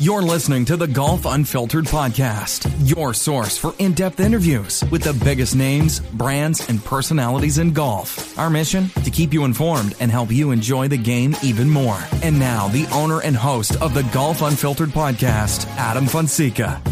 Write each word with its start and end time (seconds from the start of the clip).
You're 0.00 0.22
listening 0.22 0.64
to 0.66 0.76
the 0.76 0.88
Golf 0.88 1.24
Unfiltered 1.24 1.84
podcast, 1.84 2.70
your 2.84 3.14
source 3.14 3.56
for 3.56 3.74
in 3.78 3.94
depth 3.94 4.18
interviews 4.18 4.84
with 4.90 5.02
the 5.02 5.14
biggest 5.24 5.54
names, 5.54 6.00
brands, 6.00 6.68
and 6.68 6.84
personalities 6.84 7.58
in 7.58 7.72
golf. 7.72 8.36
Our 8.38 8.50
mission? 8.50 8.88
To 9.04 9.10
keep 9.10 9.32
you 9.32 9.44
informed 9.44 9.94
and 10.00 10.10
help 10.10 10.32
you 10.32 10.50
enjoy 10.50 10.88
the 10.88 10.98
game 10.98 11.36
even 11.42 11.70
more. 11.70 11.98
And 12.22 12.38
now, 12.38 12.68
the 12.68 12.86
owner 12.88 13.22
and 13.22 13.36
host 13.36 13.80
of 13.80 13.94
the 13.94 14.02
Golf 14.12 14.42
Unfiltered 14.42 14.90
podcast, 14.90 15.66
Adam 15.76 16.06
Fonseca. 16.06 16.82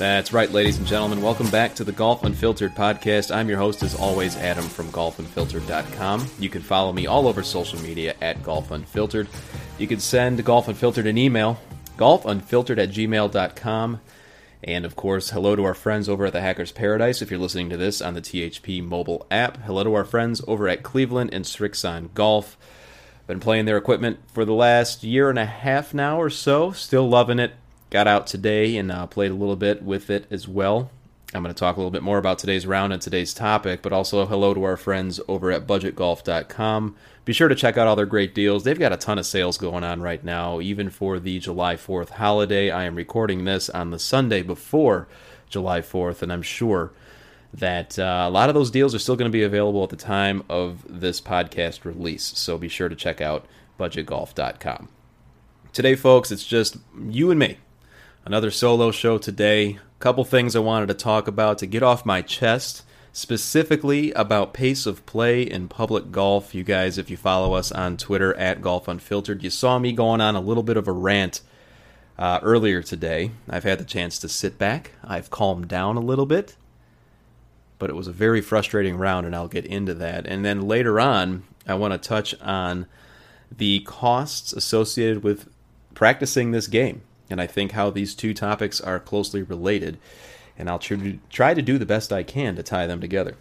That's 0.00 0.32
right, 0.32 0.50
ladies 0.50 0.78
and 0.78 0.86
gentlemen. 0.86 1.20
Welcome 1.20 1.50
back 1.50 1.74
to 1.74 1.84
the 1.84 1.92
Golf 1.92 2.24
Unfiltered 2.24 2.74
podcast. 2.74 3.30
I'm 3.30 3.50
your 3.50 3.58
host, 3.58 3.82
as 3.82 3.94
always, 3.94 4.34
Adam 4.38 4.64
from 4.64 4.90
golfunfiltered.com. 4.92 6.26
You 6.38 6.48
can 6.48 6.62
follow 6.62 6.90
me 6.90 7.06
all 7.06 7.28
over 7.28 7.42
social 7.42 7.78
media 7.82 8.14
at 8.22 8.42
Golf 8.42 8.70
Unfiltered. 8.70 9.28
You 9.76 9.86
can 9.86 10.00
send 10.00 10.42
Golf 10.42 10.68
Unfiltered 10.68 11.06
an 11.06 11.18
email, 11.18 11.60
golfunfiltered 11.98 12.78
at 12.78 12.88
gmail.com. 12.88 14.00
And 14.64 14.86
of 14.86 14.96
course, 14.96 15.28
hello 15.28 15.54
to 15.54 15.64
our 15.64 15.74
friends 15.74 16.08
over 16.08 16.24
at 16.24 16.32
the 16.32 16.40
Hackers 16.40 16.72
Paradise 16.72 17.20
if 17.20 17.30
you're 17.30 17.38
listening 17.38 17.68
to 17.68 17.76
this 17.76 18.00
on 18.00 18.14
the 18.14 18.22
THP 18.22 18.82
mobile 18.82 19.26
app. 19.30 19.58
Hello 19.64 19.84
to 19.84 19.92
our 19.92 20.06
friends 20.06 20.40
over 20.48 20.66
at 20.66 20.82
Cleveland 20.82 21.34
and 21.34 21.44
Srixon 21.44 22.14
Golf. 22.14 22.56
Been 23.26 23.38
playing 23.38 23.66
their 23.66 23.76
equipment 23.76 24.20
for 24.32 24.46
the 24.46 24.54
last 24.54 25.04
year 25.04 25.28
and 25.28 25.38
a 25.38 25.44
half 25.44 25.92
now 25.92 26.18
or 26.18 26.30
so. 26.30 26.72
Still 26.72 27.06
loving 27.06 27.38
it 27.38 27.52
got 27.90 28.06
out 28.06 28.26
today 28.26 28.76
and 28.76 28.90
uh, 28.90 29.06
played 29.06 29.30
a 29.30 29.34
little 29.34 29.56
bit 29.56 29.82
with 29.82 30.08
it 30.10 30.26
as 30.30 30.48
well. 30.48 30.90
I'm 31.32 31.42
going 31.42 31.54
to 31.54 31.58
talk 31.58 31.76
a 31.76 31.78
little 31.78 31.92
bit 31.92 32.02
more 32.02 32.18
about 32.18 32.40
today's 32.40 32.66
round 32.66 32.92
and 32.92 33.00
today's 33.00 33.32
topic, 33.32 33.82
but 33.82 33.92
also 33.92 34.26
hello 34.26 34.52
to 34.52 34.64
our 34.64 34.76
friends 34.76 35.20
over 35.28 35.52
at 35.52 35.66
budgetgolf.com. 35.66 36.96
Be 37.24 37.32
sure 37.32 37.48
to 37.48 37.54
check 37.54 37.76
out 37.76 37.86
all 37.86 37.94
their 37.94 38.06
great 38.06 38.34
deals. 38.34 38.64
They've 38.64 38.78
got 38.78 38.92
a 38.92 38.96
ton 38.96 39.18
of 39.18 39.26
sales 39.26 39.56
going 39.56 39.84
on 39.84 40.00
right 40.00 40.24
now, 40.24 40.60
even 40.60 40.90
for 40.90 41.20
the 41.20 41.38
July 41.38 41.76
4th 41.76 42.10
holiday. 42.10 42.70
I 42.70 42.84
am 42.84 42.96
recording 42.96 43.44
this 43.44 43.70
on 43.70 43.90
the 43.90 43.98
Sunday 43.98 44.42
before 44.42 45.06
July 45.48 45.82
4th, 45.82 46.22
and 46.22 46.32
I'm 46.32 46.42
sure 46.42 46.92
that 47.54 47.96
uh, 47.96 48.24
a 48.26 48.30
lot 48.30 48.48
of 48.48 48.56
those 48.56 48.70
deals 48.70 48.94
are 48.94 48.98
still 48.98 49.16
going 49.16 49.30
to 49.30 49.36
be 49.36 49.44
available 49.44 49.84
at 49.84 49.90
the 49.90 49.96
time 49.96 50.42
of 50.48 50.84
this 50.88 51.20
podcast 51.20 51.84
release. 51.84 52.24
So 52.38 52.58
be 52.58 52.68
sure 52.68 52.88
to 52.88 52.96
check 52.96 53.20
out 53.20 53.46
budgetgolf.com. 53.78 54.88
Today, 55.72 55.94
folks, 55.94 56.32
it's 56.32 56.46
just 56.46 56.78
you 57.08 57.30
and 57.30 57.38
me 57.38 57.58
Another 58.30 58.52
solo 58.52 58.92
show 58.92 59.18
today. 59.18 59.70
A 59.70 59.78
couple 59.98 60.22
things 60.22 60.54
I 60.54 60.60
wanted 60.60 60.86
to 60.86 60.94
talk 60.94 61.26
about 61.26 61.58
to 61.58 61.66
get 61.66 61.82
off 61.82 62.06
my 62.06 62.22
chest, 62.22 62.84
specifically 63.12 64.12
about 64.12 64.54
pace 64.54 64.86
of 64.86 65.04
play 65.04 65.42
in 65.42 65.66
public 65.66 66.12
golf. 66.12 66.54
You 66.54 66.62
guys, 66.62 66.96
if 66.96 67.10
you 67.10 67.16
follow 67.16 67.54
us 67.54 67.72
on 67.72 67.96
Twitter 67.96 68.32
at 68.36 68.62
Golf 68.62 68.86
Unfiltered, 68.86 69.42
you 69.42 69.50
saw 69.50 69.80
me 69.80 69.90
going 69.90 70.20
on 70.20 70.36
a 70.36 70.40
little 70.40 70.62
bit 70.62 70.76
of 70.76 70.86
a 70.86 70.92
rant 70.92 71.40
uh, 72.20 72.38
earlier 72.44 72.84
today. 72.84 73.32
I've 73.48 73.64
had 73.64 73.80
the 73.80 73.84
chance 73.84 74.16
to 74.20 74.28
sit 74.28 74.58
back, 74.58 74.92
I've 75.02 75.30
calmed 75.30 75.66
down 75.66 75.96
a 75.96 76.00
little 76.00 76.24
bit, 76.24 76.54
but 77.80 77.90
it 77.90 77.96
was 77.96 78.06
a 78.06 78.12
very 78.12 78.40
frustrating 78.40 78.96
round, 78.96 79.26
and 79.26 79.34
I'll 79.34 79.48
get 79.48 79.66
into 79.66 79.94
that. 79.94 80.24
And 80.24 80.44
then 80.44 80.68
later 80.68 81.00
on, 81.00 81.42
I 81.66 81.74
want 81.74 82.00
to 82.00 82.08
touch 82.08 82.40
on 82.40 82.86
the 83.50 83.80
costs 83.80 84.52
associated 84.52 85.24
with 85.24 85.48
practicing 85.94 86.52
this 86.52 86.68
game 86.68 87.02
and 87.30 87.40
I 87.40 87.46
think 87.46 87.72
how 87.72 87.90
these 87.90 88.14
two 88.14 88.34
topics 88.34 88.80
are 88.80 89.00
closely 89.00 89.42
related, 89.42 89.98
and 90.58 90.68
I'll 90.68 90.80
try 90.80 91.54
to 91.54 91.62
do 91.62 91.78
the 91.78 91.86
best 91.86 92.12
I 92.12 92.22
can 92.22 92.56
to 92.56 92.62
tie 92.62 92.86
them 92.86 93.00
together. 93.00 93.36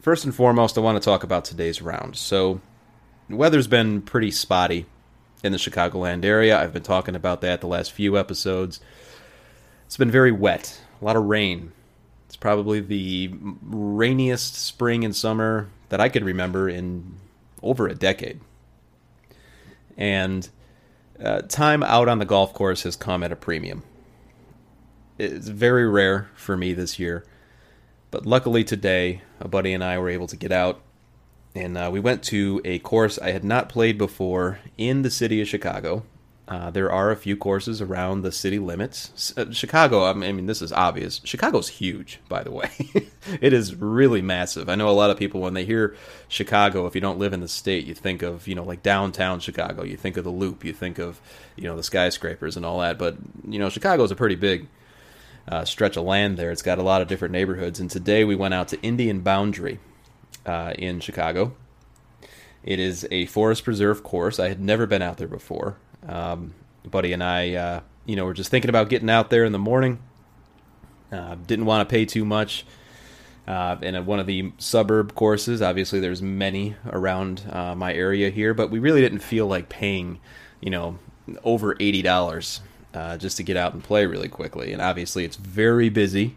First 0.00 0.24
and 0.24 0.34
foremost, 0.34 0.76
I 0.76 0.80
want 0.80 1.00
to 1.00 1.04
talk 1.04 1.22
about 1.22 1.44
today's 1.44 1.80
round. 1.80 2.16
So, 2.16 2.60
the 3.28 3.36
weather's 3.36 3.68
been 3.68 4.02
pretty 4.02 4.32
spotty 4.32 4.86
in 5.44 5.52
the 5.52 5.58
Chicagoland 5.58 6.24
area. 6.24 6.60
I've 6.60 6.72
been 6.72 6.82
talking 6.82 7.14
about 7.14 7.40
that 7.40 7.60
the 7.60 7.68
last 7.68 7.92
few 7.92 8.18
episodes. 8.18 8.80
It's 9.86 9.96
been 9.96 10.10
very 10.10 10.32
wet, 10.32 10.80
a 11.00 11.04
lot 11.04 11.16
of 11.16 11.24
rain. 11.24 11.72
It's 12.26 12.36
probably 12.36 12.80
the 12.80 13.32
rainiest 13.62 14.56
spring 14.56 15.04
and 15.04 15.14
summer 15.14 15.68
that 15.90 16.00
I 16.00 16.08
can 16.08 16.24
remember 16.24 16.68
in 16.68 17.14
over 17.62 17.86
a 17.86 17.94
decade. 17.94 18.40
And 19.96 20.48
uh, 21.22 21.42
time 21.42 21.82
out 21.82 22.08
on 22.08 22.18
the 22.18 22.24
golf 22.24 22.52
course 22.52 22.82
has 22.82 22.96
come 22.96 23.22
at 23.22 23.32
a 23.32 23.36
premium. 23.36 23.82
It's 25.18 25.48
very 25.48 25.88
rare 25.88 26.28
for 26.34 26.56
me 26.56 26.72
this 26.72 26.98
year, 26.98 27.24
but 28.10 28.26
luckily 28.26 28.64
today, 28.64 29.22
a 29.40 29.48
buddy 29.48 29.72
and 29.72 29.84
I 29.84 29.98
were 29.98 30.08
able 30.08 30.26
to 30.28 30.36
get 30.36 30.52
out, 30.52 30.80
and 31.54 31.76
uh, 31.76 31.90
we 31.92 32.00
went 32.00 32.22
to 32.24 32.60
a 32.64 32.78
course 32.80 33.18
I 33.18 33.30
had 33.30 33.44
not 33.44 33.68
played 33.68 33.98
before 33.98 34.58
in 34.78 35.02
the 35.02 35.10
city 35.10 35.40
of 35.40 35.48
Chicago. 35.48 36.04
Uh, 36.52 36.70
there 36.70 36.92
are 36.92 37.10
a 37.10 37.16
few 37.16 37.34
courses 37.34 37.80
around 37.80 38.20
the 38.20 38.30
city 38.30 38.58
limits. 38.58 39.32
Uh, 39.38 39.50
Chicago, 39.52 40.04
I 40.04 40.12
mean, 40.12 40.44
this 40.44 40.60
is 40.60 40.70
obvious. 40.70 41.22
Chicago's 41.24 41.70
huge, 41.70 42.20
by 42.28 42.42
the 42.42 42.50
way. 42.50 42.70
it 43.40 43.54
is 43.54 43.74
really 43.74 44.20
massive. 44.20 44.68
I 44.68 44.74
know 44.74 44.90
a 44.90 44.92
lot 44.92 45.08
of 45.08 45.16
people, 45.16 45.40
when 45.40 45.54
they 45.54 45.64
hear 45.64 45.96
Chicago, 46.28 46.84
if 46.84 46.94
you 46.94 47.00
don't 47.00 47.18
live 47.18 47.32
in 47.32 47.40
the 47.40 47.48
state, 47.48 47.86
you 47.86 47.94
think 47.94 48.20
of, 48.20 48.46
you 48.46 48.54
know, 48.54 48.64
like 48.64 48.82
downtown 48.82 49.40
Chicago. 49.40 49.82
You 49.82 49.96
think 49.96 50.18
of 50.18 50.24
the 50.24 50.30
Loop. 50.30 50.62
You 50.62 50.74
think 50.74 50.98
of, 50.98 51.22
you 51.56 51.64
know, 51.64 51.74
the 51.74 51.82
skyscrapers 51.82 52.54
and 52.58 52.66
all 52.66 52.80
that. 52.80 52.98
But, 52.98 53.16
you 53.48 53.58
know, 53.58 53.70
Chicago's 53.70 54.10
a 54.10 54.14
pretty 54.14 54.36
big 54.36 54.68
uh, 55.48 55.64
stretch 55.64 55.96
of 55.96 56.04
land 56.04 56.36
there. 56.36 56.50
It's 56.50 56.60
got 56.60 56.78
a 56.78 56.82
lot 56.82 57.00
of 57.00 57.08
different 57.08 57.32
neighborhoods. 57.32 57.80
And 57.80 57.90
today 57.90 58.24
we 58.24 58.36
went 58.36 58.52
out 58.52 58.68
to 58.68 58.82
Indian 58.82 59.20
Boundary 59.20 59.78
uh, 60.44 60.74
in 60.76 61.00
Chicago. 61.00 61.54
It 62.62 62.78
is 62.78 63.08
a 63.10 63.24
forest 63.24 63.64
preserve 63.64 64.02
course. 64.02 64.38
I 64.38 64.48
had 64.48 64.60
never 64.60 64.86
been 64.86 65.00
out 65.00 65.16
there 65.16 65.28
before. 65.28 65.78
Um, 66.06 66.54
buddy 66.84 67.12
and 67.12 67.22
I, 67.22 67.54
uh, 67.54 67.80
you 68.06 68.16
know, 68.16 68.24
were 68.24 68.34
just 68.34 68.50
thinking 68.50 68.68
about 68.68 68.88
getting 68.88 69.10
out 69.10 69.30
there 69.30 69.44
in 69.44 69.52
the 69.52 69.58
morning. 69.58 70.00
Uh, 71.10 71.36
didn't 71.46 71.66
want 71.66 71.86
to 71.86 71.92
pay 71.92 72.04
too 72.04 72.24
much. 72.24 72.64
Uh, 73.46 73.76
in 73.82 74.06
one 74.06 74.20
of 74.20 74.26
the 74.26 74.52
suburb 74.58 75.14
courses, 75.14 75.60
obviously 75.60 76.00
there's 76.00 76.22
many 76.22 76.76
around 76.86 77.42
uh, 77.50 77.74
my 77.74 77.92
area 77.92 78.30
here, 78.30 78.54
but 78.54 78.70
we 78.70 78.78
really 78.78 79.00
didn't 79.00 79.18
feel 79.18 79.46
like 79.46 79.68
paying, 79.68 80.20
you 80.60 80.70
know, 80.70 80.98
over 81.44 81.76
eighty 81.80 82.02
dollars 82.02 82.60
uh, 82.94 83.16
just 83.16 83.36
to 83.36 83.42
get 83.42 83.56
out 83.56 83.74
and 83.74 83.82
play 83.82 84.06
really 84.06 84.28
quickly. 84.28 84.72
And 84.72 84.80
obviously 84.80 85.24
it's 85.24 85.36
very 85.36 85.88
busy 85.88 86.36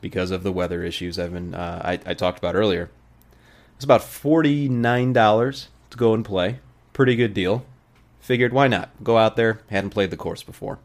because 0.00 0.30
of 0.30 0.42
the 0.42 0.52
weather 0.52 0.82
issues 0.82 1.18
I've 1.18 1.32
been 1.32 1.54
uh, 1.54 1.82
I, 1.84 2.10
I 2.10 2.14
talked 2.14 2.38
about 2.38 2.54
earlier. 2.54 2.90
It's 3.76 3.84
about 3.84 4.02
forty 4.02 4.68
nine 4.68 5.12
dollars 5.12 5.68
to 5.90 5.98
go 5.98 6.14
and 6.14 6.24
play. 6.24 6.60
Pretty 6.94 7.16
good 7.16 7.34
deal. 7.34 7.66
Figured 8.26 8.52
why 8.52 8.66
not? 8.66 8.90
Go 9.04 9.18
out 9.18 9.36
there. 9.36 9.60
Hadn't 9.70 9.90
played 9.90 10.10
the 10.10 10.16
course 10.16 10.42
before. 10.42 10.80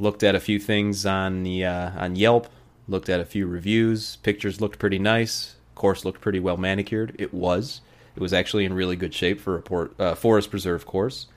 Looked 0.00 0.24
at 0.24 0.34
a 0.34 0.40
few 0.40 0.58
things 0.58 1.06
on 1.06 1.44
the 1.44 1.64
uh, 1.64 1.90
on 1.96 2.16
Yelp. 2.16 2.48
Looked 2.88 3.08
at 3.08 3.20
a 3.20 3.24
few 3.24 3.46
reviews. 3.46 4.16
Pictures 4.16 4.60
looked 4.60 4.80
pretty 4.80 4.98
nice. 4.98 5.54
Course 5.76 6.04
looked 6.04 6.20
pretty 6.20 6.40
well 6.40 6.56
manicured. 6.56 7.14
It 7.20 7.32
was. 7.32 7.82
It 8.16 8.20
was 8.20 8.32
actually 8.32 8.64
in 8.64 8.74
really 8.74 8.96
good 8.96 9.14
shape 9.14 9.40
for 9.40 9.56
a 9.56 9.62
port, 9.62 9.94
uh, 10.00 10.16
forest 10.16 10.50
preserve 10.50 10.86
course. 10.86 11.28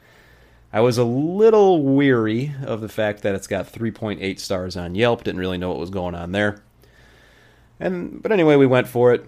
I 0.74 0.82
was 0.82 0.98
a 0.98 1.04
little 1.04 1.84
weary 1.84 2.56
of 2.66 2.82
the 2.82 2.90
fact 2.90 3.22
that 3.22 3.36
it's 3.36 3.46
got 3.46 3.72
3.8 3.72 4.40
stars 4.40 4.76
on 4.76 4.96
Yelp. 4.96 5.24
Didn't 5.24 5.40
really 5.40 5.60
know 5.60 5.70
what 5.70 5.78
was 5.78 5.92
going 5.92 6.16
on 6.16 6.32
there. 6.32 6.64
And 7.80 8.20
but 8.20 8.32
anyway, 8.32 8.56
we 8.56 8.66
went 8.66 8.88
for 8.88 9.14
it. 9.14 9.28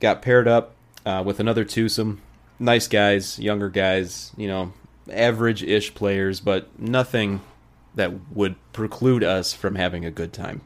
Got 0.00 0.20
paired 0.20 0.48
up 0.48 0.74
uh, 1.06 1.22
with 1.24 1.38
another 1.38 1.64
twosome 1.64 2.20
nice 2.58 2.88
guys, 2.88 3.38
younger 3.38 3.68
guys, 3.68 4.32
you 4.36 4.48
know, 4.48 4.72
average 5.10 5.62
ish 5.62 5.94
players, 5.94 6.40
but 6.40 6.78
nothing 6.78 7.40
that 7.94 8.12
would 8.34 8.56
preclude 8.72 9.24
us 9.24 9.52
from 9.52 9.74
having 9.74 10.04
a 10.04 10.10
good 10.10 10.32
time. 10.32 10.62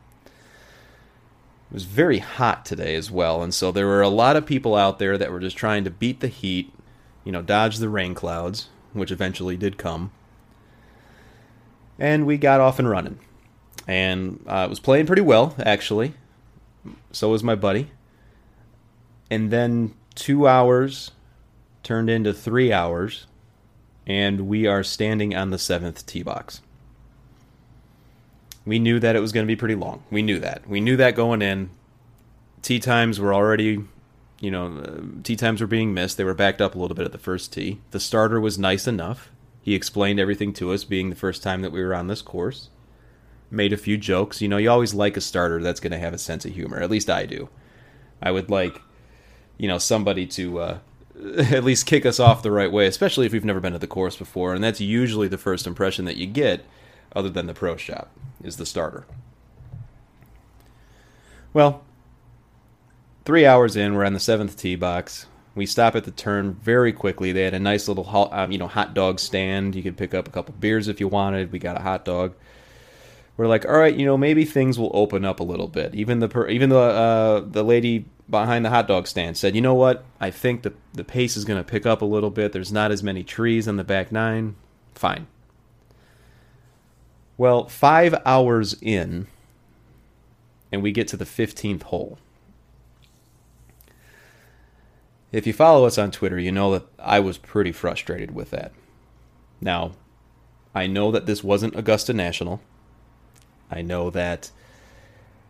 It 1.71 1.75
was 1.75 1.85
very 1.85 2.19
hot 2.19 2.65
today 2.65 2.95
as 2.95 3.11
well, 3.11 3.43
and 3.43 3.53
so 3.53 3.73
there 3.73 3.87
were 3.87 4.03
a 4.03 4.09
lot 4.09 4.37
of 4.37 4.47
people 4.47 4.77
out 4.77 4.99
there 4.99 5.19
that 5.19 5.33
were 5.33 5.41
just 5.41 5.57
trying 5.57 5.83
to 5.85 5.91
beat 5.91 6.21
the 6.21 6.29
heat, 6.29 6.73
you 7.25 7.33
know, 7.33 7.43
dodge 7.43 7.79
the 7.79 7.89
rain 7.89 8.15
clouds, 8.15 8.69
which 8.93 9.11
eventually 9.11 9.57
did 9.57 9.77
come. 9.77 10.13
And 11.99 12.27
we 12.27 12.37
got 12.37 12.61
off 12.61 12.79
and 12.79 12.89
running. 12.89 13.19
And 13.89 14.45
uh, 14.47 14.51
I 14.51 14.67
was 14.67 14.81
playing 14.81 15.07
pretty 15.07 15.23
well, 15.23 15.55
actually. 15.59 16.15
So 17.11 17.31
was 17.31 17.43
my 17.43 17.55
buddy. 17.55 17.91
And 19.31 19.51
then 19.51 19.95
two 20.15 20.47
hours 20.47 21.11
turned 21.87 22.11
into 22.11 22.33
three 22.33 22.73
hours, 22.73 23.27
and 24.09 24.49
we 24.49 24.67
are 24.67 24.83
standing 24.83 25.37
on 25.37 25.51
the 25.51 25.59
seventh 25.59 26.05
tee 26.05 26.25
box. 26.25 26.61
We 28.65 28.81
knew 28.81 28.99
that 28.99 29.15
it 29.15 29.21
was 29.21 29.31
going 29.31 29.47
to 29.47 29.51
be 29.51 29.55
pretty 29.55 29.77
long. 29.77 30.03
We 30.11 30.23
knew 30.23 30.41
that. 30.41 30.69
We 30.69 30.81
knew 30.81 30.97
that 30.97 31.15
going 31.15 31.43
in. 31.43 31.71
Tee 32.61 32.81
times 32.81 33.21
were 33.21 33.33
already, 33.33 33.85
you 34.41 34.51
know, 34.51 34.79
uh, 34.79 35.23
tee 35.23 35.37
times 35.37 35.61
were 35.61 35.69
being 35.69 35.95
missed. 35.95 36.17
They 36.17 36.25
were 36.25 36.35
backed 36.35 36.61
up 36.61 36.75
a 36.75 36.79
little 36.79 36.97
bit 36.97 37.05
at 37.05 37.13
the 37.13 37.19
first 37.19 37.53
tee. 37.53 37.79
The 37.93 38.01
starter 38.01 38.41
was 38.41 38.59
nice 38.59 38.89
enough. 38.89 39.31
He 39.63 39.77
explained 39.77 40.19
everything 40.19 40.53
to 40.55 40.73
us, 40.73 40.83
being 40.83 41.11
the 41.11 41.15
first 41.15 41.41
time 41.41 41.63
that 41.63 41.71
we 41.71 41.85
were 41.85 41.95
on 41.95 42.09
this 42.09 42.21
course. 42.21 42.69
Made 43.49 43.73
a 43.73 43.77
few 43.77 43.97
jokes. 43.97 44.43
You 44.43 44.49
know, 44.49 44.57
you 44.57 44.69
always 44.69 44.93
like 44.93 45.17
a 45.17 45.21
starter 45.21 45.63
that's 45.63 45.79
going 45.79 45.93
to 45.93 46.01
have 46.01 46.15
a 46.15 46.19
sense 46.19 46.45
of 46.45 46.53
humor. 46.53 46.81
At 46.81 46.91
least 46.91 47.09
I 47.09 47.27
do. 47.27 47.49
I 48.21 48.33
would 48.33 48.51
like, 48.51 48.83
you 49.57 49.69
know, 49.69 49.79
somebody 49.79 50.27
to 50.27 50.59
uh, 50.59 50.79
at 51.39 51.65
least 51.65 51.87
kick 51.87 52.05
us 52.05 52.21
off 52.21 52.43
the 52.43 52.51
right 52.51 52.71
way, 52.71 52.87
especially 52.87 53.27
if 53.27 53.33
we've 53.33 53.45
never 53.45 53.61
been 53.61 53.73
to 53.73 53.79
the 53.79 53.87
course 53.87 54.17
before. 54.17 54.55
And 54.55 54.63
that's 54.63 54.81
usually 54.81 55.29
the 55.29 55.39
first 55.39 55.67
impression 55.67 56.05
that 56.05 56.17
you 56.17 56.27
get, 56.27 56.65
other 57.15 57.31
than 57.31 57.47
the 57.47 57.55
pro 57.55 57.77
shop, 57.77 58.11
is 58.43 58.57
the 58.57 58.67
starter. 58.67 59.07
Well, 61.53 61.83
three 63.25 63.47
hours 63.47 63.77
in, 63.77 63.95
we're 63.95 64.05
on 64.05 64.13
the 64.13 64.21
seventh 64.21 64.57
tee 64.57 64.77
box. 64.77 65.27
We 65.55 65.65
stop 65.65 65.97
at 65.97 66.05
the 66.05 66.11
turn 66.11 66.55
very 66.55 66.93
quickly. 66.93 67.33
They 67.33 67.45
had 67.45 67.55
a 67.55 67.59
nice 67.59 67.89
little, 67.89 68.05
hot, 68.05 68.31
um, 68.33 68.53
you 68.53 68.59
know, 68.59 68.67
hot 68.67 68.93
dog 68.93 69.19
stand. 69.19 69.75
You 69.75 69.83
could 69.83 69.97
pick 69.97 70.13
up 70.13 70.29
a 70.29 70.31
couple 70.31 70.55
beers 70.61 70.87
if 70.87 71.01
you 71.01 71.09
wanted. 71.09 71.51
We 71.51 71.59
got 71.59 71.79
a 71.79 71.83
hot 71.83 72.05
dog. 72.05 72.35
We're 73.39 73.47
like, 73.47 73.65
all 73.65 73.79
right, 73.79 73.95
you 73.95 74.05
know, 74.05 74.19
maybe 74.19 74.45
things 74.45 74.79
will 74.79 74.91
open 74.93 75.25
up 75.25 75.41
a 75.41 75.43
little 75.43 75.69
bit. 75.69 75.95
Even 75.95 76.21
the 76.21 76.29
per- 76.29 76.49
even 76.49 76.69
the 76.69 76.79
uh, 76.79 77.41
the 77.41 77.63
lady 77.63 78.07
behind 78.29 78.65
the 78.65 78.71
hot 78.71 78.89
dog 78.89 79.07
stand 79.07 79.37
said, 79.37 79.55
you 79.55 79.61
know 79.61 79.75
what? 79.75 80.05
I 80.21 80.31
think 80.31 80.63
the 80.63 80.75
the 80.93 81.05
pace 81.05 81.37
is 81.37 81.45
going 81.45 81.63
to 81.63 81.69
pick 81.69 81.87
up 81.87 82.03
a 82.03 82.07
little 82.07 82.31
bit. 82.31 82.53
There's 82.53 82.73
not 82.73 82.91
as 82.91 83.03
many 83.03 83.23
trees 83.23 83.69
on 83.69 83.77
the 83.77 83.85
back 83.85 84.11
nine. 84.11 84.57
Fine. 84.95 85.27
Well, 87.39 87.69
five 87.69 88.15
hours 88.25 88.77
in, 88.81 89.27
and 90.73 90.83
we 90.83 90.91
get 90.91 91.07
to 91.09 91.19
the 91.19 91.27
15th 91.27 91.83
hole. 91.85 92.19
If 95.33 95.47
you 95.47 95.53
follow 95.53 95.85
us 95.85 95.99
on 95.99 96.11
Twitter, 96.11 96.39
you 96.39 96.51
know 96.51 96.73
that 96.73 96.87
I 96.99 97.21
was 97.21 97.37
pretty 97.37 97.73
frustrated 97.73 98.35
with 98.35 98.51
that. 98.53 98.73
Now, 99.61 99.93
I 100.75 100.87
know 100.87 101.11
that 101.11 101.27
this 101.27 101.45
wasn't 101.45 101.77
Augusta 101.77 102.15
National. 102.15 102.63
I 103.71 103.83
know 103.83 104.09
that 104.11 104.51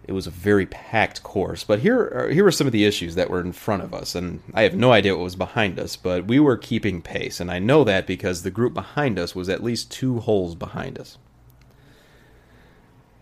it 0.06 0.12
was 0.12 0.26
a 0.26 0.30
very 0.30 0.66
packed 0.66 1.22
course, 1.22 1.64
but 1.64 1.80
here 1.80 2.00
are, 2.00 2.30
here 2.30 2.44
were 2.44 2.52
some 2.52 2.66
of 2.66 2.72
the 2.72 2.84
issues 2.84 3.16
that 3.16 3.28
were 3.28 3.40
in 3.40 3.52
front 3.52 3.82
of 3.82 3.92
us, 3.92 4.14
and 4.14 4.40
I 4.54 4.62
have 4.62 4.74
no 4.74 4.92
idea 4.92 5.16
what 5.16 5.24
was 5.24 5.36
behind 5.36 5.78
us, 5.78 5.96
but 5.96 6.26
we 6.26 6.38
were 6.38 6.56
keeping 6.56 7.02
pace, 7.02 7.40
and 7.40 7.50
I 7.50 7.58
know 7.58 7.82
that 7.84 8.06
because 8.06 8.42
the 8.42 8.50
group 8.50 8.72
behind 8.72 9.18
us 9.18 9.34
was 9.34 9.48
at 9.48 9.64
least 9.64 9.90
two 9.90 10.20
holes 10.20 10.54
behind 10.54 10.98
us. 10.98 11.18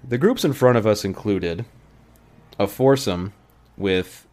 The 0.06 0.18
groups 0.18 0.44
in 0.44 0.52
front 0.52 0.76
of 0.76 0.86
us 0.86 1.04
included 1.04 1.64
a 2.58 2.66
foursome 2.66 3.32
with 3.76 4.26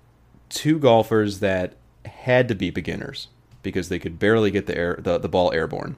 two 0.49 0.77
golfers 0.77 1.39
that 1.39 1.75
had 2.05 2.47
to 2.49 2.55
be 2.55 2.69
beginners 2.69 3.29
because 3.63 3.89
they 3.89 3.99
could 3.99 4.19
barely 4.19 4.51
get 4.51 4.65
the 4.65 4.77
air 4.77 4.99
the, 4.99 5.17
the 5.17 5.29
ball 5.29 5.53
airborne. 5.53 5.95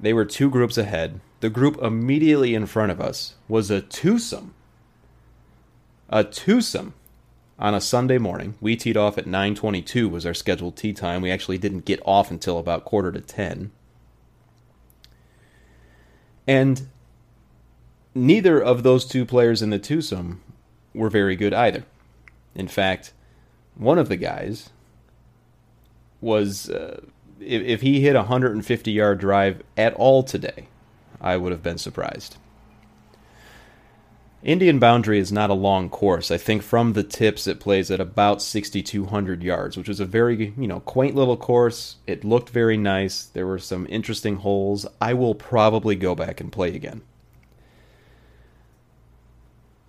They 0.00 0.12
were 0.12 0.24
two 0.24 0.50
groups 0.50 0.78
ahead. 0.78 1.20
The 1.40 1.50
group 1.50 1.80
immediately 1.82 2.54
in 2.54 2.66
front 2.66 2.92
of 2.92 3.00
us 3.00 3.34
was 3.48 3.70
a 3.70 3.80
twosome. 3.80 4.54
A 6.08 6.24
twosome 6.24 6.94
on 7.58 7.74
a 7.74 7.80
Sunday 7.80 8.18
morning. 8.18 8.54
We 8.60 8.76
teed 8.76 8.96
off 8.96 9.18
at 9.18 9.26
9:22 9.26 10.08
was 10.08 10.24
our 10.24 10.34
scheduled 10.34 10.76
tee 10.76 10.92
time. 10.92 11.22
We 11.22 11.30
actually 11.30 11.58
didn't 11.58 11.84
get 11.84 12.00
off 12.04 12.30
until 12.30 12.58
about 12.58 12.84
quarter 12.84 13.10
to 13.12 13.20
10. 13.20 13.72
And 16.46 16.88
neither 18.14 18.60
of 18.60 18.82
those 18.82 19.04
two 19.04 19.26
players 19.26 19.60
in 19.60 19.70
the 19.70 19.78
twosome 19.78 20.40
were 20.94 21.10
very 21.10 21.36
good 21.36 21.52
either. 21.52 21.84
In 22.54 22.68
fact, 22.68 23.12
one 23.74 23.98
of 23.98 24.08
the 24.08 24.16
guys 24.16 24.70
was 26.20 26.70
uh, 26.70 27.02
if, 27.40 27.62
if 27.62 27.80
he 27.80 28.00
hit 28.00 28.16
a 28.16 28.20
150 28.20 28.90
yard 28.90 29.18
drive 29.18 29.62
at 29.76 29.94
all 29.94 30.22
today, 30.22 30.68
I 31.20 31.36
would 31.36 31.52
have 31.52 31.62
been 31.62 31.78
surprised. 31.78 32.36
Indian 34.42 34.78
Boundary 34.78 35.18
is 35.18 35.32
not 35.32 35.50
a 35.50 35.54
long 35.54 35.90
course. 35.90 36.30
I 36.30 36.38
think 36.38 36.62
from 36.62 36.92
the 36.92 37.02
tips 37.02 37.48
it 37.48 37.58
plays 37.58 37.90
at 37.90 37.98
about 37.98 38.40
6200 38.40 39.42
yards, 39.42 39.76
which 39.76 39.88
is 39.88 39.98
a 39.98 40.04
very, 40.04 40.54
you 40.56 40.68
know, 40.68 40.78
quaint 40.80 41.16
little 41.16 41.36
course. 41.36 41.96
It 42.06 42.24
looked 42.24 42.50
very 42.50 42.76
nice. 42.76 43.24
There 43.24 43.48
were 43.48 43.58
some 43.58 43.86
interesting 43.90 44.36
holes. 44.36 44.86
I 45.00 45.12
will 45.12 45.34
probably 45.34 45.96
go 45.96 46.14
back 46.14 46.40
and 46.40 46.52
play 46.52 46.74
again. 46.74 47.02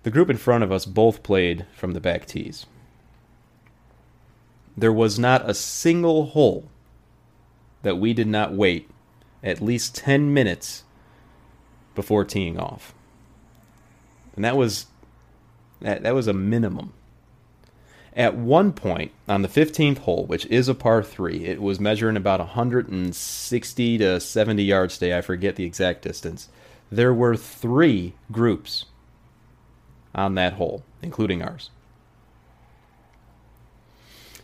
The 0.02 0.10
group 0.10 0.30
in 0.30 0.36
front 0.36 0.64
of 0.64 0.72
us 0.72 0.84
both 0.84 1.22
played 1.22 1.66
from 1.72 1.92
the 1.92 2.00
back 2.00 2.26
tees. 2.26 2.66
There 4.76 4.92
was 4.92 5.18
not 5.18 5.48
a 5.48 5.54
single 5.54 6.26
hole 6.26 6.68
that 7.82 7.98
we 7.98 8.12
did 8.12 8.26
not 8.26 8.52
wait 8.52 8.90
at 9.42 9.60
least 9.60 9.96
10 9.96 10.32
minutes 10.32 10.84
before 11.94 12.24
teeing 12.24 12.58
off. 12.58 12.94
And 14.36 14.44
that 14.44 14.56
was 14.56 14.86
that, 15.80 16.02
that 16.02 16.14
was 16.14 16.26
a 16.26 16.32
minimum. 16.32 16.92
At 18.14 18.36
one 18.36 18.72
point 18.72 19.12
on 19.28 19.42
the 19.42 19.48
15th 19.48 19.98
hole, 19.98 20.26
which 20.26 20.44
is 20.46 20.68
a 20.68 20.74
par 20.74 21.02
3, 21.02 21.44
it 21.44 21.62
was 21.62 21.80
measuring 21.80 22.16
about 22.16 22.40
160 22.40 23.98
to 23.98 24.20
70 24.20 24.62
yards 24.62 24.98
today, 24.98 25.16
I 25.16 25.20
forget 25.20 25.56
the 25.56 25.64
exact 25.64 26.02
distance. 26.02 26.48
There 26.90 27.14
were 27.14 27.36
3 27.36 28.14
groups 28.32 28.86
on 30.14 30.34
that 30.34 30.54
hole, 30.54 30.82
including 31.02 31.40
ours. 31.40 31.70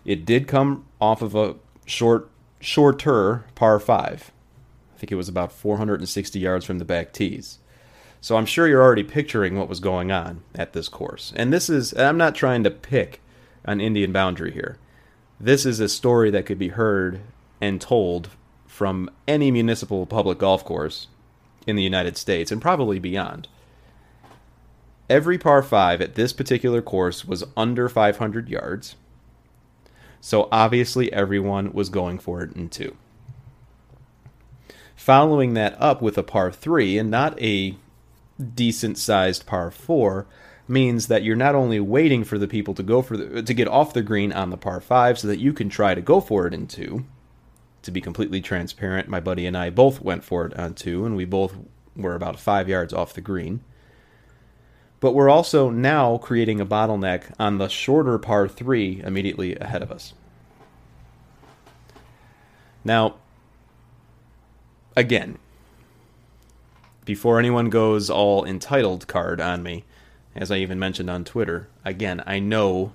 It 0.05 0.25
did 0.25 0.47
come 0.47 0.87
off 1.00 1.21
of 1.21 1.35
a 1.35 1.56
short, 1.85 2.31
shorter 2.61 3.44
par 3.55 3.79
five. 3.79 4.32
I 4.94 4.99
think 4.99 5.12
it 5.12 5.17
was 5.17 5.29
about 5.29 5.53
460 5.53 6.38
yards 6.38 6.64
from 6.64 6.79
the 6.79 6.85
back 6.85 7.12
tees. 7.12 7.58
So 8.20 8.37
I'm 8.37 8.47
sure 8.47 8.67
you're 8.67 8.82
already 8.82 9.05
picturing 9.05 9.58
what 9.58 9.69
was 9.69 9.79
going 9.79 10.11
on 10.11 10.43
at 10.55 10.73
this 10.73 10.88
course. 10.88 11.32
And 11.37 11.53
this 11.53 11.69
is, 11.69 11.93
and 11.93 12.06
I'm 12.06 12.17
not 12.17 12.35
trying 12.35 12.64
to 12.64 12.70
pick 12.70 13.20
an 13.64 13.81
Indian 13.81 14.11
boundary 14.11 14.53
here. 14.53 14.79
This 15.38 15.67
is 15.67 15.81
a 15.81 15.88
story 15.88 16.31
that 16.31 16.47
could 16.47 16.58
be 16.58 16.69
heard 16.69 17.20
and 17.61 17.81
told 17.81 18.31
from 18.67 19.11
any 19.28 19.50
municipal 19.50 20.07
public 20.07 20.38
golf 20.38 20.64
course 20.64 21.09
in 21.66 21.76
the 21.76 21.83
United 21.83 22.16
States 22.16 22.50
and 22.50 22.62
probably 22.62 22.99
beyond. 22.99 23.49
Every 25.09 25.38
par 25.38 25.62
5 25.62 26.00
at 26.00 26.14
this 26.14 26.33
particular 26.33 26.83
course 26.83 27.25
was 27.25 27.45
under 27.57 27.88
500 27.88 28.49
yards. 28.49 28.97
So 30.26 30.49
obviously 30.50 31.12
everyone 31.12 31.73
was 31.73 31.88
going 31.88 32.18
for 32.18 32.42
it 32.42 32.56
in 32.56 32.68
2. 32.68 32.97
Following 34.97 35.54
that 35.54 35.80
up 35.80 36.02
with 36.02 36.18
a 36.18 36.25
par 36.25 36.50
3 36.50 36.99
and 36.99 37.09
not 37.09 37.40
a 37.40 37.76
decent 38.56 38.99
sized 38.99 39.47
par 39.47 39.71
4 39.71 40.26
means 40.66 41.06
that 41.06 41.23
you're 41.23 41.37
not 41.37 41.54
only 41.54 41.78
waiting 41.78 42.25
for 42.25 42.38
the 42.38 42.49
people 42.49 42.75
to 42.75 42.83
go 42.83 43.02
for 43.02 43.16
the, 43.16 43.40
to 43.40 43.54
get 43.54 43.68
off 43.68 43.95
the 43.95 44.02
green 44.02 44.33
on 44.33 44.50
the 44.50 44.56
par 44.56 44.80
5 44.80 45.21
so 45.21 45.28
that 45.28 45.38
you 45.38 45.52
can 45.52 45.68
try 45.68 45.95
to 45.95 46.00
go 46.00 46.21
for 46.21 46.49
it 46.49 46.52
in 46.52 46.66
2. 46.66 47.04
To 47.83 47.90
be 47.92 48.00
completely 48.00 48.40
transparent, 48.40 49.09
my 49.09 49.21
buddy 49.21 49.47
and 49.47 49.56
I 49.56 49.71
both 49.71 50.00
went 50.00 50.25
for 50.25 50.45
it 50.45 50.59
on 50.59 50.75
2 50.75 51.06
and 51.06 51.14
we 51.14 51.25
both 51.25 51.56
were 51.95 52.16
about 52.16 52.40
5 52.40 52.68
yards 52.68 52.92
off 52.92 53.14
the 53.14 53.21
green 53.21 53.61
but 55.00 55.12
we're 55.12 55.31
also 55.31 55.71
now 55.71 56.19
creating 56.19 56.61
a 56.61 56.67
bottleneck 56.67 57.25
on 57.38 57.59
the 57.59 57.69
shorter 57.69 58.19
par 58.19 58.49
3 58.49 59.03
immediately 59.05 59.57
ahead 59.57 59.83
of 59.83 59.93
us. 59.93 60.15
Now, 62.85 63.17
again, 64.97 65.38
before 67.05 67.38
anyone 67.38 67.71
goes 67.71 68.09
all 68.09 68.45
entitled 68.45 69.07
card 69.07 69.41
on 69.41 69.62
me, 69.62 69.85
as 70.35 70.50
I 70.50 70.57
even 70.59 70.79
mentioned 70.79 71.11
on 71.11 71.25
Twitter, 71.25 71.69
again, 71.85 72.23
I 72.26 72.38
know 72.38 72.93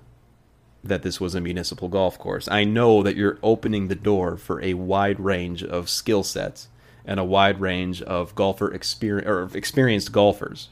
that 0.83 1.03
this 1.03 1.19
was 1.21 1.35
a 1.35 1.41
municipal 1.41 1.87
golf 1.87 2.17
course. 2.17 2.47
I 2.49 2.63
know 2.63 3.03
that 3.03 3.15
you're 3.15 3.37
opening 3.43 3.87
the 3.87 3.95
door 3.95 4.37
for 4.37 4.61
a 4.63 4.73
wide 4.73 5.19
range 5.19 5.63
of 5.63 5.89
skill 5.89 6.23
sets 6.23 6.69
and 7.05 7.19
a 7.19 7.23
wide 7.23 7.61
range 7.61 8.01
of 8.01 8.35
golfer 8.35 8.73
experience 8.73 9.27
or 9.27 9.49
experienced 9.55 10.11
golfers 10.11 10.69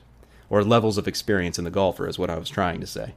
or 0.50 0.64
levels 0.64 0.98
of 0.98 1.08
experience 1.08 1.58
in 1.58 1.66
the 1.66 1.72
golfer 1.72 2.08
is 2.08 2.18
what 2.18 2.30
I 2.30 2.38
was 2.38 2.50
trying 2.50 2.80
to 2.82 2.88
say. 2.88 3.14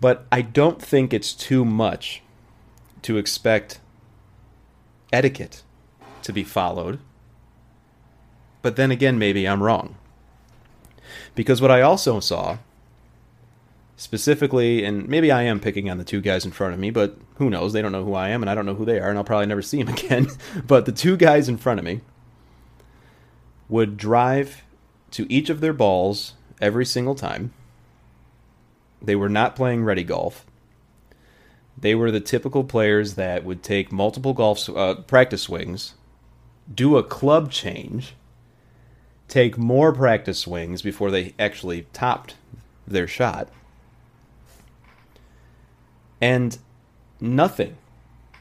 But 0.00 0.26
I 0.32 0.42
don't 0.42 0.80
think 0.80 1.12
it's 1.12 1.32
too 1.32 1.64
much 1.64 2.22
to 3.02 3.18
expect 3.18 3.80
etiquette 5.12 5.62
to 6.22 6.32
be 6.32 6.44
followed. 6.44 6.98
But 8.62 8.76
then 8.76 8.90
again, 8.90 9.18
maybe 9.18 9.46
I'm 9.46 9.62
wrong. 9.62 9.96
Because 11.34 11.60
what 11.60 11.70
I 11.70 11.80
also 11.80 12.20
saw 12.20 12.58
Specifically, 14.00 14.82
and 14.82 15.06
maybe 15.10 15.30
I 15.30 15.42
am 15.42 15.60
picking 15.60 15.90
on 15.90 15.98
the 15.98 16.04
two 16.04 16.22
guys 16.22 16.46
in 16.46 16.52
front 16.52 16.72
of 16.72 16.80
me, 16.80 16.88
but 16.88 17.18
who 17.34 17.50
knows? 17.50 17.74
They 17.74 17.82
don't 17.82 17.92
know 17.92 18.02
who 18.02 18.14
I 18.14 18.30
am, 18.30 18.42
and 18.42 18.48
I 18.48 18.54
don't 18.54 18.64
know 18.64 18.74
who 18.74 18.86
they 18.86 18.98
are, 18.98 19.10
and 19.10 19.18
I'll 19.18 19.24
probably 19.24 19.44
never 19.44 19.60
see 19.60 19.82
them 19.82 19.94
again. 19.94 20.26
but 20.66 20.86
the 20.86 20.92
two 20.92 21.18
guys 21.18 21.50
in 21.50 21.58
front 21.58 21.78
of 21.78 21.84
me 21.84 22.00
would 23.68 23.98
drive 23.98 24.62
to 25.12 25.30
each 25.32 25.50
of 25.50 25.60
their 25.60 25.72
balls 25.72 26.34
every 26.60 26.86
single 26.86 27.14
time. 27.14 27.52
They 29.02 29.16
were 29.16 29.28
not 29.28 29.56
playing 29.56 29.84
ready 29.84 30.04
golf. 30.04 30.44
They 31.76 31.94
were 31.94 32.10
the 32.10 32.20
typical 32.20 32.64
players 32.64 33.14
that 33.14 33.44
would 33.44 33.62
take 33.62 33.90
multiple 33.90 34.34
golf 34.34 34.68
uh, 34.68 34.96
practice 34.96 35.42
swings, 35.42 35.94
do 36.72 36.96
a 36.96 37.02
club 37.02 37.50
change, 37.50 38.14
take 39.28 39.56
more 39.56 39.92
practice 39.92 40.40
swings 40.40 40.82
before 40.82 41.10
they 41.10 41.34
actually 41.38 41.86
topped 41.92 42.34
their 42.86 43.06
shot. 43.06 43.48
And 46.20 46.58
nothing. 47.20 47.78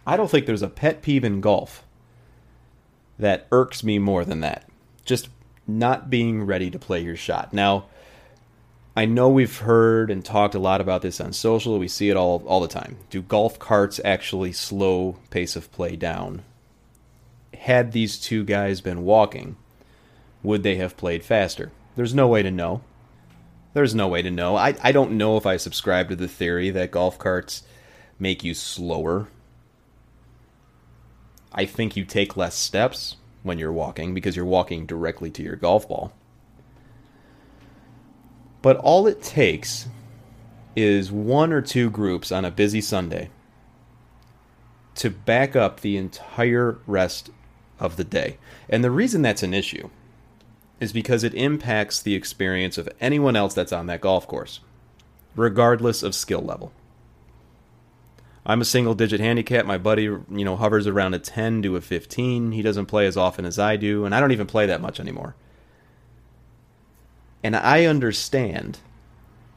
I 0.05 0.17
don't 0.17 0.29
think 0.29 0.45
there's 0.45 0.61
a 0.61 0.67
pet 0.67 1.01
peeve 1.01 1.23
in 1.23 1.39
golf 1.39 1.85
that 3.17 3.47
irks 3.51 3.83
me 3.83 3.99
more 3.99 4.25
than 4.25 4.41
that. 4.41 4.67
Just 5.05 5.29
not 5.77 6.09
being 6.09 6.43
ready 6.43 6.71
to 6.71 6.79
play 6.79 7.01
your 7.01 7.15
shot. 7.15 7.53
Now, 7.53 7.85
I 8.95 9.05
know 9.05 9.29
we've 9.29 9.59
heard 9.59 10.09
and 10.11 10.25
talked 10.25 10.55
a 10.55 10.59
lot 10.59 10.81
about 10.81 11.01
this 11.01 11.21
on 11.21 11.31
social. 11.31 11.79
We 11.79 11.87
see 11.87 12.09
it 12.09 12.17
all 12.17 12.43
all 12.45 12.59
the 12.59 12.67
time. 12.67 12.97
Do 13.09 13.21
golf 13.21 13.59
carts 13.59 13.99
actually 14.03 14.51
slow 14.51 15.17
pace 15.29 15.55
of 15.55 15.71
play 15.71 15.95
down? 15.95 16.43
Had 17.53 17.91
these 17.91 18.19
two 18.19 18.43
guys 18.43 18.81
been 18.81 19.05
walking, 19.05 19.55
would 20.43 20.63
they 20.63 20.75
have 20.75 20.97
played 20.97 21.23
faster? 21.23 21.71
There's 21.95 22.13
no 22.13 22.27
way 22.27 22.41
to 22.41 22.51
know. 22.51 22.81
There's 23.73 23.93
no 23.93 24.07
way 24.07 24.21
to 24.21 24.31
know. 24.31 24.55
I, 24.55 24.75
I 24.81 24.91
don't 24.91 25.11
know 25.11 25.37
if 25.37 25.45
I 25.45 25.57
subscribe 25.57 26.09
to 26.09 26.15
the 26.15 26.27
theory 26.27 26.69
that 26.71 26.91
golf 26.91 27.19
carts 27.19 27.63
make 28.17 28.43
you 28.43 28.53
slower. 28.53 29.29
I 31.53 31.65
think 31.65 31.95
you 31.95 32.03
take 32.03 32.35
less 32.35 32.55
steps 32.55 33.15
when 33.43 33.57
you're 33.57 33.71
walking 33.71 34.13
because 34.13 34.35
you're 34.35 34.45
walking 34.45 34.85
directly 34.85 35.31
to 35.31 35.43
your 35.43 35.55
golf 35.55 35.87
ball. 35.87 36.13
But 38.61 38.77
all 38.77 39.07
it 39.07 39.21
takes 39.21 39.87
is 40.75 41.11
one 41.11 41.53
or 41.53 41.61
two 41.61 41.89
groups 41.89 42.31
on 42.31 42.45
a 42.45 42.51
busy 42.51 42.81
Sunday 42.81 43.29
to 44.95 45.09
back 45.09 45.55
up 45.55 45.79
the 45.79 45.97
entire 45.97 46.79
rest 46.85 47.29
of 47.79 47.95
the 47.95 48.03
day. 48.03 48.37
And 48.69 48.83
the 48.83 48.91
reason 48.91 49.21
that's 49.21 49.43
an 49.43 49.53
issue 49.53 49.89
is 50.79 50.91
because 50.91 51.23
it 51.23 51.33
impacts 51.33 52.01
the 52.01 52.15
experience 52.15 52.77
of 52.77 52.89
anyone 52.99 53.35
else 53.35 53.53
that's 53.53 53.73
on 53.73 53.87
that 53.87 54.01
golf 54.01 54.27
course, 54.27 54.59
regardless 55.35 56.03
of 56.03 56.15
skill 56.15 56.41
level. 56.41 56.71
I'm 58.45 58.61
a 58.61 58.65
single 58.65 58.95
digit 58.95 59.19
handicap. 59.19 59.65
My 59.65 59.77
buddy, 59.77 60.03
you 60.03 60.25
know, 60.29 60.55
hovers 60.55 60.87
around 60.87 61.13
a 61.13 61.19
10 61.19 61.61
to 61.63 61.75
a 61.75 61.81
15. 61.81 62.53
He 62.53 62.61
doesn't 62.61 62.87
play 62.87 63.05
as 63.05 63.17
often 63.17 63.45
as 63.45 63.59
I 63.59 63.75
do, 63.75 64.05
and 64.05 64.15
I 64.15 64.19
don't 64.19 64.31
even 64.31 64.47
play 64.47 64.65
that 64.65 64.81
much 64.81 64.99
anymore. 64.99 65.35
And 67.43 67.55
I 67.55 67.85
understand 67.85 68.79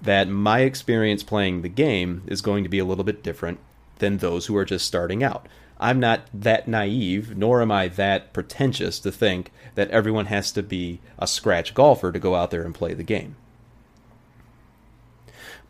that 0.02 0.28
my 0.28 0.60
experience 0.60 1.22
playing 1.22 1.62
the 1.62 1.68
game 1.68 2.22
is 2.26 2.42
going 2.42 2.64
to 2.64 2.68
be 2.68 2.78
a 2.78 2.84
little 2.84 3.04
bit 3.04 3.22
different 3.22 3.60
than 3.98 4.18
those 4.18 4.46
who 4.46 4.56
are 4.56 4.64
just 4.64 4.86
starting 4.86 5.22
out. 5.22 5.46
I'm 5.78 5.98
not 5.98 6.28
that 6.34 6.68
naive, 6.68 7.36
nor 7.36 7.60
am 7.60 7.72
I 7.72 7.88
that 7.88 8.32
pretentious 8.32 8.98
to 9.00 9.10
think 9.10 9.50
that 9.74 9.90
everyone 9.90 10.26
has 10.26 10.52
to 10.52 10.62
be 10.62 11.00
a 11.18 11.26
scratch 11.26 11.74
golfer 11.74 12.12
to 12.12 12.18
go 12.18 12.34
out 12.34 12.50
there 12.50 12.62
and 12.62 12.74
play 12.74 12.94
the 12.94 13.02
game. 13.02 13.36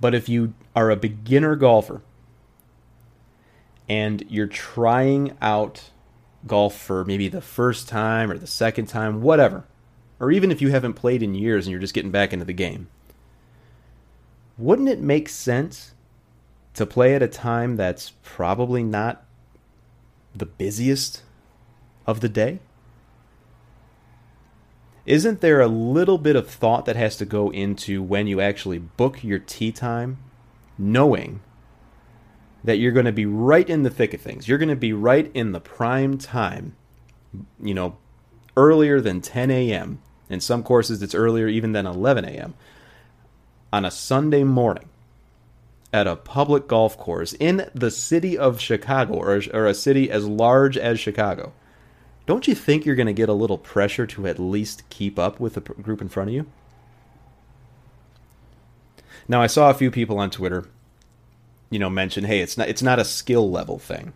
But 0.00 0.14
if 0.14 0.28
you 0.28 0.54
are 0.75 0.90
a 0.90 0.97
beginner 0.97 1.57
golfer 1.57 2.02
and 3.88 4.24
you're 4.28 4.46
trying 4.46 5.36
out 5.40 5.90
golf 6.46 6.76
for 6.76 7.04
maybe 7.04 7.28
the 7.28 7.40
first 7.40 7.88
time 7.88 8.30
or 8.30 8.38
the 8.38 8.46
second 8.46 8.86
time, 8.86 9.22
whatever, 9.22 9.64
or 10.20 10.30
even 10.30 10.50
if 10.50 10.60
you 10.60 10.70
haven't 10.70 10.94
played 10.94 11.22
in 11.22 11.34
years 11.34 11.66
and 11.66 11.70
you're 11.72 11.80
just 11.80 11.94
getting 11.94 12.10
back 12.10 12.32
into 12.32 12.44
the 12.44 12.52
game, 12.52 12.88
wouldn't 14.58 14.88
it 14.88 15.00
make 15.00 15.28
sense 15.28 15.94
to 16.74 16.86
play 16.86 17.14
at 17.14 17.22
a 17.22 17.28
time 17.28 17.76
that's 17.76 18.12
probably 18.22 18.82
not 18.82 19.24
the 20.34 20.46
busiest 20.46 21.22
of 22.06 22.20
the 22.20 22.28
day? 22.28 22.60
Isn't 25.04 25.40
there 25.40 25.60
a 25.60 25.66
little 25.66 26.18
bit 26.18 26.36
of 26.36 26.48
thought 26.48 26.84
that 26.84 26.96
has 26.96 27.16
to 27.16 27.24
go 27.24 27.50
into 27.50 28.02
when 28.02 28.28
you 28.28 28.40
actually 28.40 28.78
book 28.78 29.24
your 29.24 29.40
tee 29.40 29.72
time, 29.72 30.18
knowing 30.78 31.40
that 32.64 32.78
you're 32.78 32.92
going 32.92 33.07
to 33.07 33.12
be 33.12 33.26
right 33.26 33.69
in 33.69 33.83
the 33.83 33.90
thick 33.90 34.14
of 34.14 34.21
things? 34.21 34.49
You're 34.49 34.59
going 34.59 34.69
to 34.69 34.76
be 34.76 34.92
right 34.92 35.31
in 35.35 35.52
the 35.52 35.61
prime 35.61 36.19
time, 36.19 36.76
you 37.61 37.75
know, 37.75 37.97
earlier 38.57 39.00
than 39.00 39.21
10 39.21 39.50
a.m. 39.50 40.00
In 40.28 40.40
some 40.40 40.62
courses, 40.62 41.02
it's 41.02 41.14
earlier 41.14 41.49
even 41.49 41.73
than 41.73 41.87
11 41.87 42.25
a.m. 42.25 42.54
on 43.73 43.85
a 43.85 43.90
Sunday 43.90 44.45
morning 44.45 44.88
at 45.92 46.07
a 46.07 46.16
public 46.16 46.69
golf 46.69 46.97
course 46.97 47.35
in 47.35 47.69
the 47.75 47.90
city 47.90 48.38
of 48.38 48.61
Chicago 48.61 49.14
or, 49.14 49.42
or 49.52 49.66
a 49.66 49.75
city 49.75 50.11
as 50.11 50.26
large 50.26 50.78
as 50.78 50.99
Chicago, 50.99 51.52
don't 52.25 52.49
you 52.49 52.54
think 52.54 52.87
you're 52.87 52.95
going 52.95 53.07
to 53.07 53.12
get 53.12 53.28
a 53.28 53.35
little 53.35 53.59
pressure 53.59 54.07
to 54.07 54.26
at 54.26 54.38
least 54.38 54.88
keep 54.88 55.19
up 55.19 55.38
with 55.38 55.54
the 55.54 55.61
group 55.61 56.00
in 56.00 56.09
front 56.09 56.31
of 56.31 56.35
you? 56.35 56.47
Now, 59.28 59.42
I 59.42 59.47
saw 59.47 59.71
a 59.71 59.75
few 59.75 59.90
people 59.90 60.19
on 60.19 60.31
Twitter, 60.31 60.64
you 61.72 61.78
know, 61.78 61.88
mention, 61.88 62.24
"Hey, 62.24 62.40
it's 62.40 62.58
not 62.58 62.68
it's 62.68 62.82
not 62.82 62.98
a 62.98 63.04
skill 63.04 63.50
level 63.50 63.78
thing. 63.78 64.12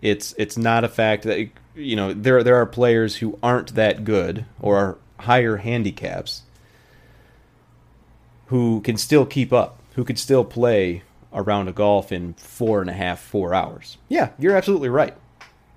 It's 0.00 0.32
it's 0.38 0.56
not 0.56 0.84
a 0.84 0.88
fact 0.88 1.24
that 1.24 1.48
you 1.74 1.96
know 1.96 2.12
there 2.12 2.44
there 2.44 2.56
are 2.56 2.66
players 2.66 3.16
who 3.16 3.36
aren't 3.42 3.74
that 3.74 4.04
good 4.04 4.44
or 4.60 4.76
are 4.76 4.98
higher 5.18 5.56
handicaps 5.56 6.42
who 8.46 8.80
can 8.82 8.96
still 8.96 9.26
keep 9.26 9.52
up, 9.52 9.80
who 9.96 10.04
could 10.04 10.18
still 10.18 10.44
play 10.44 11.02
around 11.32 11.40
a 11.40 11.42
round 11.42 11.68
of 11.68 11.74
golf 11.74 12.12
in 12.12 12.34
four 12.34 12.80
and 12.80 12.88
a 12.88 12.94
half, 12.94 13.20
four 13.20 13.52
hours. 13.52 13.98
Yeah, 14.08 14.30
you're 14.38 14.56
absolutely 14.56 14.88
right. 14.88 15.14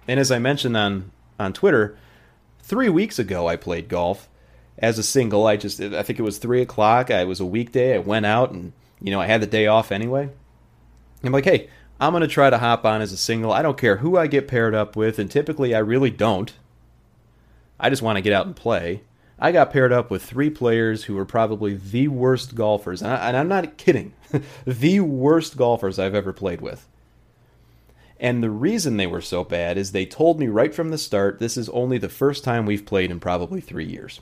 And 0.08 0.20
as 0.20 0.32
I 0.32 0.38
mentioned 0.38 0.78
on 0.78 1.12
on 1.40 1.54
Twitter, 1.54 1.98
three 2.62 2.90
weeks 2.90 3.18
ago 3.18 3.48
I 3.48 3.56
played 3.56 3.90
golf 3.90 4.30
as 4.78 5.00
a 5.00 5.04
single. 5.04 5.48
I 5.48 5.58
just 5.58 5.82
I 5.82 6.04
think 6.04 6.20
it 6.20 6.24
was 6.24 6.38
three 6.38 6.62
o'clock. 6.62 7.10
I 7.10 7.24
was 7.24 7.40
a 7.40 7.46
weekday. 7.48 7.96
I 7.96 7.98
went 7.98 8.28
out 8.28 8.52
and 8.52 8.74
you 9.02 9.12
know 9.12 9.20
I 9.20 9.28
had 9.28 9.42
the 9.42 9.48
day 9.48 9.68
off 9.68 9.92
anyway. 9.92 10.30
I'm 11.24 11.32
like, 11.32 11.46
hey, 11.46 11.70
I'm 12.00 12.14
going 12.14 12.22
to 12.22 12.28
try 12.28 12.50
to 12.50 12.58
hop 12.58 12.84
on 12.84 13.02
as 13.02 13.12
a 13.12 13.18
single. 13.18 13.54
I 13.54 13.62
don't 13.62 13.78
care 13.78 13.98
who 13.98 14.18
I 14.18 14.26
get 14.28 14.48
paired 14.48 14.74
up 14.74 14.96
with, 14.96 15.20
and 15.20 15.30
typically 15.30 15.76
I 15.76 15.80
really 15.80 16.10
don't. 16.10 16.52
I 17.80 17.90
just 17.90 18.02
want 18.02 18.18
to 18.18 18.22
get 18.22 18.34
out 18.34 18.48
and 18.48 18.56
play. 18.56 19.02
I 19.38 19.52
got 19.52 19.72
paired 19.72 19.92
up 19.92 20.12
with 20.12 20.24
three 20.24 20.52
players 20.52 21.04
who 21.04 21.16
were 21.16 21.26
probably 21.26 21.76
the 21.76 22.08
worst 22.08 22.54
golfers, 22.56 23.02
and, 23.02 23.12
I, 23.12 23.40
am 23.40 23.48
not 23.48 23.78
kidding, 23.78 24.14
the 24.66 25.00
worst 25.00 25.58
golfers 25.58 25.98
I've 25.98 26.16
ever 26.16 26.32
played 26.32 26.62
with. 26.62 26.88
And 28.20 28.44
the 28.44 28.52
reason 28.52 28.98
they 28.98 29.08
were 29.08 29.22
so 29.22 29.44
bad 29.44 29.80
is 29.80 29.92
they 29.92 30.06
told 30.06 30.40
me 30.40 30.48
right 30.48 30.74
from 30.74 30.90
the 30.90 30.98
start 31.00 31.40
this 31.40 31.58
is 31.58 31.70
only 31.70 31.98
the 31.98 32.08
first 32.08 32.44
time 32.44 32.68
we've 32.68 32.86
played 32.86 33.10
in 33.10 33.20
probably 33.20 33.62
three 33.62 33.86
years. 33.86 34.22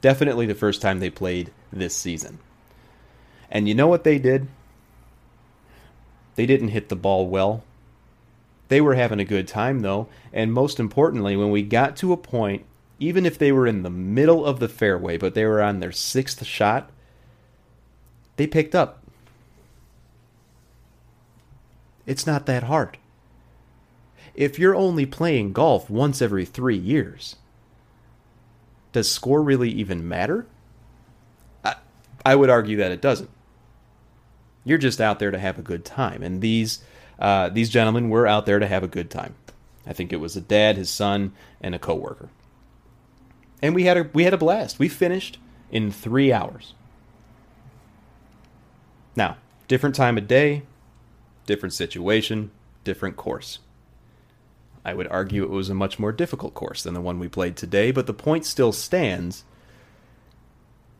Definitely 0.00 0.46
the 0.46 0.54
first 0.54 0.80
time 0.80 1.00
they 1.00 1.10
played 1.10 1.52
this 1.70 1.94
season. 1.94 2.38
And 3.50 3.68
you 3.68 3.74
know 3.74 3.86
what 3.86 4.04
they 4.04 4.18
did? 4.18 4.48
They 6.34 6.46
didn't 6.46 6.68
hit 6.68 6.88
the 6.88 6.96
ball 6.96 7.26
well. 7.26 7.64
They 8.68 8.80
were 8.80 8.94
having 8.94 9.18
a 9.18 9.24
good 9.24 9.48
time, 9.48 9.80
though, 9.80 10.08
and 10.32 10.52
most 10.52 10.78
importantly, 10.78 11.36
when 11.36 11.50
we 11.50 11.62
got 11.62 11.96
to 11.96 12.12
a 12.12 12.18
point, 12.18 12.64
even 12.98 13.24
if 13.24 13.38
they 13.38 13.50
were 13.50 13.66
in 13.66 13.82
the 13.82 13.90
middle 13.90 14.44
of 14.44 14.60
the 14.60 14.68
fairway, 14.68 15.16
but 15.16 15.34
they 15.34 15.46
were 15.46 15.62
on 15.62 15.80
their 15.80 15.92
sixth 15.92 16.44
shot, 16.44 16.90
they 18.36 18.46
picked 18.46 18.74
up. 18.74 19.02
It's 22.06 22.26
not 22.26 22.46
that 22.46 22.64
hard 22.64 22.98
if 24.38 24.56
you're 24.56 24.76
only 24.76 25.04
playing 25.04 25.52
golf 25.52 25.90
once 25.90 26.22
every 26.22 26.44
three 26.44 26.76
years, 26.76 27.34
does 28.92 29.10
score 29.10 29.42
really 29.42 29.68
even 29.68 30.06
matter? 30.06 30.46
I, 31.64 31.74
I 32.24 32.36
would 32.36 32.48
argue 32.48 32.76
that 32.76 32.92
it 32.92 33.00
doesn't. 33.00 33.30
You're 34.68 34.76
just 34.76 35.00
out 35.00 35.18
there 35.18 35.30
to 35.30 35.38
have 35.38 35.58
a 35.58 35.62
good 35.62 35.82
time, 35.82 36.22
and 36.22 36.42
these 36.42 36.80
uh, 37.18 37.48
these 37.48 37.70
gentlemen 37.70 38.10
were 38.10 38.26
out 38.26 38.44
there 38.44 38.58
to 38.58 38.66
have 38.66 38.82
a 38.82 38.86
good 38.86 39.08
time. 39.10 39.34
I 39.86 39.94
think 39.94 40.12
it 40.12 40.20
was 40.20 40.36
a 40.36 40.42
dad, 40.42 40.76
his 40.76 40.90
son, 40.90 41.32
and 41.62 41.74
a 41.74 41.78
coworker, 41.78 42.28
and 43.62 43.74
we 43.74 43.84
had 43.84 43.96
a 43.96 44.10
we 44.12 44.24
had 44.24 44.34
a 44.34 44.36
blast. 44.36 44.78
We 44.78 44.90
finished 44.90 45.38
in 45.70 45.90
three 45.90 46.34
hours. 46.34 46.74
Now, 49.16 49.38
different 49.68 49.94
time 49.94 50.18
of 50.18 50.28
day, 50.28 50.64
different 51.46 51.72
situation, 51.72 52.50
different 52.84 53.16
course. 53.16 53.60
I 54.84 54.92
would 54.92 55.08
argue 55.08 55.44
it 55.44 55.50
was 55.50 55.70
a 55.70 55.74
much 55.74 55.98
more 55.98 56.12
difficult 56.12 56.52
course 56.52 56.82
than 56.82 56.92
the 56.92 57.00
one 57.00 57.18
we 57.18 57.28
played 57.28 57.56
today, 57.56 57.90
but 57.90 58.06
the 58.06 58.12
point 58.12 58.44
still 58.44 58.72
stands 58.72 59.44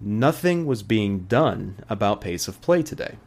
nothing 0.01 0.65
was 0.65 0.83
being 0.83 1.21
done 1.25 1.85
about 1.91 2.23
pace 2.23 2.49
of 2.49 2.63
play 2.63 2.83
today. 2.83 3.19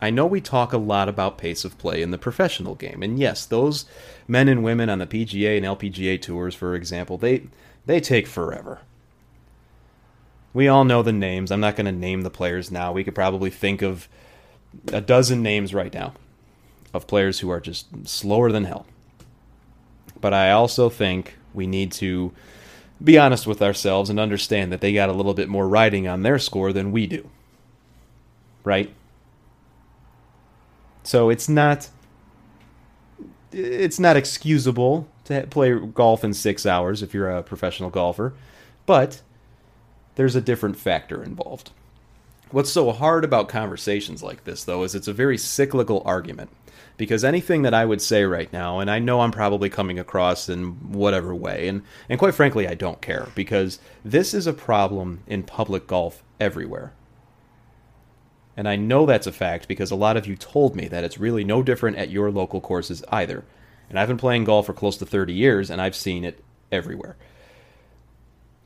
I 0.00 0.10
know 0.10 0.26
we 0.26 0.40
talk 0.40 0.72
a 0.72 0.78
lot 0.78 1.08
about 1.08 1.38
pace 1.38 1.64
of 1.64 1.78
play 1.78 2.02
in 2.02 2.10
the 2.10 2.18
professional 2.18 2.74
game, 2.74 3.02
and 3.02 3.18
yes, 3.18 3.46
those 3.46 3.86
men 4.28 4.48
and 4.48 4.62
women 4.62 4.90
on 4.90 4.98
the 4.98 5.06
PGA 5.06 5.56
and 5.56 5.64
LPGA 5.64 6.20
tours, 6.20 6.54
for 6.54 6.74
example, 6.74 7.16
they 7.16 7.44
they 7.86 8.00
take 8.00 8.26
forever. 8.26 8.80
We 10.52 10.68
all 10.68 10.84
know 10.84 11.02
the 11.02 11.12
names. 11.12 11.50
I'm 11.50 11.60
not 11.60 11.76
going 11.76 11.86
to 11.86 11.92
name 11.92 12.22
the 12.22 12.30
players 12.30 12.70
now. 12.70 12.90
We 12.90 13.04
could 13.04 13.14
probably 13.14 13.50
think 13.50 13.82
of 13.82 14.08
a 14.92 15.00
dozen 15.00 15.42
names 15.42 15.74
right 15.74 15.92
now 15.92 16.14
of 16.94 17.06
players 17.06 17.40
who 17.40 17.50
are 17.50 17.60
just 17.60 18.08
slower 18.08 18.50
than 18.50 18.64
hell. 18.64 18.86
But 20.20 20.32
I 20.32 20.50
also 20.50 20.88
think 20.88 21.36
we 21.52 21.66
need 21.66 21.92
to 21.92 22.32
be 23.04 23.18
honest 23.18 23.46
with 23.46 23.60
ourselves 23.60 24.08
and 24.08 24.18
understand 24.18 24.72
that 24.72 24.80
they 24.80 24.94
got 24.94 25.10
a 25.10 25.12
little 25.12 25.34
bit 25.34 25.48
more 25.48 25.68
riding 25.68 26.08
on 26.08 26.22
their 26.22 26.38
score 26.38 26.72
than 26.72 26.90
we 26.90 27.06
do. 27.06 27.28
Right? 28.64 28.94
So 31.06 31.30
it's 31.30 31.48
not 31.48 31.88
it's 33.52 34.00
not 34.00 34.16
excusable 34.16 35.06
to 35.24 35.46
play 35.46 35.72
golf 35.78 36.24
in 36.24 36.34
6 36.34 36.66
hours 36.66 37.00
if 37.00 37.14
you're 37.14 37.30
a 37.30 37.44
professional 37.44 37.90
golfer, 37.90 38.34
but 38.86 39.22
there's 40.16 40.34
a 40.34 40.40
different 40.40 40.76
factor 40.76 41.22
involved. 41.22 41.70
What's 42.50 42.72
so 42.72 42.90
hard 42.90 43.24
about 43.24 43.48
conversations 43.48 44.20
like 44.20 44.42
this 44.44 44.64
though 44.64 44.82
is 44.82 44.96
it's 44.96 45.06
a 45.06 45.12
very 45.12 45.38
cyclical 45.38 46.02
argument 46.04 46.50
because 46.96 47.22
anything 47.22 47.62
that 47.62 47.74
I 47.74 47.84
would 47.84 48.02
say 48.02 48.24
right 48.24 48.52
now, 48.52 48.80
and 48.80 48.90
I 48.90 48.98
know 48.98 49.20
I'm 49.20 49.30
probably 49.30 49.70
coming 49.70 50.00
across 50.00 50.48
in 50.48 50.92
whatever 50.92 51.32
way, 51.34 51.68
and, 51.68 51.82
and 52.08 52.18
quite 52.18 52.34
frankly, 52.34 52.66
I 52.66 52.74
don't 52.74 53.00
care 53.00 53.28
because 53.36 53.78
this 54.04 54.34
is 54.34 54.48
a 54.48 54.52
problem 54.52 55.22
in 55.28 55.44
public 55.44 55.86
golf 55.86 56.24
everywhere. 56.40 56.92
And 58.56 58.68
I 58.68 58.76
know 58.76 59.04
that's 59.04 59.26
a 59.26 59.32
fact 59.32 59.68
because 59.68 59.90
a 59.90 59.96
lot 59.96 60.16
of 60.16 60.26
you 60.26 60.34
told 60.34 60.74
me 60.74 60.88
that 60.88 61.04
it's 61.04 61.18
really 61.18 61.44
no 61.44 61.62
different 61.62 61.98
at 61.98 62.10
your 62.10 62.30
local 62.30 62.60
courses 62.60 63.04
either. 63.10 63.44
And 63.90 63.98
I've 63.98 64.08
been 64.08 64.16
playing 64.16 64.44
golf 64.44 64.66
for 64.66 64.72
close 64.72 64.96
to 64.98 65.06
30 65.06 65.34
years 65.34 65.70
and 65.70 65.80
I've 65.80 65.94
seen 65.94 66.24
it 66.24 66.42
everywhere. 66.72 67.16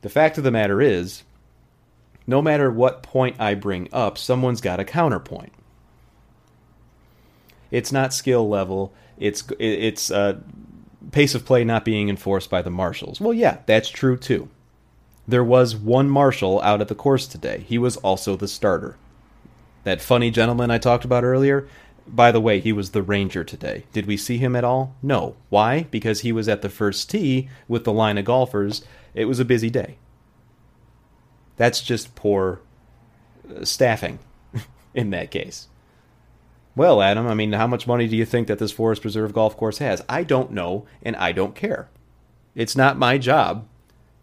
The 0.01 0.09
fact 0.09 0.37
of 0.37 0.43
the 0.43 0.51
matter 0.51 0.81
is, 0.81 1.23
no 2.25 2.41
matter 2.41 2.71
what 2.71 3.03
point 3.03 3.35
I 3.39 3.53
bring 3.55 3.89
up, 3.91 4.17
someone's 4.17 4.61
got 4.61 4.79
a 4.79 4.85
counterpoint. 4.85 5.53
It's 7.69 7.91
not 7.91 8.13
skill 8.13 8.47
level. 8.47 8.93
It's 9.17 9.43
it's 9.59 10.11
uh, 10.11 10.39
pace 11.11 11.35
of 11.35 11.45
play 11.45 11.63
not 11.63 11.85
being 11.85 12.09
enforced 12.09 12.49
by 12.49 12.61
the 12.61 12.69
marshals. 12.69 13.21
Well, 13.21 13.33
yeah, 13.33 13.59
that's 13.65 13.89
true 13.89 14.17
too. 14.17 14.49
There 15.27 15.43
was 15.43 15.75
one 15.75 16.09
marshal 16.09 16.61
out 16.61 16.81
at 16.81 16.87
the 16.87 16.95
course 16.95 17.27
today. 17.27 17.63
He 17.67 17.77
was 17.77 17.97
also 17.97 18.35
the 18.35 18.47
starter. 18.47 18.97
That 19.83 20.01
funny 20.01 20.31
gentleman 20.31 20.71
I 20.71 20.77
talked 20.77 21.05
about 21.05 21.23
earlier. 21.23 21.67
By 22.07 22.31
the 22.31 22.41
way, 22.41 22.59
he 22.59 22.73
was 22.73 22.91
the 22.91 23.01
ranger 23.01 23.43
today. 23.43 23.85
Did 23.93 24.05
we 24.05 24.17
see 24.17 24.37
him 24.37 24.55
at 24.55 24.63
all? 24.63 24.95
No. 25.01 25.35
Why? 25.49 25.83
Because 25.91 26.21
he 26.21 26.31
was 26.31 26.47
at 26.47 26.61
the 26.61 26.69
first 26.69 27.09
tee 27.09 27.49
with 27.67 27.83
the 27.83 27.93
line 27.93 28.17
of 28.17 28.25
golfers. 28.25 28.83
It 29.13 29.25
was 29.25 29.39
a 29.39 29.45
busy 29.45 29.69
day. 29.69 29.97
That's 31.57 31.81
just 31.81 32.15
poor 32.15 32.61
uh, 33.49 33.65
staffing 33.65 34.19
in 34.93 35.11
that 35.11 35.31
case. 35.31 35.67
Well, 36.75 37.01
Adam, 37.01 37.27
I 37.27 37.33
mean, 37.33 37.53
how 37.53 37.67
much 37.67 37.87
money 37.87 38.07
do 38.07 38.15
you 38.15 38.25
think 38.25 38.47
that 38.47 38.59
this 38.59 38.71
Forest 38.71 39.01
Preserve 39.01 39.33
golf 39.33 39.57
course 39.57 39.79
has? 39.79 40.01
I 40.07 40.23
don't 40.23 40.51
know, 40.51 40.85
and 41.03 41.15
I 41.17 41.33
don't 41.33 41.55
care. 41.55 41.89
It's 42.55 42.75
not 42.75 42.97
my 42.97 43.17
job 43.17 43.67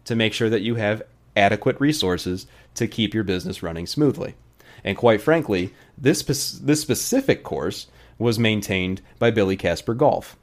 to 0.05 0.15
make 0.15 0.33
sure 0.33 0.49
that 0.49 0.61
you 0.61 0.75
have 0.75 1.03
adequate 1.35 1.79
resources 1.79 2.47
to 2.73 2.87
keep 2.87 3.13
your 3.13 3.23
business 3.23 3.61
running 3.61 3.85
smoothly. 3.85 4.35
And 4.83 4.97
quite 4.97 5.21
frankly, 5.21 5.73
this 5.97 6.23
this 6.23 6.81
specific 6.81 7.43
course 7.43 7.87
was 8.17 8.39
maintained 8.39 9.01
by 9.17 9.31
Billy 9.31 9.55
Casper 9.55 9.93
Golf. 9.93 10.35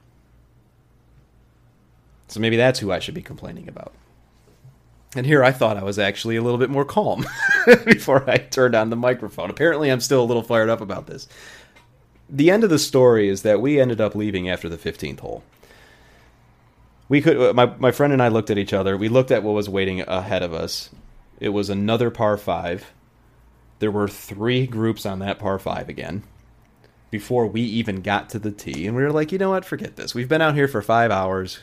So 2.28 2.40
maybe 2.40 2.56
that's 2.56 2.80
who 2.80 2.90
I 2.90 2.98
should 2.98 3.14
be 3.14 3.22
complaining 3.22 3.68
about. 3.68 3.92
And 5.14 5.24
here 5.24 5.44
I 5.44 5.52
thought 5.52 5.76
I 5.76 5.84
was 5.84 5.98
actually 5.98 6.36
a 6.36 6.42
little 6.42 6.58
bit 6.58 6.70
more 6.70 6.84
calm 6.84 7.24
before 7.84 8.28
I 8.28 8.38
turned 8.38 8.74
on 8.74 8.90
the 8.90 8.96
microphone. 8.96 9.48
Apparently, 9.48 9.90
I'm 9.90 10.00
still 10.00 10.22
a 10.22 10.26
little 10.26 10.42
fired 10.42 10.68
up 10.68 10.80
about 10.80 11.06
this 11.06 11.28
the 12.28 12.50
end 12.50 12.64
of 12.64 12.70
the 12.70 12.78
story 12.78 13.28
is 13.28 13.42
that 13.42 13.60
we 13.60 13.80
ended 13.80 14.00
up 14.00 14.14
leaving 14.14 14.48
after 14.48 14.68
the 14.68 14.76
15th 14.76 15.20
hole. 15.20 15.44
We 17.08 17.20
could 17.20 17.36
uh, 17.36 17.52
my 17.52 17.66
my 17.78 17.92
friend 17.92 18.12
and 18.12 18.22
I 18.22 18.28
looked 18.28 18.50
at 18.50 18.58
each 18.58 18.72
other. 18.72 18.96
We 18.96 19.08
looked 19.08 19.30
at 19.30 19.44
what 19.44 19.52
was 19.52 19.68
waiting 19.68 20.00
ahead 20.00 20.42
of 20.42 20.52
us. 20.52 20.90
It 21.38 21.50
was 21.50 21.70
another 21.70 22.10
par 22.10 22.36
5. 22.36 22.92
There 23.78 23.90
were 23.90 24.08
3 24.08 24.66
groups 24.66 25.04
on 25.04 25.18
that 25.18 25.38
par 25.38 25.58
5 25.58 25.88
again 25.88 26.22
before 27.10 27.46
we 27.46 27.60
even 27.60 28.02
got 28.02 28.28
to 28.30 28.38
the 28.38 28.50
tee 28.50 28.86
and 28.86 28.96
we 28.96 29.02
were 29.02 29.12
like, 29.12 29.32
"You 29.32 29.38
know 29.38 29.50
what? 29.50 29.64
Forget 29.64 29.96
this. 29.96 30.14
We've 30.14 30.28
been 30.28 30.42
out 30.42 30.54
here 30.54 30.68
for 30.68 30.82
5 30.82 31.10
hours. 31.10 31.60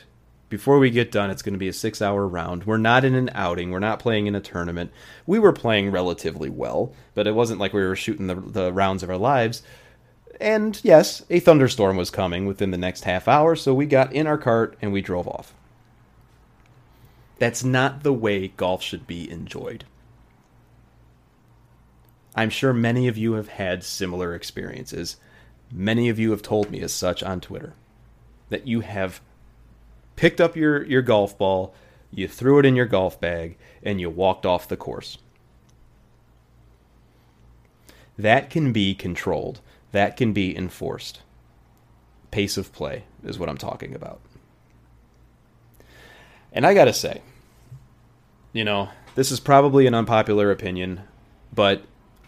Before 0.49 0.77
we 0.77 0.91
get 0.91 1.11
done, 1.11 1.31
it's 1.31 1.41
going 1.41 1.53
to 1.53 1.59
be 1.59 1.67
a 1.67 1.73
6-hour 1.73 2.27
round. 2.27 2.65
We're 2.65 2.77
not 2.77 3.03
in 3.03 3.15
an 3.15 3.31
outing. 3.33 3.71
We're 3.71 3.79
not 3.79 3.97
playing 3.97 4.27
in 4.27 4.35
a 4.35 4.39
tournament. 4.39 4.91
We 5.25 5.39
were 5.39 5.51
playing 5.51 5.89
relatively 5.89 6.49
well, 6.49 6.93
but 7.15 7.25
it 7.25 7.33
wasn't 7.33 7.59
like 7.59 7.73
we 7.73 7.81
were 7.81 7.95
shooting 7.95 8.27
the 8.27 8.35
the 8.35 8.71
rounds 8.71 9.01
of 9.01 9.09
our 9.09 9.17
lives." 9.17 9.63
And 10.39 10.79
yes, 10.83 11.23
a 11.29 11.39
thunderstorm 11.39 11.97
was 11.97 12.11
coming 12.11 12.45
within 12.45 12.71
the 12.71 12.77
next 12.77 13.05
half 13.05 13.27
hour, 13.27 13.55
so 13.55 13.73
we 13.73 13.85
got 13.85 14.13
in 14.13 14.27
our 14.27 14.37
cart 14.37 14.77
and 14.81 14.93
we 14.93 15.01
drove 15.01 15.27
off. 15.27 15.53
That's 17.39 17.63
not 17.63 18.03
the 18.03 18.13
way 18.13 18.49
golf 18.49 18.83
should 18.83 19.07
be 19.07 19.29
enjoyed. 19.29 19.85
I'm 22.35 22.49
sure 22.49 22.73
many 22.73 23.07
of 23.07 23.17
you 23.17 23.33
have 23.33 23.47
had 23.47 23.83
similar 23.83 24.33
experiences. 24.33 25.17
Many 25.71 26.09
of 26.09 26.19
you 26.19 26.31
have 26.31 26.41
told 26.41 26.71
me 26.71 26.81
as 26.81 26.91
such 26.93 27.21
on 27.21 27.41
Twitter 27.41 27.73
that 28.49 28.67
you 28.67 28.81
have 28.81 29.21
picked 30.15 30.41
up 30.41 30.55
your, 30.55 30.83
your 30.85 31.01
golf 31.01 31.37
ball, 31.37 31.73
you 32.11 32.27
threw 32.27 32.59
it 32.59 32.65
in 32.65 32.75
your 32.75 32.85
golf 32.85 33.19
bag, 33.19 33.57
and 33.81 33.99
you 33.99 34.09
walked 34.09 34.45
off 34.45 34.67
the 34.67 34.77
course. 34.77 35.17
That 38.17 38.49
can 38.49 38.71
be 38.71 38.93
controlled 38.93 39.59
that 39.93 40.17
can 40.17 40.33
be 40.33 40.55
enforced. 40.57 41.21
Pace 42.31 42.57
of 42.57 42.73
play 42.73 43.05
is 43.23 43.39
what 43.39 43.47
I'm 43.47 43.57
talking 43.57 43.95
about. 43.95 44.19
And 46.51 46.65
I 46.65 46.73
got 46.73 46.85
to 46.85 46.93
say, 46.93 47.21
you 48.51 48.63
know, 48.63 48.89
this 49.15 49.31
is 49.31 49.39
probably 49.39 49.87
an 49.87 49.93
unpopular 49.93 50.51
opinion, 50.51 51.01
but 51.53 51.83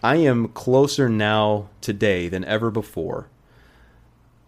I 0.05 0.17
am 0.17 0.49
closer 0.49 1.09
now 1.09 1.69
today 1.81 2.29
than 2.29 2.45
ever 2.45 2.69
before 2.69 3.27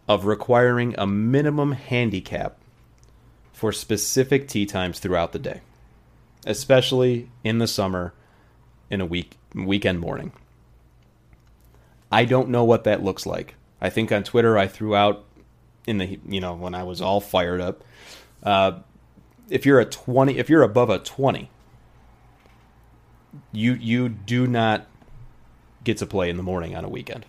of 0.07 0.27
requiring 0.27 0.93
a 0.99 1.07
minimum 1.07 1.71
handicap 1.71 2.59
for 3.53 3.71
specific 3.71 4.47
tee 4.47 4.67
times 4.67 4.99
throughout 4.99 5.31
the 5.31 5.39
day, 5.39 5.61
especially 6.45 7.31
in 7.43 7.57
the 7.57 7.65
summer 7.65 8.13
in 8.91 9.01
a 9.01 9.05
week 9.07 9.35
weekend 9.55 9.99
morning. 9.99 10.31
I 12.11 12.25
don't 12.25 12.49
know 12.49 12.63
what 12.63 12.83
that 12.83 13.03
looks 13.03 13.25
like. 13.25 13.55
I 13.81 13.89
think 13.89 14.11
on 14.11 14.23
Twitter 14.23 14.59
I 14.59 14.67
threw 14.67 14.95
out 14.95 15.25
in 15.87 15.97
the 15.97 16.19
you 16.27 16.39
know 16.39 16.53
when 16.53 16.75
I 16.75 16.83
was 16.83 17.01
all 17.01 17.19
fired 17.19 17.61
up. 17.61 17.83
Uh, 18.43 18.73
if 19.49 19.65
you're 19.65 19.79
a 19.79 19.85
twenty, 19.85 20.37
if 20.37 20.51
you're 20.51 20.61
above 20.61 20.91
a 20.91 20.99
twenty, 20.99 21.49
you 23.51 23.73
you 23.73 24.07
do 24.07 24.45
not 24.45 24.85
get 25.87 25.97
to 25.97 26.05
play 26.05 26.29
in 26.29 26.37
the 26.37 26.43
morning 26.43 26.75
on 26.75 26.85
a 26.85 26.89
weekend. 26.89 27.25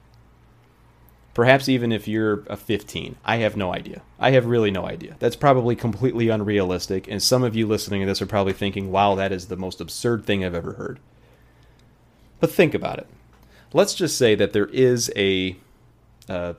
Perhaps 1.33 1.69
even 1.69 1.93
if 1.93 2.09
you're 2.09 2.43
a 2.49 2.57
15. 2.57 3.17
I 3.25 3.37
have 3.37 3.57
no 3.57 3.73
idea. 3.73 4.03
I 4.19 4.33
have 4.33 4.47
really 4.47 4.71
no 4.71 4.87
idea. 4.87 5.17
That's 5.21 5.37
probably 5.37 5.77
completely 5.77 6.29
unrealistic, 6.29 7.09
and 7.09 7.23
some 7.23 7.43
of 7.43 7.57
you 7.57 7.67
listening 7.67 8.01
to 8.01 8.07
this 8.07 8.21
are 8.21 8.27
probably 8.27 8.53
thinking, 8.53 8.91
wow, 8.91 9.15
that 9.15 9.33
is 9.33 9.47
the 9.47 9.57
most 9.57 9.81
absurd 9.81 10.27
thing 10.27 10.45
I've 10.45 10.55
ever 10.55 10.73
heard. 10.73 10.99
But 12.41 12.51
think 12.51 12.75
about 12.75 12.99
it 12.99 13.07
let's 13.73 13.95
just 13.95 14.17
say 14.17 14.35
that 14.35 14.53
there 14.53 14.67
is 14.67 15.11
a, 15.17 15.57
a 16.29 16.57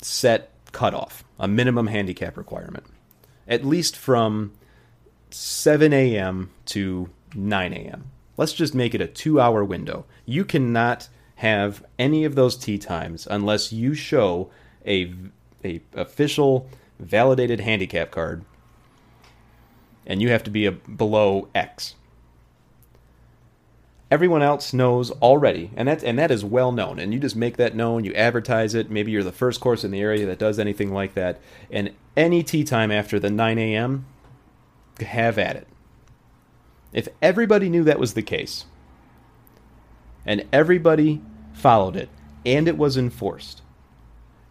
set 0.00 0.50
cutoff, 0.72 1.24
a 1.38 1.48
minimum 1.48 1.86
handicap 1.88 2.36
requirement, 2.36 2.84
at 3.46 3.64
least 3.64 3.96
from 3.96 4.52
7 5.30 5.92
a.m. 5.92 6.50
to 6.66 7.10
9 7.34 7.72
a.m. 7.72 8.10
Let's 8.36 8.52
just 8.52 8.74
make 8.74 8.94
it 8.94 9.00
a 9.00 9.06
two 9.06 9.40
hour 9.40 9.64
window. 9.64 10.04
You 10.24 10.44
cannot 10.44 11.08
have 11.38 11.84
any 11.98 12.24
of 12.24 12.34
those 12.34 12.56
tee 12.56 12.78
times 12.78 13.26
unless 13.30 13.72
you 13.72 13.94
show 13.94 14.50
a, 14.86 15.14
a 15.64 15.80
official 15.94 16.68
validated 16.98 17.60
handicap 17.60 18.10
card 18.10 18.44
and 20.06 20.22
you 20.22 20.30
have 20.30 20.42
to 20.42 20.50
be 20.50 20.66
a, 20.66 20.72
below 20.72 21.48
X 21.54 21.94
everyone 24.10 24.42
else 24.42 24.72
knows 24.72 25.10
already, 25.10 25.70
and 25.76 25.88
that 25.88 26.02
and 26.02 26.18
that 26.18 26.30
is 26.30 26.44
well 26.44 26.72
known. 26.72 26.98
And 26.98 27.12
you 27.12 27.20
just 27.20 27.36
make 27.36 27.56
that 27.56 27.74
known. 27.74 28.04
You 28.04 28.14
advertise 28.14 28.74
it. 28.74 28.90
Maybe 28.90 29.10
you're 29.12 29.24
the 29.24 29.32
first 29.32 29.60
course 29.60 29.84
in 29.84 29.90
the 29.90 30.00
area 30.00 30.26
that 30.26 30.38
does 30.38 30.58
anything 30.58 30.92
like 30.92 31.14
that. 31.14 31.40
And 31.70 31.92
any 32.16 32.42
tee 32.42 32.64
time 32.64 32.90
after 32.90 33.20
the 33.20 33.30
9 33.30 33.58
a.m., 33.58 34.06
have 35.00 35.38
at 35.38 35.54
it. 35.54 35.68
If 36.92 37.08
everybody 37.22 37.68
knew 37.68 37.84
that 37.84 38.00
was 38.00 38.14
the 38.14 38.22
case, 38.22 38.64
and 40.28 40.44
everybody 40.52 41.22
followed 41.54 41.96
it 41.96 42.10
and 42.44 42.68
it 42.68 42.76
was 42.76 42.98
enforced, 42.98 43.62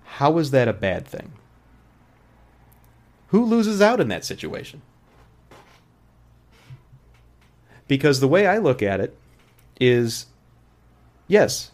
how 0.04 0.40
is 0.40 0.50
that 0.50 0.68
a 0.68 0.74
bad 0.74 1.06
thing? 1.06 1.32
Who 3.28 3.46
loses 3.46 3.80
out 3.80 4.02
in 4.02 4.08
that 4.08 4.26
situation? 4.26 4.82
Because 7.88 8.20
the 8.20 8.28
way 8.28 8.48
I 8.48 8.58
look 8.58 8.82
at 8.82 9.00
it 9.00 9.16
is 9.80 10.26
yes, 11.28 11.72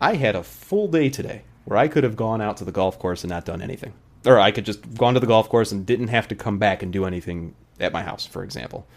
I 0.00 0.14
had 0.14 0.34
a 0.34 0.42
full 0.42 0.88
day 0.88 1.08
today 1.08 1.42
where 1.66 1.78
I 1.78 1.86
could 1.86 2.02
have 2.02 2.16
gone 2.16 2.40
out 2.40 2.56
to 2.56 2.64
the 2.64 2.72
golf 2.72 2.98
course 2.98 3.22
and 3.22 3.30
not 3.30 3.44
done 3.44 3.62
anything. 3.62 3.92
Or 4.24 4.40
I 4.40 4.50
could 4.50 4.66
just 4.66 4.94
gone 4.94 5.14
to 5.14 5.20
the 5.20 5.26
golf 5.26 5.48
course 5.48 5.70
and 5.70 5.86
didn't 5.86 6.08
have 6.08 6.26
to 6.28 6.34
come 6.34 6.58
back 6.58 6.82
and 6.82 6.92
do 6.92 7.04
anything 7.04 7.54
at 7.78 7.92
my 7.92 8.02
house, 8.02 8.26
for 8.26 8.42
example. 8.42 8.88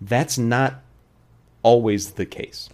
That's 0.00 0.38
not 0.38 0.80
always 1.64 2.12
the 2.12 2.26
case. 2.26 2.68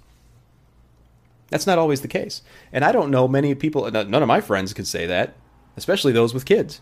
That's 1.51 1.67
not 1.67 1.79
always 1.79 2.01
the 2.01 2.09
case. 2.09 2.43
And 2.73 2.85
I 2.85 2.93
don't 2.93 3.11
know 3.11 3.29
many 3.29 3.55
people, 3.55 3.91
none 3.91 4.15
of 4.15 4.29
my 4.29 4.41
friends 4.41 4.73
could 4.73 4.87
say 4.87 5.07
that, 5.07 5.35
especially 5.77 6.13
those 6.13 6.33
with 6.33 6.45
kids. 6.47 6.81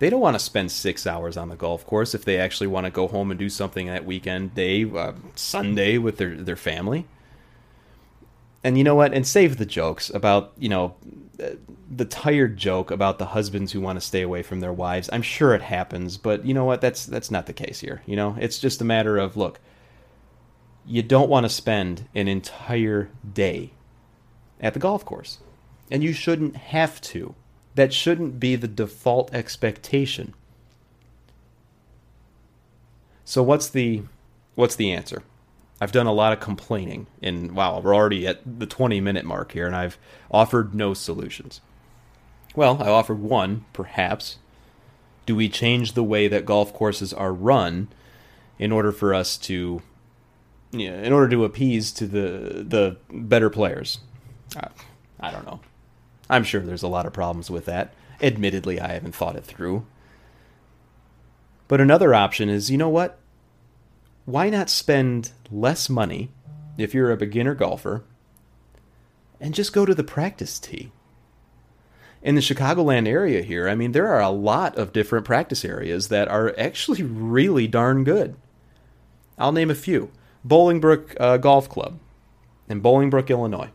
They 0.00 0.10
don't 0.10 0.20
want 0.20 0.34
to 0.34 0.40
spend 0.40 0.72
six 0.72 1.06
hours 1.06 1.36
on 1.36 1.50
the 1.50 1.56
golf 1.56 1.86
course 1.86 2.14
if 2.14 2.24
they 2.24 2.38
actually 2.38 2.68
want 2.68 2.86
to 2.86 2.90
go 2.90 3.06
home 3.06 3.30
and 3.30 3.38
do 3.38 3.48
something 3.48 3.86
that 3.86 4.06
weekend 4.06 4.54
day, 4.54 4.84
uh, 4.84 5.12
Sunday 5.34 5.98
with 5.98 6.16
their, 6.16 6.34
their 6.36 6.56
family. 6.56 7.06
And 8.64 8.76
you 8.76 8.84
know 8.84 8.94
what? 8.94 9.12
And 9.12 9.26
save 9.26 9.58
the 9.58 9.66
jokes 9.66 10.10
about, 10.10 10.52
you 10.58 10.68
know, 10.68 10.96
the 11.90 12.04
tired 12.04 12.56
joke 12.56 12.90
about 12.90 13.18
the 13.18 13.26
husbands 13.26 13.72
who 13.72 13.80
want 13.80 13.96
to 13.96 14.06
stay 14.06 14.22
away 14.22 14.42
from 14.42 14.60
their 14.60 14.72
wives. 14.72 15.10
I'm 15.12 15.22
sure 15.22 15.54
it 15.54 15.62
happens, 15.62 16.16
but 16.16 16.44
you 16.44 16.54
know 16.54 16.64
what? 16.64 16.80
That's 16.80 17.06
that's 17.06 17.30
not 17.30 17.46
the 17.46 17.52
case 17.52 17.80
here. 17.80 18.02
You 18.06 18.16
know, 18.16 18.36
it's 18.38 18.58
just 18.58 18.80
a 18.80 18.84
matter 18.84 19.18
of 19.18 19.36
look, 19.36 19.60
you 20.86 21.02
don't 21.02 21.30
want 21.30 21.44
to 21.44 21.50
spend 21.50 22.08
an 22.14 22.28
entire 22.28 23.10
day 23.32 23.72
at 24.60 24.74
the 24.74 24.80
golf 24.80 25.04
course. 25.04 25.38
And 25.90 26.02
you 26.02 26.12
shouldn't 26.12 26.56
have 26.56 27.00
to. 27.02 27.34
That 27.74 27.92
shouldn't 27.92 28.40
be 28.40 28.56
the 28.56 28.68
default 28.68 29.32
expectation. 29.34 30.34
So 33.24 33.42
what's 33.42 33.68
the 33.68 34.02
what's 34.54 34.76
the 34.76 34.92
answer? 34.92 35.22
I've 35.80 35.92
done 35.92 36.06
a 36.06 36.12
lot 36.12 36.32
of 36.32 36.40
complaining 36.40 37.06
and 37.22 37.52
wow, 37.52 37.80
we're 37.80 37.94
already 37.94 38.26
at 38.26 38.40
the 38.58 38.66
20 38.66 39.00
minute 39.00 39.24
mark 39.24 39.52
here 39.52 39.66
and 39.66 39.74
I've 39.74 39.98
offered 40.30 40.74
no 40.74 40.94
solutions. 40.94 41.60
Well, 42.54 42.82
I 42.82 42.88
offered 42.88 43.20
one, 43.20 43.64
perhaps. 43.72 44.38
Do 45.24 45.36
we 45.36 45.48
change 45.48 45.92
the 45.92 46.02
way 46.02 46.26
that 46.26 46.44
golf 46.44 46.74
courses 46.74 47.12
are 47.12 47.32
run 47.32 47.88
in 48.58 48.72
order 48.72 48.90
for 48.90 49.14
us 49.14 49.38
to 49.38 49.80
know, 50.72 50.94
in 50.94 51.12
order 51.12 51.28
to 51.28 51.44
appease 51.44 51.92
to 51.92 52.06
the 52.06 52.64
the 52.66 52.96
better 53.10 53.50
players? 53.50 54.00
I, 54.56 54.68
I 55.18 55.30
don't 55.30 55.46
know. 55.46 55.60
I'm 56.28 56.44
sure 56.44 56.60
there's 56.60 56.82
a 56.82 56.88
lot 56.88 57.06
of 57.06 57.12
problems 57.12 57.50
with 57.50 57.64
that. 57.66 57.92
Admittedly, 58.22 58.80
I 58.80 58.92
haven't 58.92 59.14
thought 59.14 59.36
it 59.36 59.44
through. 59.44 59.86
But 61.66 61.80
another 61.80 62.14
option 62.14 62.48
is 62.48 62.70
you 62.70 62.78
know 62.78 62.88
what? 62.88 63.18
Why 64.26 64.50
not 64.50 64.70
spend 64.70 65.32
less 65.50 65.88
money 65.88 66.30
if 66.78 66.94
you're 66.94 67.10
a 67.10 67.16
beginner 67.16 67.54
golfer 67.54 68.04
and 69.40 69.54
just 69.54 69.72
go 69.72 69.84
to 69.84 69.94
the 69.94 70.04
practice 70.04 70.58
tee? 70.58 70.92
In 72.22 72.34
the 72.34 72.42
Chicagoland 72.42 73.08
area 73.08 73.40
here, 73.42 73.66
I 73.68 73.74
mean, 73.74 73.92
there 73.92 74.08
are 74.08 74.20
a 74.20 74.28
lot 74.28 74.76
of 74.76 74.92
different 74.92 75.24
practice 75.24 75.64
areas 75.64 76.08
that 76.08 76.28
are 76.28 76.54
actually 76.58 77.02
really 77.04 77.66
darn 77.66 78.04
good. 78.04 78.36
I'll 79.38 79.52
name 79.52 79.70
a 79.70 79.74
few 79.74 80.12
Bolingbrook 80.46 81.16
uh, 81.20 81.36
Golf 81.36 81.68
Club 81.68 81.98
in 82.68 82.80
Bolingbrook, 82.80 83.28
Illinois. 83.28 83.70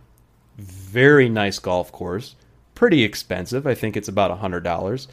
Very 0.58 1.30
nice 1.30 1.60
golf 1.60 1.92
course 1.92 2.36
pretty 2.76 3.04
expensive. 3.04 3.66
I 3.66 3.74
think 3.74 3.98
it's 3.98 4.10
about 4.10 4.30
a 4.30 4.36
hundred 4.36 4.64
dollars. 4.64 5.08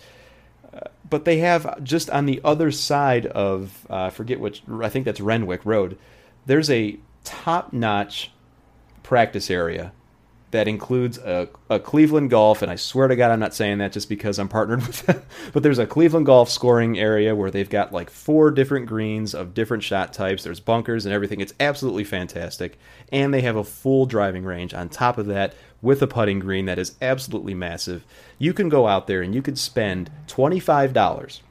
Uh, 0.75 0.81
but 1.09 1.25
they 1.25 1.38
have 1.38 1.83
just 1.83 2.11
on 2.11 2.27
the 2.27 2.41
other 2.45 2.71
side 2.71 3.27
of 3.27 3.87
uh, 3.88 4.05
I 4.05 4.11
forget 4.11 4.41
which 4.41 4.62
I 4.83 4.88
think 4.88 5.05
that's 5.07 5.21
Renwick 5.21 5.65
Road. 5.65 5.97
There's 6.45 6.69
a 6.71 6.99
top-notch 7.25 8.33
practice 9.05 9.49
area 9.49 9.93
that 10.53 10.69
includes 10.69 11.19
a, 11.19 11.49
a 11.69 11.81
Cleveland 11.81 12.31
Golf, 12.31 12.62
and 12.62 12.71
I 12.71 12.77
swear 12.77 13.09
to 13.09 13.17
God, 13.17 13.31
I'm 13.31 13.41
not 13.41 13.55
saying 13.55 13.79
that 13.79 13.93
just 13.93 14.09
because 14.09 14.38
I'm 14.38 14.49
partnered 14.49 14.83
with 14.87 15.05
them. 15.07 15.23
but 15.53 15.62
there's 15.62 15.79
a 15.79 15.87
Cleveland 15.87 16.27
Golf 16.27 16.49
scoring 16.49 16.99
area 16.99 17.35
where 17.35 17.51
they've 17.51 17.69
got 17.69 17.93
like 17.93 18.11
four 18.11 18.51
different 18.51 18.87
greens 18.87 19.35
of 19.35 19.55
different 19.55 19.83
shot 19.83 20.12
types. 20.12 20.45
There's 20.45 20.61
bunkers 20.61 21.05
and 21.05 21.15
everything. 21.15 21.41
It's 21.41 21.55
absolutely 21.59 22.05
fantastic, 22.05 22.79
and 23.11 23.33
they 23.33 23.41
have 23.41 23.57
a 23.57 23.65
full 23.65 24.07
driving 24.07 24.45
range 24.45 24.75
on 24.75 24.88
top 24.88 25.19
of 25.19 25.27
that 25.27 25.55
with 25.81 26.03
a 26.03 26.07
putting 26.07 26.38
green 26.38 26.67
that 26.67 26.79
is 26.79 26.97
absolutely 27.03 27.55
massive. 27.55 28.05
You 28.38 28.53
can 28.53 28.69
go 28.69 28.87
out 28.87 29.07
there 29.07 29.23
and 29.23 29.35
you 29.35 29.43
could 29.43 29.59
spend 29.59 30.11
twenty 30.27 30.61
five 30.61 30.93
dollars 30.93 31.43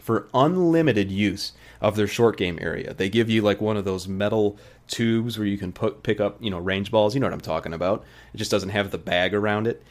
for 0.00 0.28
unlimited 0.34 1.10
use 1.10 1.52
of 1.80 1.96
their 1.96 2.06
short 2.06 2.36
game 2.36 2.58
area. 2.60 2.94
They 2.94 3.08
give 3.08 3.30
you 3.30 3.42
like 3.42 3.60
one 3.60 3.76
of 3.76 3.84
those 3.84 4.06
metal 4.06 4.58
tubes 4.86 5.38
where 5.38 5.46
you 5.46 5.56
can 5.56 5.72
put 5.72 6.02
pick 6.02 6.20
up 6.20 6.36
you 6.42 6.50
know 6.50 6.58
range 6.58 6.90
balls. 6.90 7.14
You 7.14 7.20
know 7.20 7.26
what 7.26 7.34
I'm 7.34 7.40
talking 7.40 7.72
about. 7.72 8.04
It 8.34 8.38
just 8.38 8.50
doesn't 8.50 8.70
have 8.70 8.90
the 8.90 8.98
bag 8.98 9.34
around 9.34 9.66
it, 9.66 9.82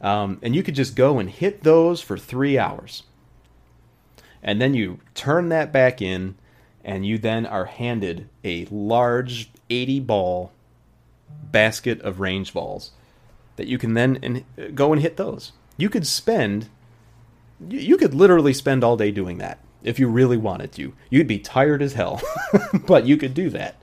um, 0.00 0.38
and 0.42 0.54
you 0.54 0.62
could 0.62 0.74
just 0.74 0.94
go 0.94 1.18
and 1.18 1.30
hit 1.30 1.62
those 1.62 2.00
for 2.00 2.18
three 2.18 2.58
hours, 2.58 3.04
and 4.42 4.60
then 4.60 4.74
you 4.74 5.00
turn 5.14 5.48
that 5.48 5.72
back 5.72 6.02
in, 6.02 6.36
and 6.84 7.06
you 7.06 7.18
then 7.18 7.46
are 7.46 7.66
handed 7.66 8.28
a 8.44 8.66
large 8.70 9.50
80 9.70 10.00
ball 10.00 10.52
basket 11.50 12.00
of 12.02 12.20
range 12.20 12.52
balls 12.52 12.92
that 13.56 13.66
you 13.66 13.78
can 13.78 13.94
then 13.94 14.16
in, 14.16 14.74
go 14.74 14.92
and 14.92 15.00
hit 15.00 15.16
those. 15.16 15.52
You 15.76 15.88
could 15.88 16.06
spend 16.06 16.68
you 17.68 17.96
could 17.96 18.14
literally 18.14 18.52
spend 18.52 18.84
all 18.84 18.96
day 18.96 19.10
doing 19.10 19.38
that 19.38 19.58
if 19.82 19.98
you 19.98 20.08
really 20.08 20.36
wanted 20.36 20.72
to. 20.72 20.92
You'd 21.10 21.26
be 21.26 21.38
tired 21.38 21.82
as 21.82 21.94
hell, 21.94 22.20
but 22.86 23.06
you 23.06 23.16
could 23.16 23.34
do 23.34 23.50
that 23.50 23.76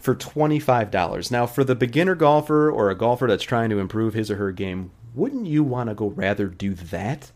for 0.00 0.14
$25. 0.14 1.30
Now, 1.30 1.46
for 1.46 1.64
the 1.64 1.74
beginner 1.74 2.14
golfer 2.14 2.70
or 2.70 2.88
a 2.88 2.94
golfer 2.94 3.26
that's 3.26 3.44
trying 3.44 3.68
to 3.70 3.78
improve 3.78 4.14
his 4.14 4.30
or 4.30 4.36
her 4.36 4.52
game, 4.52 4.90
wouldn't 5.14 5.46
you 5.46 5.62
want 5.62 5.90
to 5.90 5.94
go 5.94 6.06
rather 6.08 6.46
do 6.46 6.72
that 6.74 7.30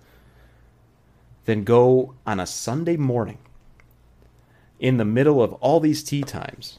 than 1.45 1.65
go 1.65 2.15
on 2.27 2.41
a 2.41 2.47
Sunday 2.47 2.97
morning 2.97 3.39
in 4.81 4.97
the 4.97 5.05
middle 5.05 5.43
of 5.43 5.53
all 5.55 5.81
these 5.81 6.03
tee 6.03 6.23
times? 6.23 6.79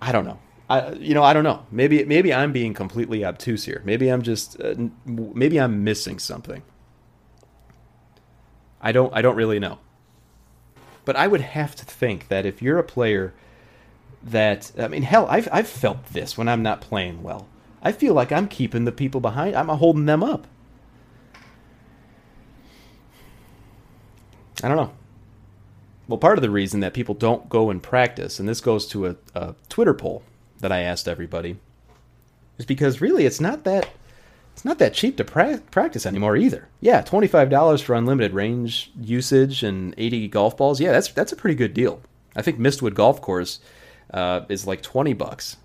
I 0.00 0.12
don't 0.12 0.26
know. 0.26 0.38
I, 0.68 0.92
you 0.92 1.14
know, 1.14 1.22
I 1.22 1.32
don't 1.32 1.44
know. 1.44 1.66
Maybe 1.70 2.04
maybe 2.04 2.32
I'm 2.32 2.52
being 2.52 2.72
completely 2.72 3.24
obtuse 3.24 3.64
here. 3.64 3.82
Maybe 3.84 4.08
I'm 4.08 4.22
just 4.22 4.60
uh, 4.60 4.74
maybe 5.04 5.60
I'm 5.60 5.82
missing 5.84 6.18
something. 6.18 6.62
I 8.84 8.92
don't 8.92 9.12
I 9.16 9.22
don't 9.22 9.34
really 9.34 9.58
know. 9.58 9.78
But 11.06 11.16
I 11.16 11.26
would 11.26 11.40
have 11.40 11.74
to 11.76 11.84
think 11.84 12.28
that 12.28 12.46
if 12.46 12.62
you're 12.62 12.78
a 12.78 12.84
player 12.84 13.32
that 14.22 14.70
I 14.78 14.88
mean, 14.88 15.02
hell, 15.02 15.26
I've 15.28 15.48
I've 15.50 15.68
felt 15.68 16.12
this 16.12 16.36
when 16.36 16.48
I'm 16.48 16.62
not 16.62 16.82
playing 16.82 17.22
well. 17.22 17.48
I 17.82 17.92
feel 17.92 18.14
like 18.14 18.30
I'm 18.30 18.46
keeping 18.46 18.84
the 18.84 18.92
people 18.92 19.20
behind. 19.20 19.56
I'm 19.56 19.68
holding 19.68 20.06
them 20.06 20.22
up. 20.22 20.46
I 24.62 24.68
don't 24.68 24.76
know. 24.76 24.92
Well, 26.06 26.18
part 26.18 26.38
of 26.38 26.42
the 26.42 26.50
reason 26.50 26.80
that 26.80 26.94
people 26.94 27.14
don't 27.14 27.48
go 27.48 27.70
and 27.70 27.82
practice, 27.82 28.38
and 28.38 28.48
this 28.48 28.60
goes 28.60 28.86
to 28.88 29.06
a, 29.06 29.16
a 29.34 29.54
Twitter 29.68 29.94
poll 29.94 30.22
that 30.60 30.70
I 30.70 30.80
asked 30.80 31.08
everybody, 31.08 31.56
is 32.58 32.66
because 32.66 33.00
really 33.00 33.24
it's 33.24 33.40
not 33.40 33.64
that 33.64 33.88
it's 34.54 34.64
not 34.64 34.78
that 34.78 34.94
cheap 34.94 35.16
to 35.16 35.24
pra- 35.24 35.60
practice 35.70 36.06
anymore 36.06 36.36
either. 36.36 36.68
Yeah, 36.80 37.02
twenty 37.02 37.26
five 37.26 37.50
dollars 37.50 37.82
for 37.82 37.94
unlimited 37.94 38.32
range 38.32 38.92
usage 38.98 39.62
and 39.62 39.94
eighty 39.98 40.28
golf 40.28 40.56
balls. 40.56 40.80
Yeah, 40.80 40.92
that's 40.92 41.08
that's 41.08 41.32
a 41.32 41.36
pretty 41.36 41.56
good 41.56 41.74
deal. 41.74 42.00
I 42.36 42.42
think 42.42 42.58
Mistwood 42.58 42.94
Golf 42.94 43.20
Course 43.20 43.60
uh, 44.12 44.42
is 44.48 44.66
like 44.66 44.82
20 44.82 45.12
bucks 45.12 45.56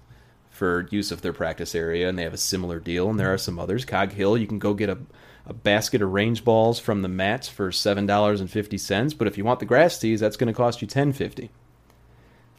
for 0.49 0.87
use 0.91 1.11
of 1.11 1.21
their 1.21 1.33
practice 1.33 1.73
area, 1.73 2.09
and 2.09 2.17
they 2.17 2.23
have 2.23 2.33
a 2.33 2.37
similar 2.37 2.79
deal. 2.79 3.09
And 3.09 3.19
there 3.19 3.33
are 3.33 3.37
some 3.37 3.59
others. 3.59 3.85
Cog 3.85 4.11
Hill, 4.11 4.37
you 4.37 4.47
can 4.47 4.59
go 4.59 4.73
get 4.73 4.89
a, 4.89 4.97
a 5.45 5.53
basket 5.53 6.01
of 6.01 6.11
range 6.11 6.43
balls 6.43 6.79
from 6.79 7.01
the 7.01 7.07
mats 7.07 7.47
for 7.47 7.71
seven 7.71 8.05
dollars 8.05 8.41
and 8.41 8.49
fifty 8.49 8.77
cents. 8.77 9.13
But 9.13 9.27
if 9.27 9.37
you 9.37 9.43
want 9.45 9.59
the 9.59 9.65
grass 9.65 9.97
tees, 9.97 10.19
that's 10.19 10.37
going 10.37 10.47
to 10.47 10.53
cost 10.53 10.81
you 10.81 10.87
ten 10.87 11.13
fifty. 11.13 11.51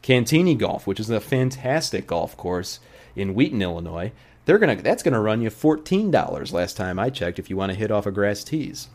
Cantigny 0.01 0.57
Golf, 0.57 0.87
which 0.87 0.99
is 0.99 1.09
a 1.09 1.19
fantastic 1.19 2.07
golf 2.07 2.35
course 2.35 2.79
in 3.15 3.35
Wheaton, 3.35 3.61
Illinois, 3.61 4.11
they're 4.45 4.59
gonna 4.59 4.75
that's 4.81 5.03
gonna 5.03 5.21
run 5.21 5.41
you 5.41 5.49
fourteen 5.49 6.11
dollars. 6.11 6.53
Last 6.53 6.77
time 6.77 6.99
I 6.99 7.09
checked, 7.09 7.39
if 7.39 7.49
you 7.49 7.57
want 7.57 7.71
to 7.71 7.77
hit 7.77 7.91
off 7.91 8.05
a 8.05 8.11
grass 8.11 8.43
tees. 8.43 8.89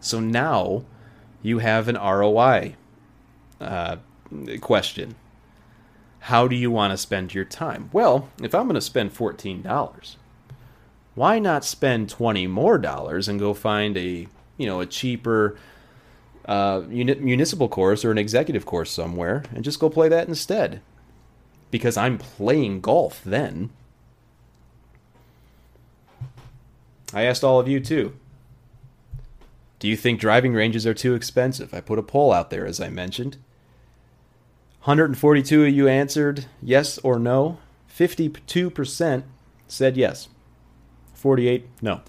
So 0.00 0.20
now 0.20 0.84
you 1.42 1.58
have 1.58 1.88
an 1.88 1.96
ROI 1.96 2.74
uh, 3.60 3.96
question 4.60 5.14
how 6.24 6.48
do 6.48 6.56
you 6.56 6.70
want 6.70 6.90
to 6.90 6.96
spend 6.96 7.34
your 7.34 7.44
time? 7.44 7.90
Well, 7.92 8.30
if 8.42 8.54
I'm 8.54 8.62
going 8.62 8.76
to 8.76 8.80
spend 8.80 9.14
$14, 9.14 10.16
why 11.14 11.38
not 11.38 11.66
spend 11.66 12.08
20 12.08 12.46
more 12.46 12.78
dollars 12.78 13.28
and 13.28 13.38
go 13.38 13.52
find 13.52 13.94
a, 13.98 14.26
you 14.56 14.66
know, 14.66 14.80
a 14.80 14.86
cheaper 14.86 15.58
uh, 16.46 16.80
municipal 16.88 17.68
course 17.68 18.06
or 18.06 18.10
an 18.10 18.16
executive 18.16 18.64
course 18.64 18.90
somewhere 18.90 19.44
and 19.54 19.64
just 19.64 19.78
go 19.78 19.90
play 19.90 20.08
that 20.08 20.26
instead. 20.26 20.80
Because 21.70 21.98
I'm 21.98 22.16
playing 22.16 22.80
golf 22.80 23.20
then. 23.22 23.68
I 27.14 27.22
asked 27.22 27.44
all 27.44 27.60
of 27.60 27.68
you 27.68 27.80
too. 27.80 28.14
Do 29.78 29.88
you 29.88 29.96
think 29.96 30.20
driving 30.20 30.54
ranges 30.54 30.86
are 30.86 30.94
too 30.94 31.14
expensive? 31.14 31.72
I 31.72 31.80
put 31.80 31.98
a 31.98 32.02
poll 32.02 32.32
out 32.32 32.50
there, 32.50 32.66
as 32.66 32.80
I 32.80 32.88
mentioned. 32.88 33.36
142 34.84 35.64
of 35.64 35.70
you 35.70 35.88
answered 35.88 36.46
yes 36.60 36.98
or 36.98 37.18
no. 37.18 37.58
52% 37.88 39.22
said 39.68 39.96
yes. 39.96 40.28
48 41.14 41.66
no. 41.80 42.02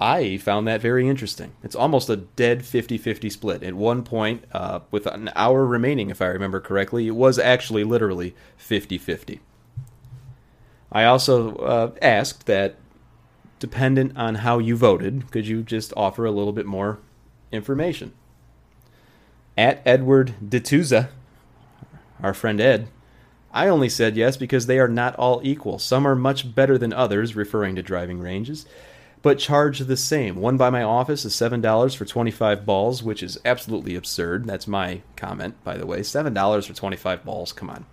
I 0.00 0.38
found 0.38 0.66
that 0.66 0.80
very 0.80 1.06
interesting. 1.06 1.52
It's 1.62 1.76
almost 1.76 2.08
a 2.08 2.16
dead 2.16 2.64
50 2.64 2.96
50 2.96 3.28
split. 3.28 3.62
At 3.62 3.74
one 3.74 4.02
point, 4.02 4.44
uh, 4.52 4.80
with 4.90 5.06
an 5.06 5.30
hour 5.36 5.66
remaining, 5.66 6.08
if 6.08 6.22
I 6.22 6.26
remember 6.26 6.60
correctly, 6.60 7.06
it 7.06 7.14
was 7.14 7.38
actually 7.38 7.84
literally 7.84 8.34
50 8.56 8.96
50. 8.96 9.40
I 10.90 11.04
also 11.04 11.56
uh, 11.56 11.90
asked 12.00 12.46
that, 12.46 12.76
dependent 13.60 14.16
on 14.16 14.36
how 14.36 14.58
you 14.58 14.76
voted, 14.76 15.30
could 15.30 15.46
you 15.46 15.62
just 15.62 15.92
offer 15.96 16.24
a 16.24 16.32
little 16.32 16.52
bit 16.52 16.66
more 16.66 16.98
information? 17.52 18.12
At 19.56 19.80
Edward 19.86 20.34
Detuza, 20.44 21.10
our 22.20 22.34
friend 22.34 22.60
Ed, 22.60 22.88
I 23.52 23.68
only 23.68 23.88
said 23.88 24.16
yes 24.16 24.36
because 24.36 24.66
they 24.66 24.80
are 24.80 24.88
not 24.88 25.14
all 25.14 25.40
equal. 25.44 25.78
Some 25.78 26.06
are 26.06 26.16
much 26.16 26.52
better 26.54 26.76
than 26.76 26.92
others, 26.92 27.36
referring 27.36 27.76
to 27.76 27.82
driving 27.82 28.18
ranges 28.18 28.66
but 29.22 29.38
charge 29.38 29.80
the 29.80 29.96
same. 29.96 30.36
One 30.36 30.56
by 30.56 30.70
my 30.70 30.82
office 30.82 31.24
is 31.24 31.34
$7 31.34 31.96
for 31.96 32.04
25 32.04 32.64
balls, 32.64 33.02
which 33.02 33.22
is 33.22 33.38
absolutely 33.44 33.94
absurd. 33.94 34.46
That's 34.46 34.66
my 34.66 35.02
comment, 35.16 35.62
by 35.62 35.76
the 35.76 35.86
way. 35.86 36.00
$7 36.00 36.66
for 36.66 36.72
25 36.72 37.24
balls, 37.24 37.52
come 37.52 37.70
on. 37.70 37.86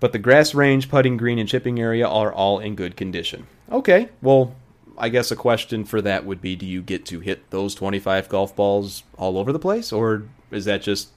But 0.00 0.12
the 0.12 0.18
grass 0.18 0.54
range, 0.54 0.88
putting 0.88 1.16
green, 1.16 1.38
and 1.38 1.48
chipping 1.48 1.78
area 1.78 2.08
are 2.08 2.32
all 2.32 2.58
in 2.58 2.74
good 2.74 2.96
condition. 2.96 3.46
Okay, 3.70 4.08
well, 4.20 4.54
I 4.98 5.08
guess 5.08 5.30
a 5.30 5.36
question 5.36 5.84
for 5.84 6.02
that 6.02 6.26
would 6.26 6.42
be 6.42 6.56
do 6.56 6.66
you 6.66 6.82
get 6.82 7.06
to 7.06 7.20
hit 7.20 7.50
those 7.50 7.74
25 7.74 8.28
golf 8.28 8.54
balls 8.56 9.04
all 9.16 9.38
over 9.38 9.52
the 9.52 9.58
place, 9.58 9.92
or 9.92 10.24
is 10.50 10.64
that 10.64 10.82
just 10.82 11.08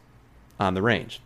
on 0.59 0.73
the 0.73 0.81
range? 0.81 1.19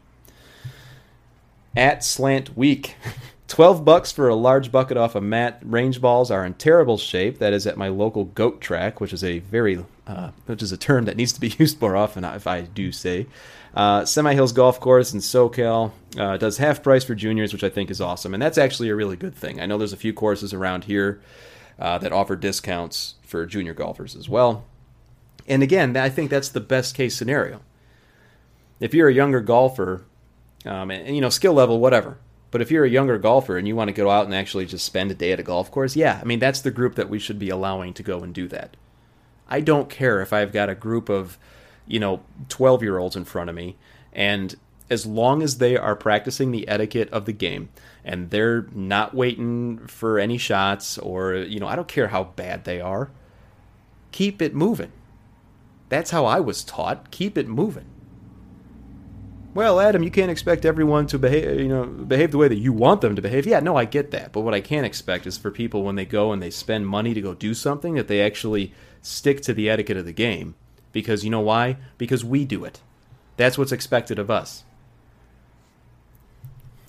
At 1.75 2.03
Slant 2.03 2.57
Week. 2.57 2.95
12 3.47 3.85
bucks 3.85 4.11
for 4.11 4.27
a 4.27 4.35
large 4.35 4.71
bucket 4.71 4.97
off 4.97 5.15
a 5.15 5.21
mat. 5.21 5.59
Range 5.63 6.01
balls 6.01 6.29
are 6.29 6.45
in 6.45 6.53
terrible 6.55 6.97
shape. 6.97 7.39
That 7.39 7.53
is 7.53 7.65
at 7.65 7.77
my 7.77 7.87
local 7.87 8.25
goat 8.25 8.59
track, 8.59 8.99
which 8.99 9.13
is 9.13 9.23
a 9.23 9.39
very, 9.39 9.85
uh, 10.05 10.31
which 10.45 10.61
is 10.61 10.73
a 10.73 10.77
term 10.77 11.05
that 11.05 11.15
needs 11.15 11.31
to 11.33 11.39
be 11.39 11.55
used 11.57 11.79
more 11.79 11.95
often, 11.95 12.25
if 12.25 12.45
I 12.45 12.61
do 12.61 12.91
say. 12.91 13.25
Uh, 13.73 14.03
Simi 14.05 14.33
Hills 14.33 14.51
Golf 14.51 14.79
Course 14.79 15.13
in 15.13 15.19
SoCal 15.19 15.91
uh, 16.17 16.37
does 16.37 16.57
half 16.57 16.83
price 16.83 17.03
for 17.03 17.15
juniors, 17.15 17.53
which 17.53 17.63
I 17.63 17.69
think 17.69 17.89
is 17.89 18.01
awesome, 18.01 18.33
and 18.33 18.41
that's 18.41 18.57
actually 18.57 18.89
a 18.89 18.95
really 18.95 19.15
good 19.15 19.35
thing. 19.35 19.61
I 19.61 19.65
know 19.65 19.77
there's 19.77 19.93
a 19.93 19.97
few 19.97 20.13
courses 20.13 20.53
around 20.53 20.85
here 20.85 21.21
uh, 21.79 21.97
that 21.99 22.11
offer 22.11 22.35
discounts 22.35 23.15
for 23.21 23.45
junior 23.45 23.73
golfers 23.73 24.15
as 24.15 24.27
well. 24.27 24.65
And 25.47 25.63
again, 25.63 25.95
I 25.95 26.09
think 26.09 26.29
that's 26.29 26.49
the 26.49 26.59
best 26.59 26.95
case 26.95 27.15
scenario. 27.15 27.61
If 28.79 28.93
you're 28.93 29.09
a 29.09 29.13
younger 29.13 29.41
golfer, 29.41 30.03
um, 30.65 30.91
and, 30.91 31.07
and 31.07 31.15
you 31.15 31.21
know 31.21 31.29
skill 31.29 31.53
level, 31.53 31.79
whatever 31.79 32.17
but 32.51 32.61
if 32.61 32.71
you're 32.71 32.85
a 32.85 32.89
younger 32.89 33.17
golfer 33.17 33.57
and 33.57 33.67
you 33.67 33.75
want 33.75 33.89
to 33.89 33.93
go 33.93 34.09
out 34.09 34.25
and 34.25 34.33
actually 34.33 34.65
just 34.65 34.85
spend 34.85 35.11
a 35.11 35.15
day 35.15 35.31
at 35.31 35.39
a 35.39 35.43
golf 35.43 35.69
course, 35.69 35.95
yeah, 35.95 36.19
I 36.21 36.25
mean, 36.25 36.39
that's 36.39 36.61
the 36.61 36.71
group 36.71 36.95
that 36.95 37.09
we 37.09 37.19
should 37.19 37.39
be 37.39 37.49
allowing 37.49 37.93
to 37.95 38.03
go 38.03 38.19
and 38.19 38.33
do 38.33 38.47
that. 38.47 38.77
I 39.47 39.61
don't 39.61 39.89
care 39.89 40.21
if 40.21 40.33
I've 40.33 40.53
got 40.53 40.69
a 40.69 40.75
group 40.75 41.09
of, 41.09 41.37
you 41.85 41.99
know, 41.99 42.21
12 42.49 42.83
year 42.83 42.97
olds 42.97 43.15
in 43.15 43.25
front 43.25 43.49
of 43.49 43.55
me, 43.55 43.75
and 44.13 44.55
as 44.89 45.05
long 45.05 45.41
as 45.41 45.57
they 45.57 45.75
are 45.75 45.95
practicing 45.95 46.51
the 46.51 46.67
etiquette 46.67 47.09
of 47.11 47.25
the 47.25 47.33
game 47.33 47.69
and 48.05 48.29
they're 48.29 48.67
not 48.71 49.13
waiting 49.13 49.79
for 49.87 50.17
any 50.17 50.37
shots 50.37 50.97
or, 50.97 51.33
you 51.35 51.59
know, 51.59 51.67
I 51.67 51.75
don't 51.75 51.87
care 51.87 52.07
how 52.07 52.23
bad 52.23 52.63
they 52.63 52.79
are, 52.79 53.11
keep 54.11 54.41
it 54.41 54.55
moving. 54.55 54.93
That's 55.89 56.11
how 56.11 56.25
I 56.25 56.39
was 56.39 56.63
taught. 56.63 57.11
Keep 57.11 57.37
it 57.37 57.47
moving 57.47 57.87
well, 59.57 59.79
Adam, 59.79 60.03
you 60.03 60.11
can't 60.11 60.29
expect 60.29 60.65
everyone 60.65 61.07
to 61.07 61.17
behave, 61.17 61.59
you 61.59 61.67
know, 61.67 61.83
behave 61.83 62.29
the 62.29 62.37
way 62.37 62.47
that 62.47 62.59
you 62.59 62.71
want 62.71 63.01
them 63.01 63.15
to 63.15 63.23
behave. 63.23 63.47
Yeah, 63.47 63.59
no, 63.59 63.75
I 63.75 63.85
get 63.85 64.11
that. 64.11 64.31
But 64.31 64.41
what 64.41 64.53
I 64.53 64.61
can't 64.61 64.85
expect 64.85 65.25
is 65.25 65.35
for 65.35 65.49
people 65.49 65.81
when 65.81 65.95
they 65.95 66.05
go 66.05 66.31
and 66.31 66.39
they 66.39 66.51
spend 66.51 66.87
money 66.87 67.15
to 67.15 67.21
go 67.21 67.33
do 67.33 67.55
something 67.55 67.95
that 67.95 68.07
they 68.07 68.21
actually 68.21 68.71
stick 69.01 69.41
to 69.41 69.55
the 69.55 69.67
etiquette 69.67 69.97
of 69.97 70.05
the 70.05 70.13
game. 70.13 70.53
Because 70.91 71.23
you 71.23 71.31
know 71.31 71.39
why? 71.39 71.77
Because 71.97 72.23
we 72.23 72.45
do 72.45 72.65
it. 72.65 72.81
That's 73.37 73.57
what's 73.57 73.71
expected 73.71 74.19
of 74.19 74.29
us. 74.29 74.63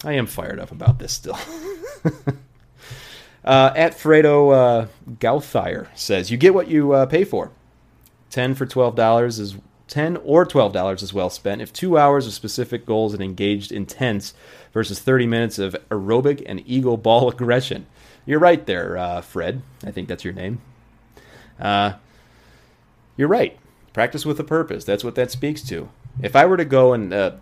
I 0.04 0.12
am 0.12 0.26
fired 0.26 0.60
up 0.60 0.70
about 0.70 0.98
this 0.98 1.14
still. 1.14 1.38
uh, 3.46 3.72
at 3.74 3.94
Fredo 3.94 4.52
uh, 4.52 4.86
Gauthier 5.18 5.88
says, 5.94 6.30
"You 6.30 6.36
get 6.36 6.52
what 6.52 6.68
you 6.68 6.92
uh, 6.92 7.06
pay 7.06 7.24
for. 7.24 7.50
Ten 8.28 8.54
for 8.54 8.66
twelve 8.66 8.94
dollars 8.94 9.38
is 9.38 9.56
10 9.88 10.18
or 10.18 10.46
$12 10.46 11.02
is 11.02 11.14
well 11.14 11.30
spent 11.30 11.60
if 11.60 11.72
two 11.72 11.98
hours 11.98 12.26
of 12.26 12.32
specific 12.32 12.86
goals 12.86 13.14
and 13.14 13.22
engaged 13.22 13.72
intense 13.72 14.34
versus 14.72 15.00
30 15.00 15.26
minutes 15.26 15.58
of 15.58 15.74
aerobic 15.90 16.42
and 16.46 16.62
eagle 16.66 16.96
ball 16.96 17.28
aggression. 17.30 17.86
You're 18.26 18.38
right 18.38 18.64
there, 18.66 18.96
uh, 18.96 19.20
Fred. 19.22 19.62
I 19.84 19.90
think 19.90 20.08
that's 20.08 20.24
your 20.24 20.34
name. 20.34 20.60
Uh, 21.58 21.94
you're 23.16 23.28
right. 23.28 23.58
Practice 23.94 24.26
with 24.26 24.38
a 24.38 24.44
purpose. 24.44 24.84
That's 24.84 25.02
what 25.02 25.14
that 25.14 25.30
speaks 25.30 25.62
to. 25.62 25.88
If 26.22 26.36
I 26.36 26.44
were 26.44 26.58
to 26.58 26.64
go 26.64 26.92
and 26.92 27.12
uh, 27.12 27.32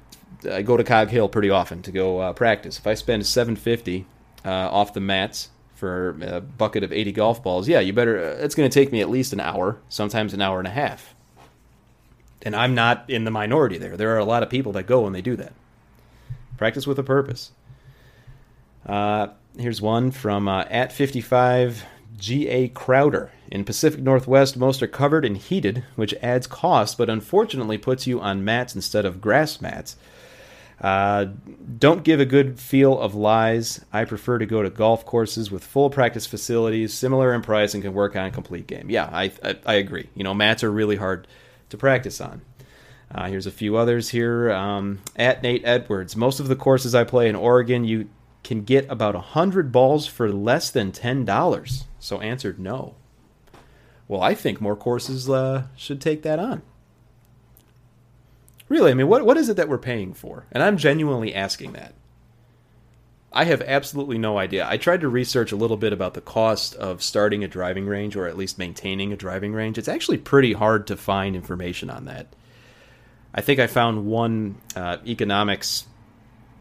I 0.51 0.63
go 0.63 0.77
to 0.77 0.85
Cog 0.85 1.09
Hill 1.09 1.29
pretty 1.29 1.51
often 1.51 1.83
to 1.83 1.91
go 1.91 2.21
uh, 2.21 2.33
practice, 2.33 2.79
if 2.79 2.87
I 2.87 2.95
spend 2.95 3.27
750 3.27 4.07
uh, 4.45 4.49
off 4.49 4.95
the 4.95 5.01
mats 5.01 5.51
for 5.75 6.17
a 6.23 6.41
bucket 6.41 6.85
of 6.85 6.93
80 6.93 7.13
golf 7.13 7.43
balls, 7.43 7.69
yeah, 7.69 7.81
you 7.81 7.93
better. 7.93 8.19
Uh, 8.19 8.45
it's 8.45 8.55
going 8.55 8.71
to 8.71 8.73
take 8.73 8.93
me 8.93 9.01
at 9.01 9.11
least 9.11 9.33
an 9.33 9.41
hour, 9.41 9.79
sometimes 9.89 10.33
an 10.33 10.41
hour 10.41 10.59
and 10.59 10.69
a 10.69 10.71
half 10.71 11.16
and 12.47 12.55
I'm 12.55 12.77
not 12.77 13.11
in 13.11 13.25
the 13.25 13.31
minority 13.33 13.77
there. 13.77 13.97
There 13.97 14.15
are 14.15 14.19
a 14.19 14.25
lot 14.25 14.45
of 14.45 14.49
people 14.49 14.71
that 14.73 14.85
go 14.85 15.05
and 15.05 15.15
they 15.15 15.21
do 15.21 15.35
that. 15.35 15.53
Practice 16.57 16.87
with 16.87 16.97
a 16.97 17.03
purpose. 17.03 17.51
Uh, 18.87 19.29
here's 19.59 19.83
one 19.83 20.13
from 20.13 20.47
uh, 20.47 20.65
at 20.71 20.93
55 20.93 21.85
G.A. 22.17 22.69
Crowder. 22.69 23.33
In 23.51 23.65
Pacific 23.65 24.01
Northwest, 24.01 24.57
most 24.57 24.81
are 24.81 24.87
covered 24.87 25.25
and 25.25 25.37
heated, 25.37 25.83
which 25.97 26.15
adds 26.23 26.47
cost, 26.47 26.97
but 26.97 27.11
unfortunately 27.11 27.79
puts 27.79 28.07
you 28.07 28.21
on 28.21 28.45
mats 28.45 28.77
instead 28.77 29.05
of 29.05 29.21
grass 29.21 29.61
mats. 29.61 29.97
Uh, 30.81 31.27
don't 31.79 32.05
give 32.05 32.21
a 32.21 32.25
good 32.25 32.61
feel 32.61 32.97
of 32.97 33.17
lies. 33.17 33.85
I 33.93 34.05
prefer 34.05 34.39
to 34.39 34.47
go 34.47 34.63
to 34.63 34.71
golf 34.71 35.05
courses 35.05 35.51
with 35.51 35.65
full 35.65 35.91
practice 35.91 36.27
facilities, 36.27 36.95
similar 36.95 37.35
in 37.35 37.43
price, 37.43 37.75
and 37.75 37.83
can 37.83 37.93
work 37.93 38.15
on 38.15 38.27
a 38.27 38.31
complete 38.31 38.69
game. 38.69 38.89
Yeah, 38.89 39.09
I, 39.13 39.33
I, 39.43 39.57
I 39.67 39.75
agree. 39.75 40.09
You 40.15 40.23
know, 40.23 40.35
mats 40.35 40.63
are 40.63 40.71
really 40.71 40.97
hard 40.97 41.27
to 41.69 41.77
practice 41.77 42.21
on. 42.21 42.43
Uh, 43.15 43.29
here's 43.29 43.47
a 43.47 43.53
few 43.53 43.77
others 43.77 44.11
here. 44.11 44.51
Um, 44.51 45.01
at 45.17 45.43
Nate 45.43 45.63
Edwards, 45.65 46.17
most 46.17 46.41
of 46.41 46.49
the 46.49 46.57
courses 46.57 46.95
I 46.95 47.05
play 47.05 47.29
in 47.29 47.37
Oregon, 47.37 47.85
you 47.85 48.09
can 48.43 48.63
get 48.63 48.91
about 48.91 49.15
100 49.15 49.73
balls 49.73 50.07
for 50.07 50.31
less 50.31 50.71
than 50.71 50.93
$10. 50.93 51.85
So 51.99 52.21
answered 52.21 52.59
no. 52.59 52.95
Well, 54.09 54.23
I 54.23 54.35
think 54.35 54.61
more 54.61 54.77
courses 54.77 55.29
uh, 55.29 55.65
should 55.77 56.01
take 56.01 56.23
that 56.23 56.39
on. 56.39 56.63
Really, 58.69 58.91
I 58.91 58.95
mean, 58.95 59.09
what, 59.09 59.25
what 59.25 59.37
is 59.37 59.49
it 59.49 59.57
that 59.57 59.69
we're 59.69 59.79
paying 59.79 60.13
for? 60.13 60.47
And 60.53 60.63
I'm 60.63 60.77
genuinely 60.77 61.35
asking 61.35 61.73
that. 61.73 61.95
I 63.37 63.45
have 63.45 63.61
absolutely 63.61 64.17
no 64.17 64.39
idea. 64.39 64.67
I 64.67 64.79
tried 64.79 65.03
to 65.03 65.09
research 65.09 65.53
a 65.53 65.57
little 65.57 65.77
bit 65.77 65.93
about 65.93 66.15
the 66.15 66.23
cost 66.23 66.75
of 66.77 67.03
starting 67.03 67.45
a 67.45 67.49
driving 67.49 67.87
range 67.87 68.17
or 68.17 68.27
at 68.27 68.39
least 68.39 68.59
maintaining 68.59 69.13
a 69.13 69.17
driving 69.17 69.53
range. 69.53 69.77
It's 69.77 69.89
actually 69.89 70.17
pretty 70.17 70.55
hard 70.55 70.87
to 70.87 70.97
find 70.97 71.37
information 71.37 71.91
on 71.91 72.07
that. 72.07 72.29
I 73.35 73.43
think 73.43 73.61
I 73.61 73.67
found 73.67 74.07
one 74.07 74.57
uh, 74.75 74.97
economics 75.07 75.85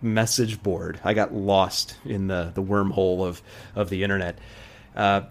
message 0.01 0.61
board. 0.61 0.99
I 1.01 1.13
got 1.13 1.33
lost 1.33 1.95
in 2.03 2.27
the, 2.27 2.51
the 2.53 2.61
wormhole 2.61 3.25
of, 3.25 3.41
of 3.73 3.89
the 3.89 4.03
internet. 4.03 4.37
Uh, 4.97 5.21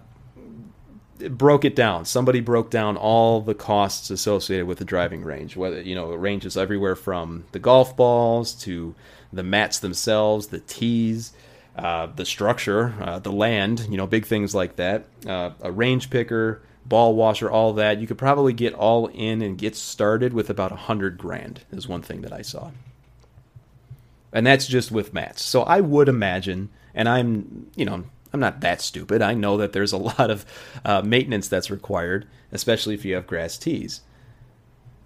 it 1.19 1.37
broke 1.37 1.63
it 1.63 1.75
down. 1.75 2.05
Somebody 2.05 2.39
broke 2.39 2.71
down 2.71 2.97
all 2.97 3.39
the 3.39 3.53
costs 3.53 4.09
associated 4.09 4.65
with 4.65 4.79
the 4.79 4.85
driving 4.85 5.23
range. 5.23 5.55
Whether 5.55 5.81
you 5.83 5.93
know, 5.93 6.11
it 6.11 6.17
ranges 6.17 6.57
everywhere 6.57 6.95
from 6.95 7.45
the 7.51 7.59
golf 7.59 7.95
balls 7.95 8.53
to 8.63 8.95
the 9.35 9.43
mats 9.43 9.79
themselves, 9.79 10.47
the 10.47 10.59
tees, 10.59 11.33
uh, 11.75 12.07
the 12.07 12.25
structure, 12.25 12.95
uh, 13.01 13.19
the 13.19 13.31
land, 13.31 13.87
you 13.89 13.97
know, 13.97 14.07
big 14.07 14.25
things 14.25 14.55
like 14.55 14.77
that, 14.77 15.05
uh, 15.27 15.51
a 15.61 15.71
range 15.71 16.09
picker, 16.09 16.61
ball 16.85 17.15
washer, 17.15 17.49
all 17.49 17.73
that. 17.73 17.99
You 17.99 18.07
could 18.07 18.17
probably 18.17 18.53
get 18.53 18.73
all 18.73 19.07
in 19.07 19.41
and 19.41 19.57
get 19.57 19.75
started 19.75 20.33
with 20.33 20.49
about 20.49 20.71
a 20.71 20.77
hundred 20.77 21.17
grand. 21.17 21.61
Is 21.71 21.87
one 21.87 22.01
thing 22.01 22.21
that 22.21 22.31
I 22.31 22.41
saw, 22.41 22.71
and 24.31 24.47
that's 24.47 24.67
just 24.67 24.91
with 24.91 25.13
mats. 25.13 25.43
So 25.43 25.63
I 25.63 25.81
would 25.81 26.07
imagine, 26.07 26.69
and 26.93 27.09
I'm, 27.09 27.69
you 27.75 27.85
know, 27.85 28.05
I'm 28.31 28.39
not 28.39 28.61
that 28.61 28.81
stupid. 28.81 29.21
I 29.21 29.33
know 29.33 29.57
that 29.57 29.73
there's 29.73 29.93
a 29.93 29.97
lot 30.19 30.29
of 30.29 30.45
uh, 30.85 31.01
maintenance 31.01 31.47
that's 31.47 31.69
required, 31.69 32.27
especially 32.51 32.93
if 32.93 33.03
you 33.03 33.15
have 33.15 33.27
grass 33.27 33.57
tees. 33.57 34.01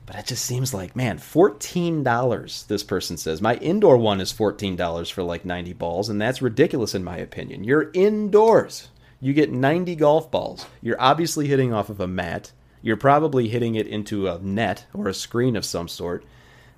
But 0.10 0.18
it 0.18 0.26
just 0.26 0.44
seems 0.44 0.74
like, 0.74 0.96
man, 0.96 1.20
$14, 1.20 2.66
this 2.66 2.84
person 2.84 3.16
says. 3.16 3.44
My 3.44 3.58
indoor 3.58 3.96
one 3.96 4.20
is 4.20 4.34
$14 4.34 5.12
for 5.12 5.22
like 5.22 5.46
90 5.46 5.74
balls, 5.74 6.10
and 6.10 6.20
that's 6.20 6.42
ridiculous 6.42 6.96
in 6.96 7.04
my 7.04 7.18
opinion. 7.18 7.64
You're 7.64 7.92
indoors. 7.94 8.90
You 9.22 9.34
get 9.34 9.52
90 9.52 9.96
golf 9.98 10.32
balls. 10.32 10.66
You're 10.82 11.00
obviously 11.00 11.46
hitting 11.48 11.72
off 11.74 11.92
of 11.92 12.00
a 12.00 12.08
mat. 12.08 12.52
You're 12.82 12.98
probably 12.98 13.50
hitting 13.50 13.76
it 13.76 13.86
into 13.86 14.28
a 14.28 14.40
net 14.40 14.88
or 14.96 15.08
a 15.08 15.14
screen 15.14 15.56
of 15.56 15.64
some 15.64 15.88
sort. 15.88 16.26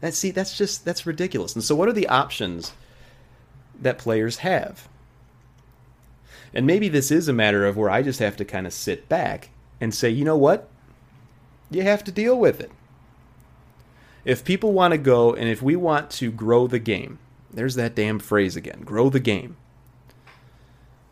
That 0.01 0.13
see, 0.13 0.31
that's 0.31 0.57
just 0.57 0.83
that's 0.83 1.05
ridiculous. 1.05 1.55
And 1.55 1.63
so 1.63 1.73
what 1.73 1.87
are 1.87 1.93
the 1.93 2.09
options 2.09 2.73
that 3.79 3.97
players 3.97 4.39
have? 4.39 4.89
And 6.53 6.67
maybe 6.67 6.89
this 6.89 7.11
is 7.11 7.29
a 7.29 7.33
matter 7.33 7.65
of 7.65 7.77
where 7.77 7.89
I 7.89 8.01
just 8.01 8.19
have 8.19 8.35
to 8.35 8.43
kind 8.43 8.67
of 8.67 8.73
sit 8.73 9.07
back 9.07 9.51
and 9.79 9.95
say, 9.95 10.09
you 10.09 10.25
know 10.25 10.35
what? 10.35 10.67
You 11.69 11.83
have 11.83 12.03
to 12.03 12.11
deal 12.11 12.37
with 12.37 12.59
it 12.59 12.71
if 14.23 14.43
people 14.43 14.73
want 14.73 14.91
to 14.91 14.97
go 14.97 15.33
and 15.33 15.49
if 15.49 15.61
we 15.61 15.75
want 15.75 16.09
to 16.11 16.31
grow 16.31 16.67
the 16.67 16.79
game, 16.79 17.19
there's 17.51 17.75
that 17.75 17.95
damn 17.95 18.19
phrase 18.19 18.55
again 18.55 18.81
grow 18.81 19.09
the 19.09 19.19
game. 19.19 19.57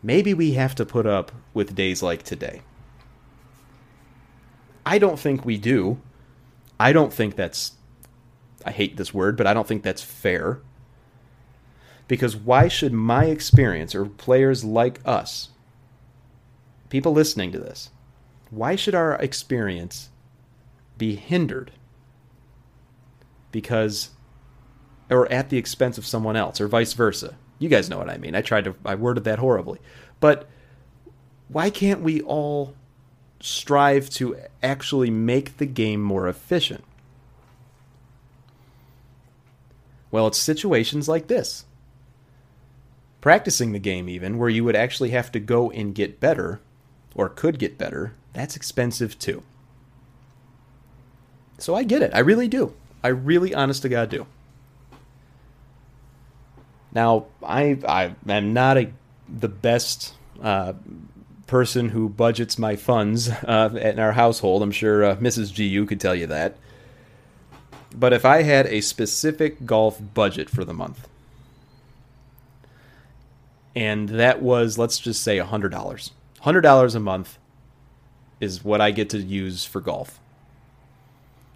Maybe 0.02 0.32
we 0.32 0.52
have 0.52 0.74
to 0.76 0.86
put 0.86 1.06
up 1.06 1.32
with 1.52 1.74
days 1.74 2.02
like 2.02 2.22
today. 2.22 2.62
I 4.86 4.98
don't 4.98 5.18
think 5.18 5.44
we 5.44 5.58
do. 5.58 6.00
I 6.78 6.92
don't 6.92 7.12
think 7.12 7.36
that's, 7.36 7.72
I 8.64 8.70
hate 8.70 8.96
this 8.96 9.12
word, 9.12 9.36
but 9.36 9.46
I 9.46 9.52
don't 9.52 9.66
think 9.66 9.82
that's 9.82 10.02
fair. 10.02 10.60
Because 12.08 12.34
why 12.34 12.68
should 12.68 12.92
my 12.92 13.26
experience 13.26 13.94
or 13.94 14.06
players 14.06 14.64
like 14.64 15.00
us, 15.04 15.50
people 16.88 17.12
listening 17.12 17.52
to 17.52 17.58
this, 17.58 17.90
why 18.48 18.74
should 18.74 18.94
our 18.94 19.14
experience 19.16 20.08
be 20.96 21.14
hindered 21.14 21.72
because 23.52 24.10
or 25.10 25.30
at 25.32 25.48
the 25.48 25.58
expense 25.58 25.98
of 25.98 26.06
someone 26.06 26.36
else 26.36 26.60
or 26.60 26.68
vice 26.68 26.92
versa. 26.92 27.36
You 27.58 27.68
guys 27.68 27.90
know 27.90 27.98
what 27.98 28.08
I 28.08 28.16
mean. 28.16 28.34
I 28.34 28.42
tried 28.42 28.64
to 28.64 28.74
I 28.84 28.94
worded 28.94 29.24
that 29.24 29.38
horribly. 29.38 29.80
But 30.20 30.48
why 31.48 31.70
can't 31.70 32.00
we 32.00 32.20
all 32.22 32.74
strive 33.40 34.08
to 34.10 34.36
actually 34.62 35.10
make 35.10 35.56
the 35.56 35.66
game 35.66 36.02
more 36.02 36.28
efficient? 36.28 36.84
Well, 40.10 40.26
it's 40.26 40.38
situations 40.38 41.08
like 41.08 41.28
this. 41.28 41.64
Practicing 43.20 43.72
the 43.72 43.78
game, 43.78 44.08
even, 44.08 44.38
where 44.38 44.48
you 44.48 44.64
would 44.64 44.76
actually 44.76 45.10
have 45.10 45.30
to 45.32 45.40
go 45.40 45.70
and 45.70 45.94
get 45.94 46.20
better, 46.20 46.60
or 47.14 47.28
could 47.28 47.58
get 47.58 47.78
better, 47.78 48.14
that's 48.32 48.56
expensive 48.56 49.18
too. 49.18 49.42
So 51.58 51.74
I 51.74 51.82
get 51.82 52.02
it. 52.02 52.12
I 52.14 52.20
really 52.20 52.48
do. 52.48 52.74
I 53.02 53.08
really, 53.08 53.54
honest 53.54 53.82
to 53.82 53.88
God, 53.88 54.10
do. 54.10 54.26
Now, 56.92 57.26
I 57.42 57.78
I 57.86 58.14
am 58.30 58.52
not 58.52 58.76
a 58.76 58.92
the 59.28 59.48
best 59.48 60.14
uh, 60.42 60.72
person 61.46 61.90
who 61.90 62.08
budgets 62.08 62.58
my 62.58 62.76
funds 62.76 63.28
uh, 63.28 63.70
in 63.80 63.98
our 63.98 64.12
household. 64.12 64.62
I'm 64.62 64.72
sure 64.72 65.04
uh, 65.04 65.16
Mrs. 65.16 65.54
GU 65.54 65.86
could 65.86 66.00
tell 66.00 66.14
you 66.14 66.26
that. 66.26 66.56
But 67.94 68.12
if 68.12 68.24
I 68.24 68.42
had 68.42 68.66
a 68.66 68.80
specific 68.80 69.66
golf 69.66 70.00
budget 70.14 70.48
for 70.48 70.64
the 70.64 70.72
month, 70.72 71.08
and 73.74 74.08
that 74.10 74.42
was, 74.42 74.78
let's 74.78 74.98
just 74.98 75.22
say, 75.22 75.38
$100. 75.38 76.10
$100 76.42 76.94
a 76.94 77.00
month 77.00 77.38
is 78.40 78.64
what 78.64 78.80
I 78.80 78.90
get 78.90 79.10
to 79.10 79.18
use 79.18 79.64
for 79.64 79.80
golf. 79.80 80.20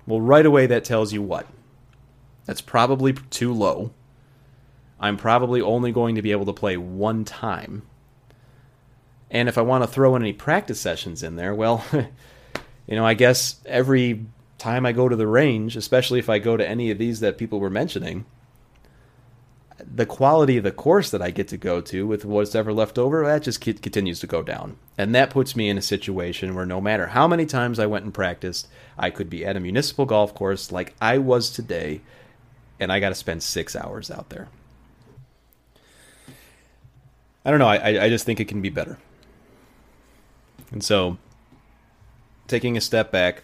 Well, 0.07 0.21
right 0.21 0.45
away, 0.45 0.67
that 0.67 0.85
tells 0.85 1.13
you 1.13 1.23
what? 1.23 1.47
That's 2.45 2.61
probably 2.61 3.15
too 3.15 3.53
low. 3.53 3.93
I'm 5.01 5.17
probably 5.17 5.61
only 5.61 5.93
going 5.93 6.15
to 6.15 6.23
be 6.23 6.33
able 6.33 6.47
to 6.47 6.53
play 6.53 6.77
one 6.77 7.25
time. 7.25 7.83
And 9.31 9.49
if 9.49 9.59
I 9.59 9.63
want 9.63 9.83
to 9.83 9.89
throw 9.89 10.15
in 10.15 10.23
any 10.23 10.33
practice 10.33 10.81
sessions 10.81 11.23
in 11.23 11.37
there, 11.37 11.55
well, 11.55 11.85
you 12.87 12.97
know, 12.97 13.05
I 13.05 13.15
guess 13.15 13.61
every 13.67 14.27
time 14.59 14.87
I 14.87 14.93
go 14.93 15.09
to 15.09 15.17
the 15.17 15.27
range, 15.27 15.77
especially 15.77 16.19
if 16.19 16.29
I 16.29 16.39
go 16.39 16.57
to 16.57 16.67
any 16.67 16.91
of 16.91 16.99
these 16.99 17.21
that 17.21 17.39
people 17.39 17.59
were 17.59 17.71
mentioning, 17.71 18.27
the 19.93 20.07
quality 20.07 20.57
of 20.57 20.65
the 20.65 20.73
course 20.73 21.11
that 21.11 21.23
I 21.23 21.31
get 21.31 21.49
to 21.49 21.57
go 21.57 21.81
to 21.83 22.07
with 22.07 22.25
what's 22.25 22.55
ever 22.55 22.73
left 22.73 22.99
over, 22.99 23.25
that 23.25 23.43
just 23.43 23.61
continues 23.61 24.21
to 24.21 24.27
go 24.27 24.43
down. 24.43 24.77
And 24.97 25.15
that 25.15 25.31
puts 25.31 25.57
me 25.57 25.69
in 25.69 25.79
a 25.79 25.83
situation 25.83 26.55
where 26.55 26.67
no 26.67 26.81
matter 26.81 27.09
how 27.09 27.29
many 27.29 27.47
times 27.47 27.79
I 27.79 27.87
went 27.87 28.05
and 28.05 28.15
practiced, 28.15 28.69
I 28.99 29.11
could 29.11 29.29
be 29.29 29.45
at 29.45 29.57
a 29.57 29.61
municipal 29.61 30.07
golf 30.07 30.35
course 30.35 30.73
like 30.73 30.95
I 31.01 31.19
was 31.19 31.51
today, 31.51 32.01
and 32.81 32.93
I 32.93 33.01
got 33.01 33.11
to 33.11 33.15
spend 33.15 33.43
six 33.43 33.77
hours 33.77 34.11
out 34.11 34.31
there. 34.31 34.49
I 37.45 37.51
don't 37.51 37.59
know. 37.59 37.69
I, 37.69 38.05
I 38.05 38.09
just 38.09 38.25
think 38.25 38.41
it 38.41 38.49
can 38.49 38.63
be 38.63 38.71
better. 38.71 38.99
And 40.73 40.83
so, 40.83 41.19
taking 42.49 42.77
a 42.77 42.81
step 42.81 43.13
back, 43.13 43.43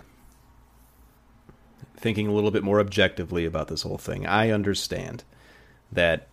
thinking 1.96 2.26
a 2.26 2.33
little 2.33 2.50
bit 2.50 2.64
more 2.64 2.81
objectively 2.81 3.44
about 3.44 3.68
this 3.68 3.83
whole 3.83 3.98
thing, 3.98 4.26
I 4.26 4.50
understand 4.50 5.22
that 5.92 6.29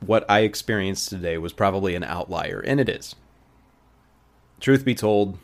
what 0.00 0.24
I 0.28 0.40
experienced 0.40 1.08
today 1.08 1.38
was 1.38 1.52
probably 1.52 1.94
an 1.94 2.04
outlier, 2.04 2.60
and 2.60 2.80
it 2.80 2.88
is. 2.88 3.14
Truth 4.60 4.84
be 4.84 4.94
told, 4.94 5.38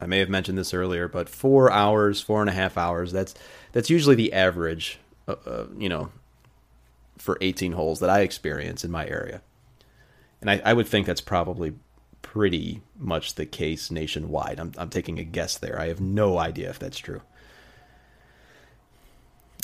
I 0.00 0.06
may 0.06 0.18
have 0.18 0.28
mentioned 0.28 0.58
this 0.58 0.74
earlier, 0.74 1.08
but 1.08 1.28
four 1.28 1.70
hours, 1.70 2.20
four 2.20 2.40
and 2.40 2.50
a 2.50 2.54
half 2.54 2.76
hours, 2.76 3.12
that's 3.12 3.34
that's 3.72 3.90
usually 3.90 4.14
the 4.14 4.32
average, 4.32 4.98
uh, 5.26 5.36
uh, 5.46 5.66
you 5.76 5.88
know, 5.88 6.10
for 7.18 7.38
18 7.40 7.72
holes 7.72 8.00
that 8.00 8.10
I 8.10 8.20
experience 8.20 8.84
in 8.84 8.90
my 8.90 9.06
area. 9.06 9.42
And 10.40 10.50
I, 10.50 10.60
I 10.64 10.72
would 10.74 10.86
think 10.86 11.06
that's 11.06 11.20
probably 11.20 11.74
pretty 12.22 12.82
much 12.98 13.34
the 13.34 13.46
case 13.46 13.90
nationwide. 13.90 14.58
I'm, 14.58 14.72
I'm 14.76 14.90
taking 14.90 15.18
a 15.18 15.24
guess 15.24 15.56
there. 15.56 15.78
I 15.78 15.88
have 15.88 16.00
no 16.00 16.38
idea 16.38 16.70
if 16.70 16.78
that's 16.78 16.98
true. 16.98 17.22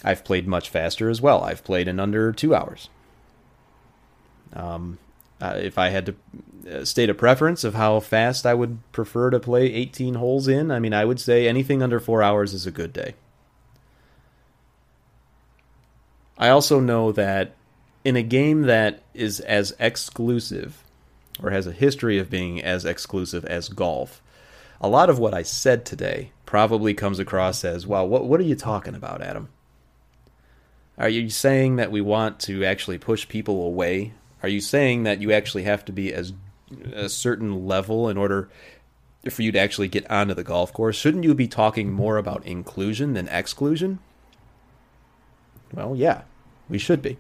I've 0.03 0.24
played 0.24 0.46
much 0.46 0.68
faster 0.70 1.11
as 1.11 1.20
well. 1.20 1.42
I've 1.42 1.64
played 1.64 1.88
in 1.88 2.00
under 2.00 2.33
two 2.33 2.55
hours. 2.55 2.88
Um, 4.52 4.98
uh, 5.40 5.54
if 5.56 5.78
I 5.78 5.88
had 5.88 6.06
to 6.06 6.14
uh, 6.70 6.84
state 6.84 7.08
a 7.08 7.14
preference 7.14 7.64
of 7.64 7.74
how 7.74 8.00
fast 8.00 8.44
I 8.44 8.54
would 8.54 8.78
prefer 8.92 9.30
to 9.30 9.40
play 9.40 9.72
18 9.72 10.14
holes 10.14 10.48
in, 10.48 10.70
I 10.70 10.78
mean, 10.78 10.92
I 10.92 11.04
would 11.04 11.20
say 11.20 11.48
anything 11.48 11.82
under 11.82 11.98
four 11.98 12.22
hours 12.22 12.52
is 12.52 12.66
a 12.66 12.70
good 12.70 12.92
day. 12.92 13.14
I 16.36 16.48
also 16.48 16.80
know 16.80 17.12
that 17.12 17.54
in 18.04 18.16
a 18.16 18.22
game 18.22 18.62
that 18.62 19.02
is 19.14 19.40
as 19.40 19.74
exclusive, 19.78 20.82
or 21.42 21.50
has 21.50 21.66
a 21.66 21.72
history 21.72 22.18
of 22.18 22.30
being 22.30 22.62
as 22.62 22.84
exclusive 22.84 23.44
as 23.44 23.68
golf, 23.68 24.22
a 24.80 24.88
lot 24.88 25.10
of 25.10 25.18
what 25.18 25.34
I 25.34 25.42
said 25.42 25.84
today 25.84 26.32
probably 26.46 26.94
comes 26.94 27.18
across 27.18 27.64
as, 27.64 27.86
well, 27.86 28.08
what, 28.08 28.24
what 28.24 28.40
are 28.40 28.44
you 28.44 28.56
talking 28.56 28.94
about, 28.94 29.22
Adam? 29.22 29.50
Are 30.96 31.08
you 31.08 31.30
saying 31.30 31.76
that 31.76 31.92
we 31.92 32.00
want 32.00 32.40
to 32.40 32.64
actually 32.64 32.98
push 32.98 33.28
people 33.28 33.64
away? 33.64 34.12
Are 34.42 34.48
you 34.48 34.61
saying 34.61 35.03
that 35.05 35.20
you 35.20 35.33
actually 35.33 35.64
have 35.64 35.85
to 35.87 35.92
be 35.92 36.12
as 36.12 36.33
a 36.92 37.09
certain 37.09 37.66
level 37.66 38.09
in 38.09 38.16
order 38.16 38.48
for 39.29 39.42
you 39.42 39.53
to 39.53 39.59
actually 39.59 39.88
get 39.88 40.11
onto 40.11 40.35
the 40.35 40.44
golf 40.44 40.72
course? 40.72 40.96
Shouldn't 40.96 41.24
you 41.24 41.35
be 41.35 41.48
talking 41.48 41.92
more 41.92 42.16
about 42.16 42.46
inclusion 42.46 43.14
than 43.14 43.29
exclusion? 43.29 43.98
Well, 45.72 45.94
yeah, 45.94 46.22
we 46.68 46.79
should 46.79 47.03
be. 47.03 47.18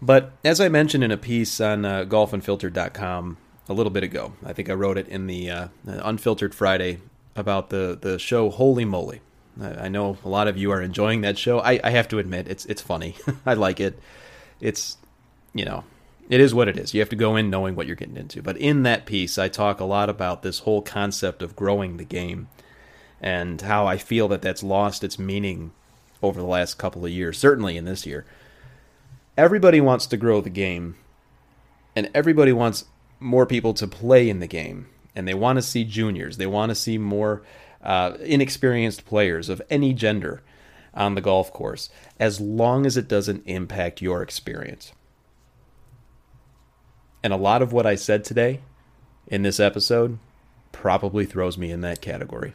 But 0.00 0.32
as 0.44 0.60
I 0.60 0.68
mentioned 0.68 1.02
in 1.02 1.10
a 1.10 1.16
piece 1.16 1.60
on 1.60 1.84
uh, 1.84 2.04
golfunfiltered.com 2.04 3.36
a 3.68 3.72
little 3.72 3.90
bit 3.90 4.02
ago, 4.02 4.34
I 4.44 4.52
think 4.52 4.70
I 4.70 4.74
wrote 4.74 4.98
it 4.98 5.08
in 5.08 5.26
the 5.26 5.50
uh, 5.50 5.68
Unfiltered 5.86 6.54
Friday 6.54 6.98
about 7.34 7.70
the, 7.70 7.98
the 8.00 8.18
show 8.18 8.50
Holey 8.50 8.86
Moley. 8.86 9.20
I 9.60 9.88
know 9.88 10.16
a 10.24 10.28
lot 10.28 10.46
of 10.46 10.56
you 10.56 10.70
are 10.70 10.80
enjoying 10.80 11.22
that 11.22 11.36
show. 11.36 11.58
I, 11.58 11.80
I 11.82 11.90
have 11.90 12.06
to 12.08 12.20
admit, 12.20 12.46
it's 12.46 12.64
it's 12.66 12.80
funny. 12.80 13.16
I 13.46 13.54
like 13.54 13.80
it. 13.80 13.98
It's 14.60 14.96
you 15.54 15.64
know, 15.64 15.84
it 16.28 16.40
is 16.40 16.54
what 16.54 16.68
it 16.68 16.76
is. 16.76 16.92
You 16.94 17.00
have 17.00 17.08
to 17.08 17.16
go 17.16 17.36
in 17.36 17.50
knowing 17.50 17.74
what 17.74 17.86
you're 17.86 17.96
getting 17.96 18.16
into. 18.16 18.42
But 18.42 18.58
in 18.58 18.82
that 18.82 19.06
piece, 19.06 19.38
I 19.38 19.48
talk 19.48 19.80
a 19.80 19.84
lot 19.84 20.10
about 20.10 20.42
this 20.42 20.60
whole 20.60 20.82
concept 20.82 21.42
of 21.42 21.56
growing 21.56 21.96
the 21.96 22.04
game 22.04 22.48
and 23.20 23.60
how 23.60 23.86
I 23.86 23.96
feel 23.96 24.28
that 24.28 24.42
that's 24.42 24.62
lost 24.62 25.02
its 25.02 25.18
meaning 25.18 25.72
over 26.22 26.40
the 26.40 26.46
last 26.46 26.78
couple 26.78 27.04
of 27.04 27.10
years. 27.10 27.38
Certainly 27.38 27.76
in 27.76 27.84
this 27.84 28.06
year, 28.06 28.24
everybody 29.36 29.80
wants 29.80 30.06
to 30.06 30.16
grow 30.16 30.40
the 30.40 30.50
game, 30.50 30.96
and 31.96 32.10
everybody 32.14 32.52
wants 32.52 32.84
more 33.20 33.46
people 33.46 33.74
to 33.74 33.88
play 33.88 34.28
in 34.28 34.40
the 34.40 34.46
game, 34.46 34.86
and 35.16 35.26
they 35.26 35.34
want 35.34 35.56
to 35.56 35.62
see 35.62 35.84
juniors. 35.84 36.36
They 36.36 36.46
want 36.46 36.70
to 36.70 36.76
see 36.76 36.98
more 36.98 37.42
uh, 37.82 38.16
inexperienced 38.20 39.06
players 39.06 39.48
of 39.48 39.62
any 39.70 39.94
gender 39.94 40.42
on 40.98 41.14
the 41.14 41.20
golf 41.22 41.52
course, 41.52 41.88
as 42.20 42.40
long 42.40 42.84
as 42.84 42.96
it 42.96 43.08
doesn't 43.08 43.44
impact 43.46 44.02
your 44.02 44.20
experience. 44.20 44.92
And 47.22 47.32
a 47.32 47.36
lot 47.36 47.62
of 47.62 47.72
what 47.72 47.86
I 47.86 47.94
said 47.94 48.24
today 48.24 48.60
in 49.26 49.42
this 49.42 49.60
episode 49.60 50.18
probably 50.72 51.24
throws 51.24 51.56
me 51.56 51.70
in 51.70 51.80
that 51.82 52.00
category. 52.00 52.54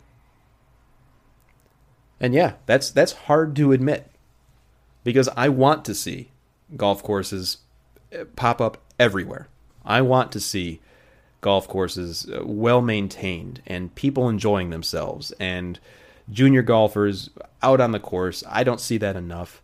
And 2.20 2.34
yeah, 2.34 2.54
that's 2.66 2.92
that's 2.92 3.14
hard 3.14 3.56
to 3.58 3.72
admit 3.72 4.12
because 5.04 5.28
I 5.36 5.50
want 5.50 5.84
to 5.86 5.96
see 5.96 6.32
golf 6.78 7.04
courses 7.04 7.58
uh, 8.18 8.26
pop 8.36 8.62
up 8.62 8.78
everywhere. 9.00 9.48
I 9.84 10.02
want 10.02 10.32
to 10.34 10.40
see 10.40 10.80
golf 11.42 11.68
courses 11.68 12.30
uh, 12.30 12.46
well 12.46 12.82
maintained 12.82 13.62
and 13.68 13.94
people 13.96 14.30
enjoying 14.30 14.70
themselves 14.70 15.34
and 15.40 15.80
junior 16.30 16.62
golfers 16.62 17.30
out 17.62 17.82
on 17.82 17.92
the 17.92 18.00
course. 18.00 18.44
I 18.50 18.64
don't 18.64 18.80
see 18.80 18.98
that 18.98 19.16
enough. 19.16 19.62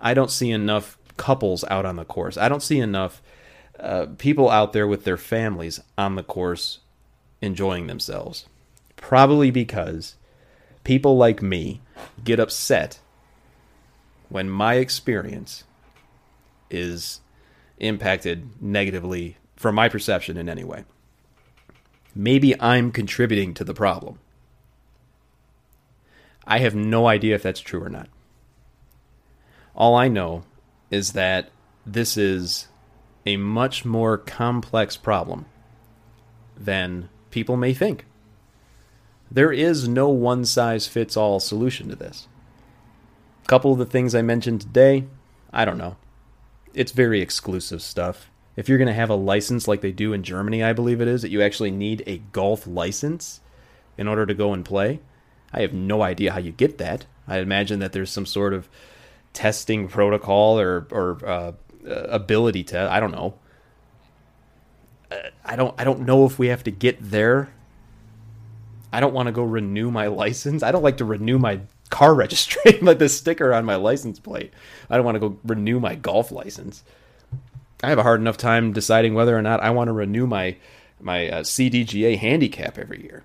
I 0.00 0.14
don't 0.14 0.30
see 0.30 0.50
enough 0.50 0.98
couples 1.16 1.64
out 1.64 1.86
on 1.86 1.96
the 1.96 2.04
course. 2.04 2.36
I 2.36 2.48
don't 2.48 2.62
see 2.62 2.78
enough 2.78 3.22
uh, 3.78 4.06
people 4.18 4.50
out 4.50 4.72
there 4.72 4.86
with 4.86 5.04
their 5.04 5.16
families 5.16 5.80
on 5.96 6.14
the 6.14 6.22
course 6.22 6.80
enjoying 7.40 7.86
themselves. 7.86 8.46
Probably 8.96 9.50
because 9.50 10.16
people 10.84 11.16
like 11.16 11.42
me 11.42 11.80
get 12.22 12.40
upset 12.40 13.00
when 14.28 14.48
my 14.48 14.74
experience 14.74 15.64
is 16.70 17.20
impacted 17.78 18.62
negatively 18.62 19.36
from 19.56 19.74
my 19.74 19.88
perception 19.88 20.36
in 20.36 20.48
any 20.48 20.64
way. 20.64 20.84
Maybe 22.14 22.58
I'm 22.60 22.92
contributing 22.92 23.54
to 23.54 23.64
the 23.64 23.74
problem. 23.74 24.18
I 26.46 26.58
have 26.58 26.74
no 26.74 27.06
idea 27.06 27.34
if 27.34 27.42
that's 27.42 27.60
true 27.60 27.82
or 27.82 27.88
not. 27.88 28.08
All 29.74 29.94
I 29.94 30.08
know 30.08 30.44
is 30.90 31.12
that 31.12 31.50
this 31.86 32.16
is 32.16 32.68
a 33.24 33.36
much 33.36 33.84
more 33.84 34.18
complex 34.18 34.96
problem 34.96 35.46
than 36.56 37.08
people 37.30 37.56
may 37.56 37.72
think. 37.72 38.04
There 39.30 39.52
is 39.52 39.88
no 39.88 40.08
one 40.10 40.44
size 40.44 40.86
fits 40.86 41.16
all 41.16 41.40
solution 41.40 41.88
to 41.88 41.96
this. 41.96 42.28
A 43.44 43.46
couple 43.46 43.72
of 43.72 43.78
the 43.78 43.86
things 43.86 44.14
I 44.14 44.22
mentioned 44.22 44.60
today, 44.60 45.06
I 45.52 45.64
don't 45.64 45.78
know. 45.78 45.96
It's 46.74 46.92
very 46.92 47.20
exclusive 47.20 47.80
stuff. 47.80 48.30
If 48.56 48.68
you're 48.68 48.78
going 48.78 48.88
to 48.88 48.94
have 48.94 49.08
a 49.08 49.14
license 49.14 49.66
like 49.66 49.80
they 49.80 49.92
do 49.92 50.12
in 50.12 50.22
Germany, 50.22 50.62
I 50.62 50.74
believe 50.74 51.00
it 51.00 51.08
is, 51.08 51.22
that 51.22 51.30
you 51.30 51.40
actually 51.40 51.70
need 51.70 52.02
a 52.06 52.18
golf 52.18 52.66
license 52.66 53.40
in 53.96 54.06
order 54.06 54.26
to 54.26 54.34
go 54.34 54.52
and 54.52 54.64
play, 54.64 55.00
I 55.52 55.60
have 55.60 55.72
no 55.72 56.02
idea 56.02 56.32
how 56.32 56.38
you 56.38 56.52
get 56.52 56.78
that. 56.78 57.06
I 57.28 57.38
imagine 57.38 57.78
that 57.80 57.92
there's 57.92 58.10
some 58.10 58.26
sort 58.26 58.54
of 58.54 58.68
testing 59.32 59.88
protocol 59.88 60.58
or 60.58 60.86
or 60.90 61.26
uh, 61.26 61.52
ability 61.86 62.64
to. 62.64 62.90
I 62.90 63.00
don't 63.00 63.12
know. 63.12 63.34
Uh, 65.10 65.16
I 65.44 65.56
don't. 65.56 65.74
I 65.78 65.84
don't 65.84 66.00
know 66.00 66.24
if 66.26 66.38
we 66.38 66.48
have 66.48 66.64
to 66.64 66.70
get 66.70 66.98
there. 67.00 67.52
I 68.92 69.00
don't 69.00 69.14
want 69.14 69.26
to 69.26 69.32
go 69.32 69.42
renew 69.42 69.90
my 69.90 70.06
license. 70.22 70.62
I 70.62 70.72
don't 70.72 70.82
like 70.82 70.98
to 70.98 71.04
renew 71.04 71.38
my 71.38 71.60
car 71.90 72.14
registration, 72.14 72.84
like 72.84 72.98
the 72.98 73.08
sticker 73.08 73.52
on 73.52 73.64
my 73.64 73.76
license 73.76 74.18
plate. 74.18 74.52
I 74.90 74.96
don't 74.96 75.04
want 75.04 75.16
to 75.16 75.20
go 75.20 75.38
renew 75.44 75.80
my 75.80 75.94
golf 75.94 76.32
license. 76.32 76.82
I 77.84 77.88
have 77.88 77.98
a 77.98 78.04
hard 78.04 78.20
enough 78.20 78.36
time 78.36 78.72
deciding 78.72 79.14
whether 79.14 79.36
or 79.36 79.42
not 79.42 79.60
I 79.60 79.70
want 79.70 79.88
to 79.88 79.92
renew 79.92 80.26
my 80.26 80.56
my 81.00 81.28
uh, 81.28 81.40
CDGA 81.42 82.16
handicap 82.16 82.78
every 82.78 83.02
year 83.02 83.24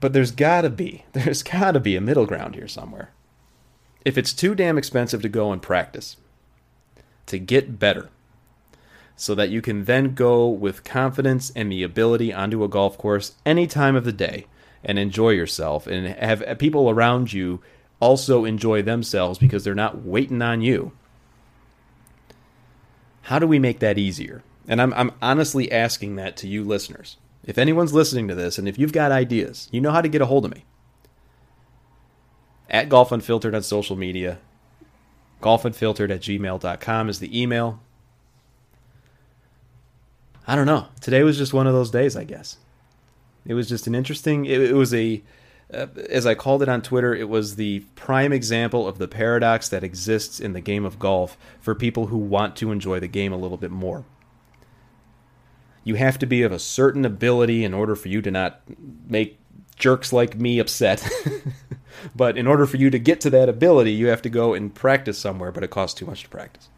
but 0.00 0.12
there's 0.12 0.30
got 0.30 0.62
to 0.62 0.70
be 0.70 1.04
there's 1.12 1.42
got 1.42 1.72
to 1.72 1.80
be 1.80 1.96
a 1.96 2.00
middle 2.00 2.26
ground 2.26 2.54
here 2.54 2.68
somewhere. 2.68 3.10
If 4.04 4.16
it's 4.16 4.32
too 4.32 4.54
damn 4.54 4.78
expensive 4.78 5.20
to 5.22 5.28
go 5.28 5.52
and 5.52 5.60
practice, 5.60 6.16
to 7.26 7.38
get 7.38 7.78
better, 7.78 8.08
so 9.14 9.34
that 9.34 9.50
you 9.50 9.60
can 9.60 9.84
then 9.84 10.14
go 10.14 10.48
with 10.48 10.82
confidence 10.82 11.52
and 11.54 11.70
the 11.70 11.82
ability 11.82 12.32
onto 12.32 12.64
a 12.64 12.68
golf 12.68 12.96
course 12.96 13.34
any 13.44 13.66
time 13.66 13.94
of 13.94 14.04
the 14.04 14.12
day 14.12 14.46
and 14.82 14.98
enjoy 14.98 15.28
yourself 15.28 15.86
and 15.86 16.06
have 16.06 16.58
people 16.58 16.88
around 16.88 17.30
you 17.30 17.60
also 18.00 18.46
enjoy 18.46 18.80
themselves 18.80 19.38
because 19.38 19.62
they're 19.62 19.74
not 19.74 20.02
waiting 20.02 20.40
on 20.40 20.62
you. 20.62 20.92
How 23.22 23.38
do 23.38 23.46
we 23.46 23.58
make 23.58 23.80
that 23.80 23.98
easier? 23.98 24.42
And 24.66 24.80
I'm, 24.80 24.94
I'm 24.94 25.12
honestly 25.20 25.70
asking 25.70 26.16
that 26.16 26.38
to 26.38 26.48
you 26.48 26.64
listeners. 26.64 27.18
If 27.44 27.58
anyone's 27.58 27.94
listening 27.94 28.28
to 28.28 28.34
this 28.34 28.58
and 28.58 28.68
if 28.68 28.78
you've 28.78 28.92
got 28.92 29.12
ideas, 29.12 29.68
you 29.72 29.80
know 29.80 29.92
how 29.92 30.02
to 30.02 30.08
get 30.08 30.20
a 30.20 30.26
hold 30.26 30.44
of 30.44 30.54
me. 30.54 30.64
At 32.68 32.88
Golf 32.88 33.10
Unfiltered 33.10 33.54
on 33.54 33.62
social 33.62 33.96
media. 33.96 34.38
Golfunfiltered 35.42 36.10
at 36.10 36.20
gmail.com 36.20 37.08
is 37.08 37.18
the 37.18 37.40
email. 37.40 37.80
I 40.46 40.54
don't 40.54 40.66
know. 40.66 40.88
Today 41.00 41.22
was 41.22 41.38
just 41.38 41.54
one 41.54 41.66
of 41.66 41.72
those 41.72 41.90
days, 41.90 42.16
I 42.16 42.24
guess. 42.24 42.58
It 43.46 43.54
was 43.54 43.68
just 43.68 43.86
an 43.86 43.94
interesting, 43.94 44.44
it, 44.44 44.60
it 44.60 44.74
was 44.74 44.92
a, 44.92 45.22
uh, 45.72 45.86
as 46.10 46.26
I 46.26 46.34
called 46.34 46.62
it 46.62 46.68
on 46.68 46.82
Twitter, 46.82 47.14
it 47.14 47.28
was 47.28 47.56
the 47.56 47.80
prime 47.94 48.32
example 48.32 48.86
of 48.86 48.98
the 48.98 49.08
paradox 49.08 49.68
that 49.70 49.82
exists 49.82 50.40
in 50.40 50.52
the 50.52 50.60
game 50.60 50.84
of 50.84 50.98
golf 50.98 51.38
for 51.60 51.74
people 51.74 52.08
who 52.08 52.18
want 52.18 52.54
to 52.56 52.70
enjoy 52.70 53.00
the 53.00 53.08
game 53.08 53.32
a 53.32 53.36
little 53.36 53.56
bit 53.56 53.70
more 53.70 54.04
you 55.84 55.94
have 55.94 56.18
to 56.18 56.26
be 56.26 56.42
of 56.42 56.52
a 56.52 56.58
certain 56.58 57.04
ability 57.04 57.64
in 57.64 57.74
order 57.74 57.96
for 57.96 58.08
you 58.08 58.22
to 58.22 58.30
not 58.30 58.60
make 59.08 59.38
jerks 59.76 60.12
like 60.12 60.36
me 60.38 60.58
upset. 60.58 61.08
but 62.14 62.36
in 62.36 62.46
order 62.46 62.66
for 62.66 62.76
you 62.76 62.90
to 62.90 62.98
get 62.98 63.20
to 63.22 63.30
that 63.30 63.48
ability, 63.48 63.92
you 63.92 64.08
have 64.08 64.22
to 64.22 64.30
go 64.30 64.54
and 64.54 64.74
practice 64.74 65.18
somewhere, 65.18 65.50
but 65.50 65.64
it 65.64 65.70
costs 65.70 65.98
too 65.98 66.06
much 66.06 66.22
to 66.22 66.28
practice. 66.28 66.68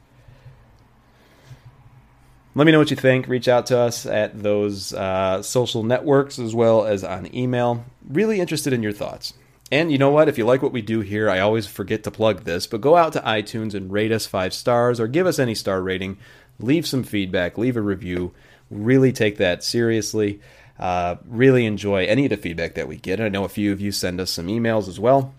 Let 2.55 2.67
me 2.67 2.73
know 2.73 2.79
what 2.79 2.91
you 2.91 2.97
think. 2.97 3.29
Reach 3.29 3.49
out 3.49 3.67
to 3.67 3.79
us 3.79 4.05
at 4.05 4.43
those 4.43 4.93
uh, 4.93 5.43
social 5.43 5.83
networks 5.83 6.39
as 6.39 6.55
well 6.55 6.85
as 6.85 7.03
on 7.03 7.35
email. 7.35 7.85
Really 8.07 8.41
interested 8.41 8.75
in 8.75 8.83
your 8.83 8.93
thoughts. 8.93 9.33
And 9.71 9.91
you 9.91 9.97
know 9.97 10.11
what? 10.11 10.29
If 10.29 10.37
you 10.37 10.45
like 10.45 10.61
what 10.61 10.73
we 10.73 10.83
do 10.83 11.01
here, 11.01 11.31
I 11.31 11.39
always 11.39 11.67
forget 11.67 12.05
to 12.05 12.11
plug 12.11 12.45
this, 12.45 12.67
but 12.67 12.83
go 12.83 12.95
out 12.95 13.15
to 13.15 13.21
iTunes 13.21 13.73
and 13.73 13.91
rate 13.91 14.13
us 14.13 14.27
five 14.27 14.53
stars 14.53 15.01
or 15.01 15.07
give 15.07 15.27
us 15.27 15.39
any 15.39 15.55
star 15.55 15.81
rating. 15.81 16.19
Leave 16.59 16.87
some 16.87 17.03
feedback, 17.03 17.57
leave 17.57 17.79
a 17.79 17.81
review 17.81 18.35
really 18.73 19.13
take 19.13 19.37
that 19.37 19.63
seriously. 19.63 20.41
Uh, 20.79 21.17
really 21.27 21.67
enjoy 21.67 22.07
any 22.07 22.25
of 22.25 22.31
the 22.31 22.37
feedback 22.37 22.75
that 22.75 22.89
we 22.89 22.97
get. 22.97 23.21
I 23.21 23.29
know 23.29 23.45
a 23.45 23.49
few 23.49 23.73
of 23.73 23.81
you 23.81 23.93
send 23.93 24.21
us 24.21 24.31
some 24.31 24.49
emails 24.49 24.89
as 24.89 24.99
well. 24.99 25.35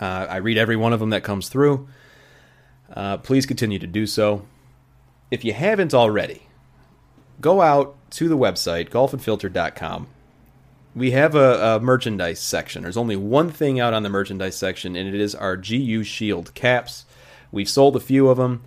Uh, 0.00 0.26
I 0.28 0.36
read 0.36 0.58
every 0.58 0.76
one 0.76 0.92
of 0.92 1.00
them 1.00 1.10
that 1.10 1.22
comes 1.22 1.48
through. 1.48 1.88
Uh, 2.92 3.16
please 3.18 3.46
continue 3.46 3.78
to 3.78 3.86
do 3.86 4.06
so. 4.06 4.44
If 5.30 5.44
you 5.44 5.52
haven't 5.52 5.94
already, 5.94 6.42
go 7.40 7.62
out 7.62 7.96
to 8.10 8.28
the 8.28 8.36
website, 8.36 8.90
golfunfiltered.com. 8.90 10.08
We 10.94 11.12
have 11.12 11.34
a, 11.34 11.76
a, 11.76 11.80
merchandise 11.80 12.40
section. 12.40 12.82
There's 12.82 12.98
only 12.98 13.16
one 13.16 13.50
thing 13.50 13.80
out 13.80 13.94
on 13.94 14.02
the 14.02 14.10
merchandise 14.10 14.56
section, 14.56 14.94
and 14.94 15.08
it 15.08 15.18
is 15.18 15.34
our 15.34 15.56
GU 15.56 16.02
Shield 16.02 16.52
caps. 16.52 17.06
We've 17.50 17.68
sold 17.68 17.96
a 17.96 18.00
few 18.00 18.28
of 18.28 18.36
them. 18.36 18.62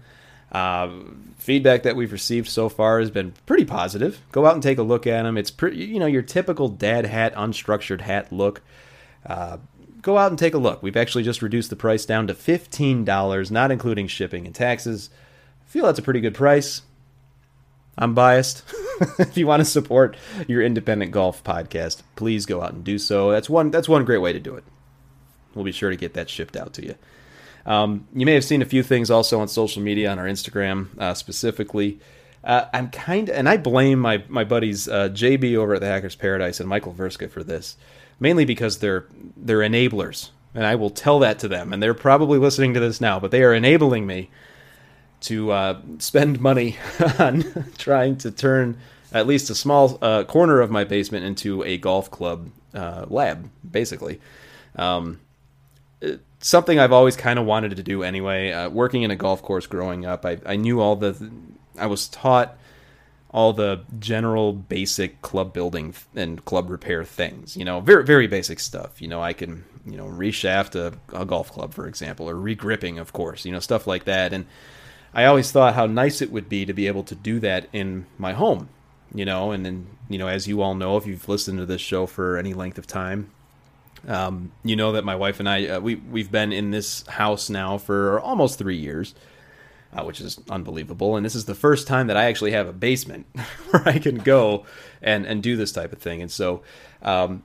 Uh, 0.51 0.89
feedback 1.37 1.83
that 1.83 1.95
we've 1.95 2.11
received 2.11 2.47
so 2.47 2.69
far 2.69 2.99
has 2.99 3.09
been 3.09 3.33
pretty 3.45 3.65
positive. 3.65 4.21
Go 4.31 4.45
out 4.45 4.53
and 4.53 4.63
take 4.63 4.77
a 4.77 4.83
look 4.83 5.05
at 5.05 5.23
them. 5.23 5.37
It's 5.37 5.51
pretty, 5.51 5.77
you 5.77 5.99
know, 5.99 6.05
your 6.05 6.21
typical 6.21 6.69
dad 6.69 7.05
hat, 7.05 7.35
unstructured 7.35 8.01
hat 8.01 8.31
look. 8.31 8.61
Uh, 9.25 9.57
go 10.01 10.17
out 10.17 10.31
and 10.31 10.39
take 10.39 10.53
a 10.53 10.59
look. 10.59 10.83
We've 10.83 10.95
actually 10.95 11.23
just 11.23 11.41
reduced 11.41 11.69
the 11.69 11.75
price 11.75 12.05
down 12.05 12.27
to 12.27 12.33
$15, 12.33 13.51
not 13.51 13.71
including 13.71 14.07
shipping 14.07 14.45
and 14.45 14.55
taxes. 14.55 15.09
I 15.65 15.69
feel 15.69 15.85
that's 15.85 15.99
a 15.99 16.03
pretty 16.03 16.21
good 16.21 16.35
price. 16.35 16.83
I'm 17.97 18.13
biased. 18.13 18.63
if 19.19 19.37
you 19.37 19.47
want 19.47 19.61
to 19.61 19.65
support 19.65 20.15
your 20.47 20.61
independent 20.61 21.11
golf 21.11 21.43
podcast, 21.43 22.03
please 22.15 22.45
go 22.45 22.61
out 22.61 22.73
and 22.73 22.83
do 22.83 22.99
so. 22.99 23.31
That's 23.31 23.49
one 23.49 23.71
that's 23.71 23.89
one 23.89 24.05
great 24.05 24.19
way 24.19 24.33
to 24.33 24.39
do 24.39 24.55
it. 24.55 24.63
We'll 25.53 25.65
be 25.65 25.71
sure 25.71 25.89
to 25.89 25.95
get 25.95 26.13
that 26.13 26.29
shipped 26.29 26.57
out 26.57 26.73
to 26.73 26.85
you. 26.85 26.95
Um, 27.65 28.07
you 28.13 28.25
may 28.25 28.33
have 28.33 28.45
seen 28.45 28.61
a 28.61 28.65
few 28.65 28.83
things 28.83 29.09
also 29.09 29.39
on 29.39 29.47
social 29.47 29.81
media 29.81 30.11
on 30.11 30.19
our 30.19 30.25
Instagram 30.25 30.97
uh, 30.99 31.13
specifically. 31.13 31.99
Uh, 32.43 32.65
I'm 32.73 32.89
kind 32.91 33.29
of, 33.29 33.35
and 33.35 33.49
I 33.49 33.57
blame 33.57 33.99
my 33.99 34.23
my 34.27 34.43
buddies 34.43 34.87
uh, 34.87 35.09
JB 35.09 35.55
over 35.55 35.73
at 35.73 35.81
the 35.81 35.87
Hackers 35.87 36.15
Paradise 36.15 36.59
and 36.59 36.69
Michael 36.69 36.93
Verska 36.93 37.29
for 37.29 37.43
this, 37.43 37.75
mainly 38.19 38.45
because 38.45 38.79
they're 38.79 39.05
they're 39.35 39.59
enablers, 39.59 40.29
and 40.53 40.65
I 40.65 40.75
will 40.75 40.91
tell 40.91 41.19
that 41.19 41.39
to 41.39 41.47
them, 41.47 41.73
and 41.73 41.81
they're 41.81 41.95
probably 41.95 42.37
listening 42.37 42.75
to 42.75 42.79
this 42.79 43.01
now, 43.01 43.19
but 43.19 43.31
they 43.31 43.41
are 43.41 43.53
enabling 43.53 44.05
me 44.05 44.29
to 45.21 45.51
uh, 45.51 45.81
spend 45.97 46.39
money 46.39 46.77
on 47.19 47.43
trying 47.79 48.15
to 48.17 48.29
turn 48.29 48.77
at 49.11 49.25
least 49.25 49.49
a 49.49 49.55
small 49.55 49.97
uh, 50.01 50.23
corner 50.25 50.61
of 50.61 50.69
my 50.69 50.83
basement 50.83 51.25
into 51.25 51.63
a 51.63 51.77
golf 51.77 52.11
club 52.11 52.49
uh, 52.75 53.05
lab, 53.09 53.49
basically. 53.69 54.19
Um, 54.75 55.19
something 56.39 56.79
I've 56.79 56.91
always 56.91 57.15
kind 57.15 57.39
of 57.39 57.45
wanted 57.45 57.75
to 57.75 57.83
do 57.83 58.03
anyway. 58.03 58.51
Uh, 58.51 58.69
working 58.69 59.03
in 59.03 59.11
a 59.11 59.15
golf 59.15 59.41
course 59.41 59.67
growing 59.67 60.05
up, 60.05 60.25
I, 60.25 60.39
I 60.45 60.55
knew 60.55 60.79
all 60.79 60.95
the, 60.95 61.31
I 61.77 61.87
was 61.87 62.07
taught 62.07 62.57
all 63.35 63.51
the 63.51 63.81
general 63.99 64.53
basic 64.53 65.21
club 65.21 65.51
building 65.51 65.93
and 66.15 66.45
club 66.45 66.69
repair 66.69 67.03
things. 67.03 67.57
You 67.57 67.65
know, 67.65 67.81
very 67.81 68.05
very 68.05 68.27
basic 68.27 68.61
stuff. 68.61 69.01
You 69.01 69.09
know, 69.09 69.21
I 69.21 69.33
can 69.33 69.65
you 69.85 69.97
know 69.97 70.05
reshaft 70.05 70.75
a, 70.75 70.93
a 71.13 71.25
golf 71.25 71.51
club, 71.51 71.73
for 71.73 71.85
example, 71.85 72.29
or 72.29 72.35
regripping, 72.35 72.97
of 72.99 73.11
course. 73.11 73.43
You 73.43 73.51
know, 73.51 73.59
stuff 73.59 73.87
like 73.87 74.05
that. 74.05 74.31
And 74.31 74.45
I 75.13 75.25
always 75.25 75.51
thought 75.51 75.75
how 75.75 75.85
nice 75.85 76.21
it 76.21 76.31
would 76.31 76.47
be 76.47 76.65
to 76.65 76.73
be 76.73 76.87
able 76.87 77.03
to 77.03 77.15
do 77.15 77.41
that 77.41 77.67
in 77.73 78.05
my 78.17 78.31
home. 78.31 78.69
You 79.13 79.25
know, 79.25 79.51
and 79.51 79.65
then 79.65 79.87
you 80.07 80.17
know, 80.17 80.29
as 80.29 80.47
you 80.47 80.61
all 80.61 80.73
know, 80.73 80.95
if 80.95 81.05
you've 81.05 81.27
listened 81.27 81.59
to 81.59 81.65
this 81.65 81.81
show 81.81 82.05
for 82.05 82.37
any 82.37 82.53
length 82.53 82.77
of 82.77 82.87
time, 82.87 83.31
Um, 84.07 84.51
you 84.63 84.75
know 84.75 84.91
that 84.93 85.03
my 85.03 85.15
wife 85.15 85.39
and 85.39 85.49
I 85.49 85.67
uh, 85.67 85.79
we 85.79 85.95
we've 85.95 86.31
been 86.31 86.53
in 86.53 86.71
this 86.71 87.05
house 87.07 87.49
now 87.49 87.77
for 87.77 88.19
almost 88.19 88.59
three 88.59 88.77
years, 88.77 89.15
uh, 89.93 90.03
which 90.03 90.21
is 90.21 90.39
unbelievable. 90.49 91.15
And 91.15 91.25
this 91.25 91.35
is 91.35 91.45
the 91.45 91.55
first 91.55 91.87
time 91.87 92.07
that 92.07 92.17
I 92.17 92.25
actually 92.25 92.51
have 92.51 92.67
a 92.67 92.73
basement 92.73 93.25
where 93.69 93.87
I 93.87 93.99
can 93.99 94.17
go 94.17 94.65
and 95.01 95.25
and 95.25 95.41
do 95.41 95.55
this 95.55 95.71
type 95.71 95.91
of 95.91 95.99
thing. 95.99 96.21
And 96.21 96.31
so, 96.31 96.61
um, 97.01 97.43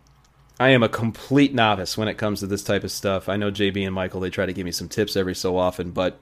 I 0.58 0.70
am 0.70 0.82
a 0.82 0.88
complete 0.90 1.54
novice 1.54 1.96
when 1.96 2.08
it 2.08 2.18
comes 2.18 2.40
to 2.40 2.46
this 2.46 2.62
type 2.62 2.84
of 2.84 2.92
stuff. 2.92 3.30
I 3.30 3.36
know 3.36 3.50
JB 3.50 3.86
and 3.86 3.94
Michael 3.94 4.20
they 4.20 4.28
try 4.28 4.44
to 4.44 4.52
give 4.52 4.66
me 4.66 4.72
some 4.72 4.88
tips 4.88 5.16
every 5.16 5.34
so 5.34 5.56
often, 5.56 5.90
but 5.92 6.20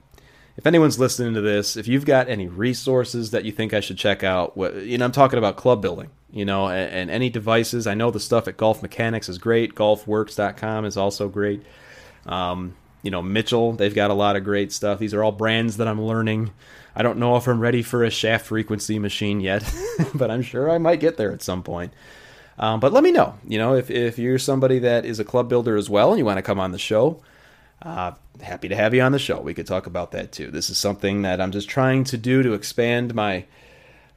if 0.59 0.67
anyone's 0.67 0.99
listening 0.99 1.35
to 1.35 1.39
this, 1.39 1.77
if 1.77 1.87
you've 1.87 2.03
got 2.03 2.27
any 2.27 2.49
resources 2.49 3.31
that 3.31 3.45
you 3.45 3.51
think 3.53 3.73
I 3.73 3.79
should 3.79 3.97
check 3.97 4.25
out, 4.25 4.51
you 4.57 4.97
know, 4.97 5.05
I'm 5.05 5.13
talking 5.13 5.39
about 5.39 5.55
club 5.55 5.81
building, 5.81 6.09
you 6.33 6.43
know, 6.43 6.67
and, 6.67 6.91
and 6.91 7.09
any 7.09 7.29
devices. 7.29 7.87
I 7.87 7.93
know 7.93 8.11
the 8.11 8.19
stuff 8.19 8.45
at 8.45 8.57
GolfMechanix 8.57 9.29
is 9.29 9.37
great. 9.37 9.73
Golfworks.com 9.73 10.83
is 10.83 10.97
also 10.97 11.29
great. 11.29 11.63
Um, 12.25 12.75
you 13.03 13.09
know, 13.09 13.21
Mitchell, 13.21 13.71
they've 13.71 13.95
got 13.95 14.11
a 14.11 14.13
lot 14.13 14.35
of 14.35 14.43
great 14.43 14.73
stuff. 14.73 14.99
These 14.99 15.13
are 15.13 15.23
all 15.23 15.31
brands 15.31 15.77
that 15.77 15.87
I'm 15.87 16.01
learning. 16.01 16.51
I 16.93 17.03
don't 17.03 17.19
know 17.19 17.37
if 17.37 17.47
I'm 17.47 17.61
ready 17.61 17.81
for 17.81 18.03
a 18.03 18.09
shaft 18.09 18.47
frequency 18.47 18.99
machine 18.99 19.39
yet, 19.39 19.63
but 20.13 20.29
I'm 20.29 20.41
sure 20.41 20.69
I 20.69 20.77
might 20.77 20.99
get 20.99 21.15
there 21.15 21.31
at 21.31 21.41
some 21.41 21.63
point. 21.63 21.93
Um, 22.57 22.81
but 22.81 22.91
let 22.91 23.05
me 23.05 23.13
know, 23.13 23.35
you 23.47 23.59
know, 23.59 23.75
if, 23.75 23.89
if 23.89 24.19
you're 24.19 24.37
somebody 24.37 24.79
that 24.79 25.05
is 25.05 25.21
a 25.21 25.23
club 25.23 25.47
builder 25.47 25.77
as 25.77 25.89
well 25.89 26.09
and 26.09 26.19
you 26.19 26.25
want 26.25 26.37
to 26.37 26.41
come 26.41 26.59
on 26.59 26.73
the 26.73 26.77
show, 26.77 27.21
uh, 27.81 28.11
happy 28.41 28.67
to 28.67 28.75
have 28.75 28.93
you 28.93 29.01
on 29.01 29.11
the 29.11 29.19
show. 29.19 29.39
We 29.39 29.53
could 29.53 29.67
talk 29.67 29.85
about 29.85 30.11
that 30.11 30.31
too. 30.31 30.51
This 30.51 30.69
is 30.69 30.77
something 30.77 31.21
that 31.21 31.39
I'm 31.39 31.51
just 31.51 31.69
trying 31.69 32.03
to 32.05 32.17
do 32.17 32.43
to 32.43 32.53
expand 32.53 33.15
my. 33.15 33.45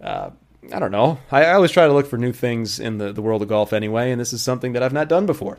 Uh, 0.00 0.30
I 0.72 0.78
don't 0.78 0.92
know. 0.92 1.18
I, 1.30 1.44
I, 1.44 1.54
always 1.54 1.72
try 1.72 1.86
to 1.86 1.92
look 1.92 2.06
for 2.06 2.16
new 2.16 2.32
things 2.32 2.78
in 2.78 2.98
the, 2.98 3.12
the 3.12 3.22
world 3.22 3.42
of 3.42 3.48
golf 3.48 3.72
anyway, 3.72 4.12
and 4.12 4.20
this 4.20 4.32
is 4.32 4.42
something 4.42 4.72
that 4.72 4.82
I've 4.82 4.92
not 4.92 5.08
done 5.08 5.26
before, 5.26 5.58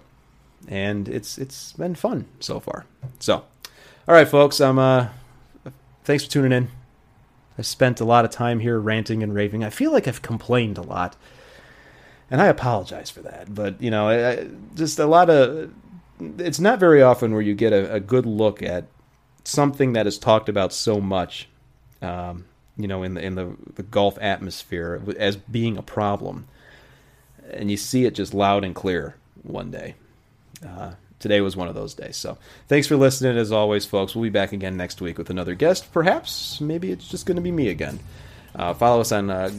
and 0.67 1.07
it's 1.07 1.37
it's 1.37 1.73
been 1.73 1.95
fun 1.95 2.25
so 2.39 2.59
far. 2.59 2.85
So, 3.19 3.35
all 3.35 4.15
right, 4.15 4.27
folks. 4.27 4.59
I'm 4.59 4.79
uh, 4.79 5.07
thanks 6.03 6.25
for 6.25 6.31
tuning 6.31 6.51
in. 6.51 6.69
I 7.57 7.61
spent 7.61 8.01
a 8.01 8.05
lot 8.05 8.25
of 8.25 8.31
time 8.31 8.59
here 8.59 8.79
ranting 8.79 9.23
and 9.23 9.33
raving. 9.33 9.63
I 9.63 9.69
feel 9.69 9.91
like 9.91 10.07
I've 10.07 10.21
complained 10.21 10.77
a 10.77 10.81
lot, 10.81 11.15
and 12.29 12.41
I 12.41 12.47
apologize 12.47 13.09
for 13.09 13.21
that. 13.21 13.53
But 13.53 13.81
you 13.81 13.91
know, 13.91 14.09
I, 14.09 14.47
just 14.75 14.99
a 14.99 15.05
lot 15.05 15.29
of 15.29 15.71
it's 16.19 16.59
not 16.59 16.79
very 16.79 17.01
often 17.01 17.33
where 17.33 17.41
you 17.41 17.55
get 17.55 17.73
a, 17.73 17.93
a, 17.93 17.99
good 17.99 18.25
look 18.25 18.61
at 18.61 18.85
something 19.43 19.93
that 19.93 20.07
is 20.07 20.17
talked 20.17 20.49
about 20.49 20.71
so 20.71 21.01
much, 21.01 21.47
um, 22.01 22.45
you 22.77 22.87
know, 22.87 23.03
in 23.03 23.15
the 23.15 23.21
in 23.21 23.35
the, 23.35 23.55
the 23.75 23.83
golf 23.83 24.17
atmosphere 24.21 25.01
as 25.17 25.35
being 25.35 25.77
a 25.77 25.81
problem, 25.81 26.47
and 27.51 27.69
you 27.69 27.77
see 27.77 28.05
it 28.05 28.15
just 28.15 28.33
loud 28.33 28.63
and 28.63 28.75
clear 28.75 29.15
one 29.43 29.71
day. 29.71 29.95
Uh, 30.65 30.93
today 31.19 31.41
was 31.41 31.55
one 31.55 31.67
of 31.67 31.75
those 31.75 31.93
days. 31.93 32.17
So 32.17 32.37
thanks 32.67 32.85
for 32.85 32.95
listening 32.95 33.37
as 33.37 33.51
always, 33.51 33.85
folks. 33.85 34.15
We'll 34.15 34.23
be 34.23 34.29
back 34.29 34.51
again 34.51 34.77
next 34.77 35.01
week 35.01 35.17
with 35.17 35.29
another 35.29 35.55
guest. 35.55 35.91
Perhaps, 35.91 36.61
maybe 36.61 36.91
it's 36.91 37.07
just 37.07 37.25
going 37.25 37.37
to 37.37 37.41
be 37.41 37.51
me 37.51 37.69
again. 37.69 37.99
Uh, 38.55 38.73
follow 38.73 39.01
us 39.01 39.11
on 39.11 39.29
uh, 39.29 39.49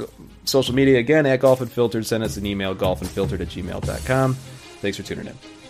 social 0.44 0.74
media 0.74 0.98
again 0.98 1.26
at 1.26 1.40
Golf 1.40 1.60
Unfiltered. 1.60 2.06
Send 2.06 2.22
us 2.22 2.36
an 2.36 2.46
email, 2.46 2.76
golfunfiltered 2.76 3.40
at 3.40 3.48
gmail.com. 3.48 4.34
Thanks 4.34 4.96
for 4.96 5.02
tuning 5.02 5.26
in. 5.26 5.63